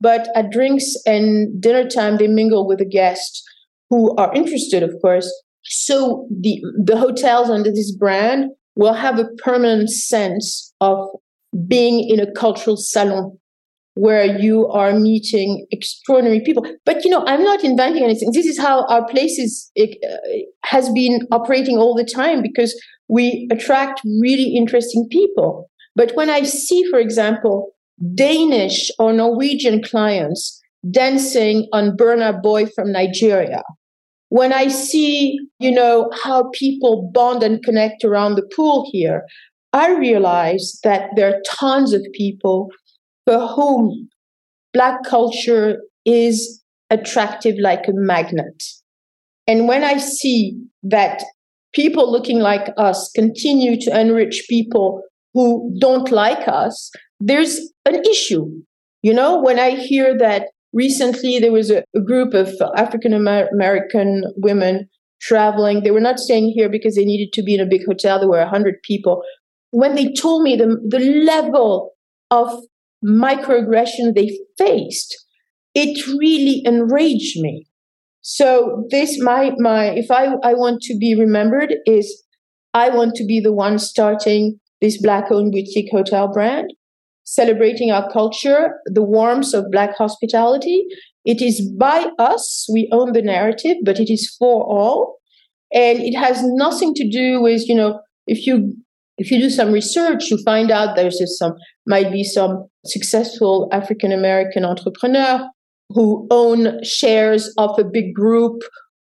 but 0.00 0.28
at 0.36 0.50
drinks 0.50 0.94
and 1.04 1.60
dinner 1.60 1.88
time, 1.88 2.16
they 2.16 2.28
mingle 2.28 2.66
with 2.66 2.78
the 2.78 2.84
guests 2.84 3.42
who 3.90 4.14
are 4.16 4.32
interested, 4.34 4.84
of 4.84 4.94
course. 5.02 5.30
So 5.64 6.28
the, 6.30 6.62
the 6.78 6.96
hotels 6.96 7.50
under 7.50 7.70
this 7.70 7.94
brand 7.94 8.50
will 8.76 8.94
have 8.94 9.18
a 9.18 9.28
permanent 9.42 9.90
sense 9.90 10.72
of 10.80 11.08
being 11.66 12.08
in 12.08 12.20
a 12.20 12.30
cultural 12.32 12.76
salon 12.76 13.36
where 13.94 14.38
you 14.38 14.68
are 14.68 14.98
meeting 14.98 15.66
extraordinary 15.70 16.40
people. 16.40 16.64
But 16.84 17.04
you 17.04 17.10
know, 17.10 17.24
I'm 17.26 17.42
not 17.42 17.64
inventing 17.64 18.04
anything. 18.04 18.30
This 18.32 18.46
is 18.46 18.58
how 18.58 18.86
our 18.86 19.06
places 19.08 19.70
it, 19.74 19.98
uh, 20.08 20.66
has 20.66 20.88
been 20.90 21.26
operating 21.32 21.76
all 21.76 21.94
the 21.94 22.04
time 22.04 22.42
because 22.42 22.80
we 23.08 23.48
attract 23.50 24.00
really 24.20 24.54
interesting 24.54 25.08
people. 25.10 25.68
But 25.96 26.12
when 26.14 26.30
I 26.30 26.42
see, 26.42 26.84
for 26.90 26.98
example, 26.98 27.72
Danish 28.14 28.90
or 28.98 29.12
Norwegian 29.12 29.82
clients 29.82 30.60
dancing 30.90 31.68
on 31.72 31.96
Burna 31.96 32.40
Boy 32.40 32.66
from 32.66 32.92
Nigeria, 32.92 33.62
when 34.28 34.52
I 34.52 34.68
see, 34.68 35.38
you 35.58 35.72
know, 35.72 36.10
how 36.22 36.50
people 36.54 37.10
bond 37.12 37.42
and 37.42 37.62
connect 37.64 38.04
around 38.04 38.36
the 38.36 38.48
pool 38.54 38.88
here, 38.92 39.24
I 39.72 39.94
realize 39.96 40.78
that 40.84 41.10
there 41.16 41.34
are 41.34 41.42
tons 41.46 41.92
of 41.92 42.06
people 42.14 42.70
for 43.26 43.46
whom 43.46 44.08
Black 44.72 45.02
culture 45.04 45.78
is 46.04 46.62
attractive 46.90 47.56
like 47.58 47.86
a 47.88 47.92
magnet. 47.92 48.62
And 49.46 49.66
when 49.66 49.82
I 49.84 49.96
see 49.96 50.56
that 50.82 51.22
people 51.72 52.10
looking 52.10 52.40
like 52.40 52.72
us 52.76 53.10
continue 53.12 53.80
to 53.80 54.00
enrich 54.00 54.44
people 54.48 55.02
who 55.34 55.74
don't 55.80 56.10
like 56.10 56.46
us, 56.48 56.90
there's 57.20 57.60
an 57.84 58.02
issue. 58.04 58.46
You 59.02 59.14
know, 59.14 59.40
when 59.40 59.58
I 59.58 59.70
hear 59.70 60.16
that 60.18 60.48
recently 60.72 61.38
there 61.38 61.52
was 61.52 61.70
a, 61.70 61.84
a 61.94 62.00
group 62.00 62.34
of 62.34 62.52
African 62.76 63.12
American 63.12 64.24
women 64.36 64.88
traveling, 65.20 65.82
they 65.82 65.90
were 65.90 66.00
not 66.00 66.18
staying 66.18 66.50
here 66.50 66.68
because 66.68 66.94
they 66.94 67.04
needed 67.04 67.32
to 67.34 67.42
be 67.42 67.54
in 67.54 67.60
a 67.60 67.66
big 67.66 67.84
hotel, 67.86 68.18
there 68.18 68.28
were 68.28 68.38
100 68.38 68.82
people. 68.82 69.22
When 69.70 69.94
they 69.94 70.12
told 70.12 70.42
me 70.42 70.56
the, 70.56 70.76
the 70.88 70.98
level 70.98 71.92
of 72.30 72.52
microaggression 73.04 74.14
they 74.14 74.38
faced, 74.58 75.16
it 75.74 76.06
really 76.06 76.62
enraged 76.64 77.40
me. 77.40 77.66
So 78.22 78.86
this 78.90 79.20
my 79.20 79.52
my 79.58 79.90
if 79.90 80.10
I, 80.10 80.34
I 80.44 80.54
want 80.54 80.82
to 80.82 80.98
be 80.98 81.14
remembered 81.14 81.74
is 81.86 82.22
I 82.74 82.90
want 82.90 83.14
to 83.16 83.24
be 83.24 83.40
the 83.40 83.52
one 83.52 83.78
starting 83.78 84.60
this 84.80 85.00
black 85.00 85.30
owned 85.30 85.52
boutique 85.52 85.90
hotel 85.90 86.32
brand, 86.32 86.72
celebrating 87.24 87.90
our 87.90 88.10
culture, 88.10 88.74
the 88.86 89.02
warmth 89.02 89.54
of 89.54 89.70
black 89.70 89.96
hospitality. 89.96 90.84
It 91.24 91.42
is 91.42 91.60
by 91.78 92.06
us, 92.18 92.66
we 92.72 92.88
own 92.92 93.12
the 93.12 93.22
narrative, 93.22 93.76
but 93.84 94.00
it 94.00 94.10
is 94.10 94.34
for 94.38 94.64
all. 94.64 95.16
And 95.72 96.00
it 96.00 96.16
has 96.16 96.42
nothing 96.42 96.94
to 96.94 97.08
do 97.08 97.40
with, 97.40 97.68
you 97.68 97.74
know, 97.74 98.00
if 98.26 98.46
you 98.46 98.74
if 99.20 99.30
you 99.30 99.38
do 99.38 99.50
some 99.50 99.70
research, 99.70 100.30
you 100.30 100.38
find 100.44 100.70
out 100.70 100.96
there's 100.96 101.20
some 101.38 101.52
might 101.86 102.10
be 102.10 102.24
some 102.24 102.66
successful 102.86 103.68
African 103.70 104.12
American 104.12 104.64
entrepreneur 104.64 105.46
who 105.90 106.26
own 106.30 106.82
shares 106.82 107.52
of 107.58 107.78
a 107.78 107.84
big 107.84 108.14
group, 108.14 108.62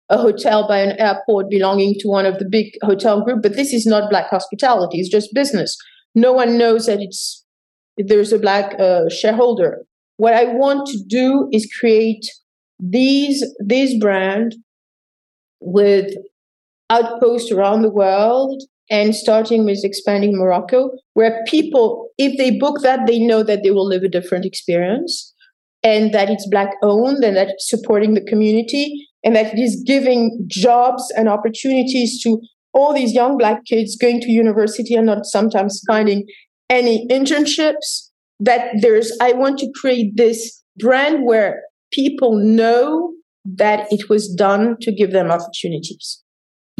a 0.08 0.18
hotel 0.18 0.66
by 0.66 0.78
an 0.78 0.98
airport 0.98 1.48
belonging 1.48 1.94
to 2.00 2.08
one 2.08 2.26
of 2.26 2.40
the 2.40 2.44
big 2.44 2.72
hotel 2.82 3.22
group. 3.22 3.40
But 3.40 3.54
this 3.54 3.72
is 3.72 3.86
not 3.86 4.10
black 4.10 4.28
hospitality; 4.30 4.98
it's 4.98 5.08
just 5.08 5.32
business. 5.32 5.76
No 6.16 6.32
one 6.32 6.58
knows 6.58 6.86
that 6.86 7.00
it's 7.00 7.44
there's 7.96 8.32
a 8.32 8.38
black 8.38 8.74
uh, 8.80 9.08
shareholder. 9.08 9.82
What 10.16 10.34
I 10.34 10.44
want 10.46 10.88
to 10.88 10.98
do 11.06 11.48
is 11.52 11.72
create 11.78 12.26
these 12.80 13.44
these 13.64 13.96
brand 14.00 14.56
with 15.60 16.12
outposts 16.90 17.52
around 17.52 17.82
the 17.82 17.90
world 17.90 18.60
and 18.90 19.14
starting 19.14 19.64
with 19.64 19.84
expanding 19.84 20.36
Morocco, 20.36 20.90
where 21.14 21.44
people, 21.46 22.08
if 22.18 22.36
they 22.36 22.58
book 22.58 22.80
that, 22.82 23.06
they 23.06 23.18
know 23.18 23.42
that 23.42 23.62
they 23.62 23.70
will 23.70 23.86
live 23.86 24.02
a 24.02 24.08
different 24.08 24.44
experience 24.44 25.32
and 25.82 26.12
that 26.12 26.28
it's 26.28 26.48
black 26.48 26.70
owned 26.82 27.22
and 27.24 27.36
that 27.36 27.48
it's 27.48 27.68
supporting 27.68 28.14
the 28.14 28.24
community 28.24 29.06
and 29.24 29.36
that 29.36 29.54
it 29.54 29.58
is 29.58 29.82
giving 29.86 30.44
jobs 30.46 31.10
and 31.16 31.28
opportunities 31.28 32.22
to 32.22 32.40
all 32.72 32.92
these 32.92 33.12
young 33.12 33.36
black 33.36 33.64
kids 33.64 33.96
going 33.96 34.20
to 34.20 34.30
university 34.30 34.94
and 34.94 35.06
not 35.06 35.24
sometimes 35.24 35.80
finding 35.86 36.26
any 36.68 37.06
internships 37.08 38.08
that 38.38 38.70
there's 38.80 39.12
i 39.20 39.32
want 39.32 39.58
to 39.58 39.70
create 39.74 40.16
this 40.16 40.62
brand 40.78 41.24
where 41.24 41.62
people 41.92 42.36
know 42.36 43.12
that 43.44 43.86
it 43.90 44.08
was 44.08 44.32
done 44.34 44.76
to 44.80 44.92
give 44.92 45.10
them 45.10 45.30
opportunities 45.30 46.22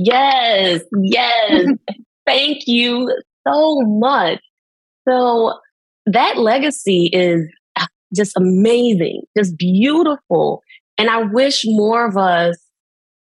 Yes, 0.05 0.80
yes. 1.03 1.66
Thank 2.26 2.66
you 2.66 3.12
so 3.46 3.80
much. 3.82 4.40
So 5.09 5.55
that 6.07 6.38
legacy 6.38 7.11
is 7.12 7.46
just 8.14 8.36
amazing, 8.36 9.22
just 9.36 9.57
beautiful. 9.59 10.62
And 10.98 11.11
I 11.11 11.22
wish 11.22 11.62
more 11.66 12.07
of 12.07 12.16
us 12.16 12.57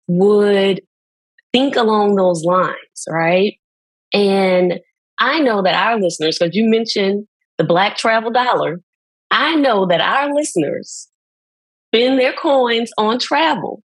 would 0.07 0.81
think 1.53 1.75
along 1.75 2.15
those 2.15 2.43
lines, 2.43 3.05
right? 3.09 3.55
And 4.13 4.79
I 5.19 5.39
know 5.39 5.61
that 5.63 5.75
our 5.75 5.99
listeners, 5.99 6.39
because 6.39 6.55
you 6.55 6.69
mentioned 6.69 7.27
the 7.57 7.63
Black 7.63 7.97
Travel 7.97 8.31
Dollar, 8.31 8.79
I 9.31 9.55
know 9.55 9.85
that 9.87 10.01
our 10.01 10.33
listeners 10.33 11.09
spend 11.93 12.19
their 12.19 12.33
coins 12.33 12.91
on 12.97 13.19
travel. 13.19 13.81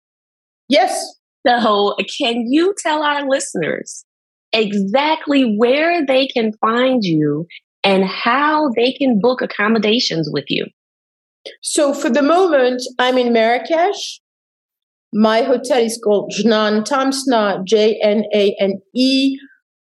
Yes. 0.68 1.15
So, 1.46 1.94
can 2.18 2.46
you 2.50 2.74
tell 2.78 3.02
our 3.02 3.28
listeners 3.28 4.04
exactly 4.52 5.56
where 5.56 6.04
they 6.04 6.26
can 6.26 6.52
find 6.60 7.04
you 7.04 7.46
and 7.84 8.04
how 8.04 8.70
they 8.76 8.92
can 8.92 9.20
book 9.20 9.42
accommodations 9.42 10.28
with 10.32 10.46
you? 10.48 10.66
So, 11.62 11.94
for 11.94 12.10
the 12.10 12.22
moment, 12.22 12.82
I'm 12.98 13.18
in 13.18 13.32
Marrakesh. 13.32 14.20
My 15.12 15.42
hotel 15.42 15.78
is 15.78 16.00
called 16.02 16.32
Jnane 16.32 16.84
Tamsna, 16.84 17.64
J 17.64 17.98
N 18.02 18.24
A 18.34 18.56
N 18.58 18.80
E, 18.94 19.38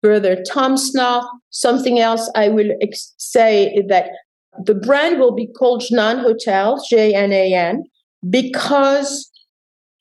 further 0.02 0.38
Tamsna. 0.38 1.28
Something 1.50 2.00
else 2.00 2.32
I 2.36 2.48
will 2.50 2.72
ex- 2.82 3.14
say 3.18 3.84
that 3.90 4.12
the 4.66 4.76
brand 4.76 5.20
will 5.20 5.34
be 5.34 5.48
called 5.48 5.82
Jnan 5.82 6.22
Hotels, 6.22 6.88
J 6.90 7.14
N 7.14 7.32
A 7.34 7.54
N, 7.54 7.84
because 8.30 9.29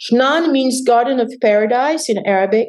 Jnane 0.00 0.50
means 0.50 0.82
garden 0.86 1.18
of 1.20 1.32
paradise 1.40 2.08
in 2.08 2.24
Arabic, 2.26 2.68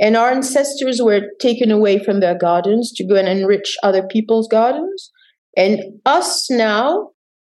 and 0.00 0.16
our 0.16 0.30
ancestors 0.30 1.00
were 1.02 1.28
taken 1.38 1.70
away 1.70 2.02
from 2.02 2.20
their 2.20 2.36
gardens 2.36 2.92
to 2.92 3.06
go 3.06 3.14
and 3.14 3.28
enrich 3.28 3.76
other 3.82 4.06
people's 4.06 4.48
gardens. 4.48 5.10
And 5.56 5.80
us 6.06 6.50
now, 6.50 7.10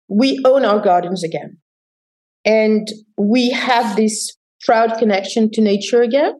we 0.08 0.40
own 0.44 0.64
our 0.64 0.80
gardens 0.80 1.22
again. 1.22 1.58
And 2.44 2.88
we 3.16 3.50
have 3.50 3.96
this 3.96 4.36
proud 4.64 4.98
connection 4.98 5.50
to 5.52 5.60
nature 5.60 6.02
again. 6.02 6.34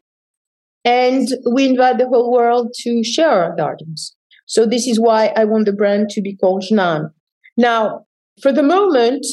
And 0.84 1.28
we 1.50 1.66
invite 1.66 1.98
the 1.98 2.08
whole 2.08 2.30
world 2.30 2.74
to 2.80 3.02
share 3.02 3.30
our 3.30 3.56
gardens. 3.56 4.14
So 4.46 4.66
this 4.66 4.86
is 4.86 5.00
why 5.00 5.32
I 5.36 5.44
want 5.44 5.64
the 5.64 5.72
brand 5.72 6.10
to 6.10 6.20
be 6.20 6.36
called 6.36 6.64
Jnane. 6.70 7.08
Now, 7.56 8.04
for 8.42 8.52
the 8.52 8.62
moment, 8.62 9.24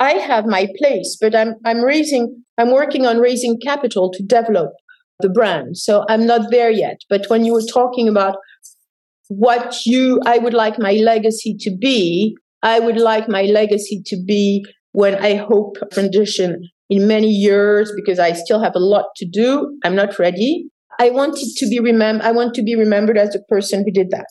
I 0.00 0.14
have 0.14 0.46
my 0.46 0.66
place, 0.78 1.16
but 1.20 1.36
I'm 1.36 1.54
I'm 1.64 1.82
raising 1.82 2.42
I'm 2.58 2.72
working 2.72 3.06
on 3.06 3.18
raising 3.18 3.60
capital 3.60 4.10
to 4.12 4.22
develop 4.22 4.72
the 5.20 5.28
brand. 5.28 5.76
So 5.76 6.04
I'm 6.08 6.26
not 6.26 6.50
there 6.50 6.70
yet. 6.70 7.00
But 7.10 7.26
when 7.28 7.44
you 7.44 7.52
were 7.52 7.62
talking 7.62 8.08
about 8.08 8.36
what 9.28 9.84
you 9.84 10.20
I 10.24 10.38
would 10.38 10.54
like 10.54 10.78
my 10.78 10.92
legacy 10.94 11.54
to 11.60 11.76
be, 11.76 12.36
I 12.62 12.80
would 12.80 12.96
like 12.96 13.28
my 13.28 13.42
legacy 13.42 14.02
to 14.06 14.16
be 14.26 14.64
when 14.92 15.14
I 15.16 15.34
hope 15.36 15.76
transition 15.92 16.68
in 16.88 17.06
many 17.06 17.28
years 17.28 17.92
because 17.94 18.18
I 18.18 18.32
still 18.32 18.60
have 18.60 18.74
a 18.74 18.80
lot 18.80 19.04
to 19.16 19.26
do. 19.26 19.78
I'm 19.84 19.94
not 19.94 20.18
ready. 20.18 20.68
I 20.98 21.10
want 21.10 21.38
it 21.38 21.56
to 21.58 21.68
be 21.68 21.78
remembered. 21.78 22.26
I 22.26 22.32
want 22.32 22.54
to 22.54 22.62
be 22.62 22.74
remembered 22.74 23.16
as 23.18 23.30
the 23.30 23.42
person 23.48 23.84
who 23.84 23.92
did 23.92 24.10
that. 24.10 24.26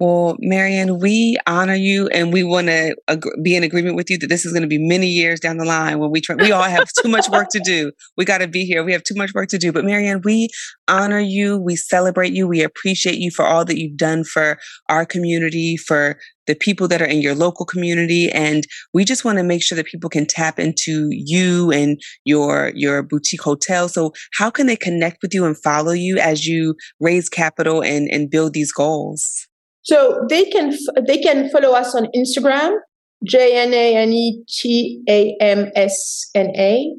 Well, 0.00 0.36
MeryAnne, 0.42 1.00
we 1.00 1.36
honor 1.46 1.76
you 1.76 2.08
and 2.08 2.32
we 2.32 2.42
want 2.42 2.66
to 2.66 2.96
ag- 3.06 3.28
be 3.44 3.54
in 3.54 3.62
agreement 3.62 3.94
with 3.94 4.10
you 4.10 4.18
that 4.18 4.26
this 4.26 4.44
is 4.44 4.52
going 4.52 4.62
to 4.62 4.68
be 4.68 4.78
many 4.78 5.06
years 5.06 5.38
down 5.38 5.56
the 5.56 5.64
line 5.64 6.00
when 6.00 6.10
we 6.10 6.20
try. 6.20 6.34
We 6.34 6.50
all 6.50 6.64
have 6.64 6.88
too 7.00 7.08
much 7.08 7.28
work 7.30 7.48
to 7.50 7.60
do. 7.60 7.92
We 8.16 8.24
got 8.24 8.38
to 8.38 8.48
be 8.48 8.64
here. 8.64 8.82
We 8.82 8.92
have 8.92 9.04
too 9.04 9.14
much 9.14 9.32
work 9.34 9.50
to 9.50 9.58
do. 9.58 9.70
But 9.70 9.84
MeryAnne, 9.84 10.24
we 10.24 10.48
honor 10.88 11.20
you. 11.20 11.58
We 11.58 11.76
celebrate 11.76 12.32
you. 12.32 12.48
We 12.48 12.64
appreciate 12.64 13.18
you 13.18 13.30
for 13.30 13.44
all 13.44 13.64
that 13.66 13.78
you've 13.78 13.96
done 13.96 14.24
for 14.24 14.58
our 14.88 15.06
community, 15.06 15.76
for 15.76 16.18
the 16.48 16.56
people 16.56 16.88
that 16.88 17.00
are 17.00 17.06
in 17.06 17.22
your 17.22 17.36
local 17.36 17.64
community. 17.64 18.32
And 18.32 18.66
we 18.92 19.04
just 19.04 19.24
want 19.24 19.38
to 19.38 19.44
make 19.44 19.62
sure 19.62 19.76
that 19.76 19.86
people 19.86 20.10
can 20.10 20.26
tap 20.26 20.58
into 20.58 21.06
you 21.10 21.70
and 21.70 22.00
your, 22.24 22.72
your 22.74 23.04
boutique 23.04 23.42
hotel. 23.42 23.88
So 23.88 24.12
how 24.34 24.50
can 24.50 24.66
they 24.66 24.76
connect 24.76 25.22
with 25.22 25.32
you 25.32 25.44
and 25.44 25.56
follow 25.56 25.92
you 25.92 26.18
as 26.18 26.48
you 26.48 26.74
raise 26.98 27.28
capital 27.28 27.80
and, 27.80 28.08
and 28.10 28.28
build 28.28 28.54
these 28.54 28.72
goals? 28.72 29.46
So 29.84 30.26
they 30.28 30.44
can 30.46 30.76
they 31.06 31.18
can 31.18 31.50
follow 31.50 31.72
us 31.72 31.94
on 31.94 32.08
Instagram, 32.14 32.76
J 33.24 33.56
N 33.56 33.72
A 33.72 33.96
N 33.96 34.12
E 34.12 34.42
T 34.48 35.02
A 35.08 35.36
M 35.40 35.70
S 35.76 36.30
N 36.34 36.50
A. 36.56 36.94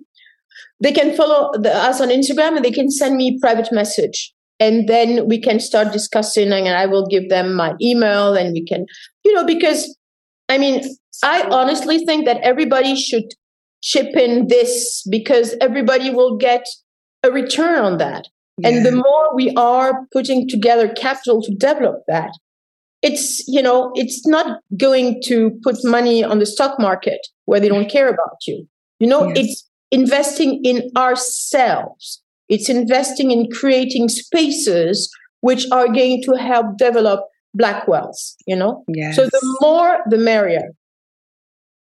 They 0.81 0.91
can 0.91 1.15
follow 1.15 1.51
the, 1.53 1.73
us 1.73 1.99
on 1.99 2.09
Instagram 2.09 2.55
and 2.57 2.65
they 2.65 2.71
can 2.71 2.89
send 2.89 3.17
me 3.17 3.39
private 3.39 3.69
message, 3.71 4.33
and 4.59 4.87
then 4.87 5.27
we 5.27 5.41
can 5.41 5.59
start 5.59 5.93
discussing. 5.93 6.51
And 6.51 6.69
I 6.69 6.85
will 6.85 7.07
give 7.07 7.29
them 7.29 7.55
my 7.55 7.73
email, 7.81 8.35
and 8.35 8.53
we 8.53 8.63
can, 8.63 8.85
you 9.23 9.33
know, 9.33 9.45
because 9.45 9.97
I 10.47 10.57
mean, 10.57 10.83
I 11.23 11.41
honestly 11.49 12.05
think 12.05 12.25
that 12.25 12.41
everybody 12.41 12.95
should 12.95 13.33
chip 13.81 14.15
in 14.15 14.47
this 14.47 15.03
because 15.09 15.55
everybody 15.61 16.09
will 16.09 16.37
get 16.37 16.65
a 17.23 17.31
return 17.31 17.79
on 17.79 17.97
that. 17.97 18.27
Yeah. 18.57 18.69
And 18.69 18.85
the 18.85 18.91
more 18.91 19.35
we 19.35 19.53
are 19.55 20.05
putting 20.13 20.47
together 20.47 20.87
capital 20.93 21.41
to 21.41 21.53
develop 21.55 22.03
that, 22.07 22.31
it's 23.05 23.47
you 23.47 23.61
know 23.61 23.91
it's 23.93 24.25
not 24.27 24.59
going 24.77 25.21
to 25.23 25.51
put 25.63 25.75
money 25.83 26.23
on 26.23 26.39
the 26.39 26.45
stock 26.45 26.79
market 26.79 27.21
where 27.45 27.59
they 27.59 27.69
don't 27.69 27.89
care 27.89 28.09
about 28.09 28.37
you 28.47 28.67
you 28.99 29.07
know 29.07 29.27
yes. 29.27 29.37
it's 29.37 29.69
investing 29.91 30.59
in 30.65 30.89
ourselves 30.97 32.21
it's 32.49 32.67
investing 32.67 33.31
in 33.31 33.47
creating 33.51 34.09
spaces 34.09 35.09
which 35.41 35.65
are 35.71 35.87
going 35.87 36.21
to 36.23 36.31
help 36.33 36.77
develop 36.77 37.21
black 37.53 37.87
wealth 37.87 38.35
you 38.47 38.55
know 38.55 38.83
yes. 38.87 39.15
so 39.15 39.25
the 39.25 39.57
more 39.61 39.99
the 40.09 40.17
merrier 40.17 40.71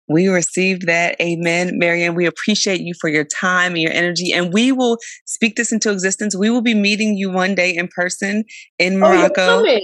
we 0.06 0.28
received 0.28 0.86
that. 0.86 1.18
Amen. 1.18 1.80
MeryAnne, 1.80 2.14
we 2.14 2.26
appreciate 2.26 2.82
you 2.82 2.92
for 3.00 3.08
your 3.08 3.24
time 3.24 3.72
and 3.72 3.80
your 3.80 3.90
energy. 3.90 4.34
And 4.34 4.52
we 4.52 4.70
will 4.70 4.98
speak 5.24 5.56
this 5.56 5.72
into 5.72 5.90
existence. 5.90 6.36
We 6.36 6.50
will 6.50 6.60
be 6.60 6.74
meeting 6.74 7.16
you 7.16 7.30
one 7.30 7.54
day 7.54 7.74
in 7.74 7.88
person 7.88 8.44
in 8.78 8.96
oh, 8.96 8.98
Morocco. 8.98 9.64
Oh, 9.66 9.80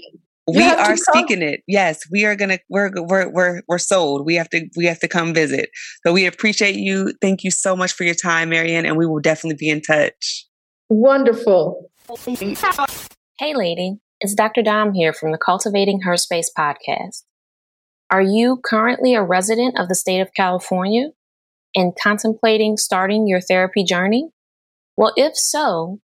we 0.54 0.62
are 0.62 0.96
speaking 0.96 1.42
it. 1.42 1.62
Yes, 1.66 2.00
we 2.10 2.24
are 2.24 2.36
gonna. 2.36 2.58
We're 2.68 2.90
we're 2.96 3.30
we're 3.30 3.62
we're 3.68 3.78
sold. 3.78 4.24
We 4.24 4.34
have 4.36 4.48
to 4.50 4.68
we 4.76 4.86
have 4.86 5.00
to 5.00 5.08
come 5.08 5.34
visit. 5.34 5.70
So 6.06 6.12
we 6.12 6.26
appreciate 6.26 6.76
you. 6.76 7.12
Thank 7.20 7.44
you 7.44 7.50
so 7.50 7.76
much 7.76 7.92
for 7.92 8.04
your 8.04 8.14
time, 8.14 8.50
MeryAnne, 8.50 8.86
and 8.86 8.96
we 8.96 9.06
will 9.06 9.20
definitely 9.20 9.56
be 9.58 9.68
in 9.68 9.80
touch. 9.80 10.46
Wonderful. 10.88 11.90
Hey, 13.38 13.54
lady, 13.54 13.98
it's 14.20 14.34
Dr. 14.34 14.62
Dom 14.62 14.92
here 14.92 15.12
from 15.12 15.32
the 15.32 15.38
Cultivating 15.38 16.00
Her 16.00 16.16
Space 16.16 16.50
podcast. 16.56 17.22
Are 18.10 18.20
you 18.20 18.60
currently 18.64 19.14
a 19.14 19.22
resident 19.22 19.78
of 19.78 19.88
the 19.88 19.94
state 19.94 20.20
of 20.20 20.34
California 20.36 21.10
and 21.76 21.92
contemplating 22.02 22.76
starting 22.76 23.28
your 23.28 23.40
therapy 23.40 23.84
journey? 23.84 24.30
Well, 24.96 25.12
if 25.16 25.36
so, 25.36 26.00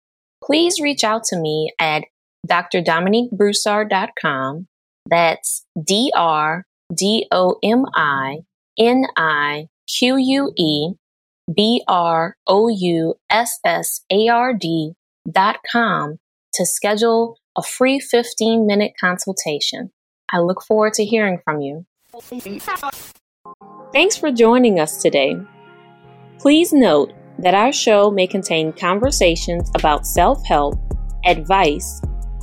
please 0.44 0.80
reach 0.80 1.02
out 1.02 1.24
to 1.24 1.36
me 1.36 1.72
at 1.80 2.04
drdominiquebroussard.com. 2.46 4.66
That's 5.06 5.66
D 5.82 6.12
R 6.14 6.66
D 6.94 7.26
O 7.30 7.56
M 7.62 7.86
I 7.94 8.40
N 8.78 9.06
I 9.16 9.68
Q 9.86 10.16
U 10.16 10.52
E 10.56 10.94
B 11.54 11.82
R 11.86 12.36
O 12.46 12.68
U 12.68 13.14
S 13.30 13.58
S 13.64 14.00
A 14.10 14.28
R 14.28 14.54
D 14.54 14.94
dot 15.30 15.58
com 15.70 16.18
to 16.54 16.66
schedule 16.66 17.38
a 17.56 17.62
free 17.62 18.00
15 18.00 18.66
minute 18.66 18.94
consultation. 18.98 19.90
I 20.32 20.38
look 20.38 20.62
forward 20.62 20.94
to 20.94 21.04
hearing 21.04 21.38
from 21.44 21.60
you. 21.60 21.84
Thanks 23.92 24.16
for 24.16 24.32
joining 24.32 24.80
us 24.80 25.02
today. 25.02 25.36
Please 26.38 26.72
note 26.72 27.12
that 27.38 27.54
our 27.54 27.72
show 27.72 28.10
may 28.10 28.26
contain 28.26 28.72
conversations 28.72 29.70
about 29.74 30.06
self 30.06 30.44
help, 30.44 30.78
advice, 31.24 32.00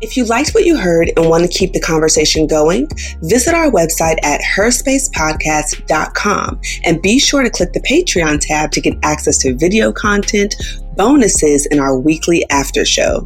If 0.00 0.16
you 0.16 0.24
liked 0.24 0.54
what 0.54 0.64
you 0.64 0.76
heard 0.76 1.10
and 1.16 1.28
want 1.28 1.42
to 1.42 1.48
keep 1.48 1.72
the 1.72 1.80
conversation 1.80 2.46
going, 2.46 2.88
visit 3.22 3.52
our 3.52 3.68
website 3.68 4.18
at 4.22 4.40
herspacepodcast.com 4.40 6.60
and 6.84 7.02
be 7.02 7.18
sure 7.18 7.42
to 7.42 7.50
click 7.50 7.72
the 7.72 7.80
Patreon 7.80 8.38
tab 8.40 8.70
to 8.72 8.80
get 8.80 8.96
access 9.02 9.38
to 9.38 9.56
video 9.56 9.92
content, 9.92 10.54
bonuses, 10.96 11.66
and 11.66 11.80
our 11.80 11.98
weekly 11.98 12.46
after 12.50 12.84
show. 12.84 13.24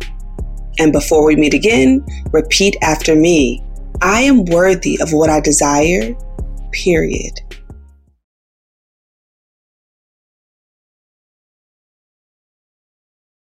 And 0.79 0.93
before 0.93 1.27
we 1.27 1.37
meet 1.37 1.53
again, 1.53 2.03
repeat 2.33 2.75
after 2.81 3.14
me 3.14 3.62
I 4.01 4.23
am 4.23 4.47
worthy 4.47 4.99
of 5.03 5.12
what 5.12 5.29
I 5.29 5.41
desire, 5.41 6.14
period. 6.73 7.39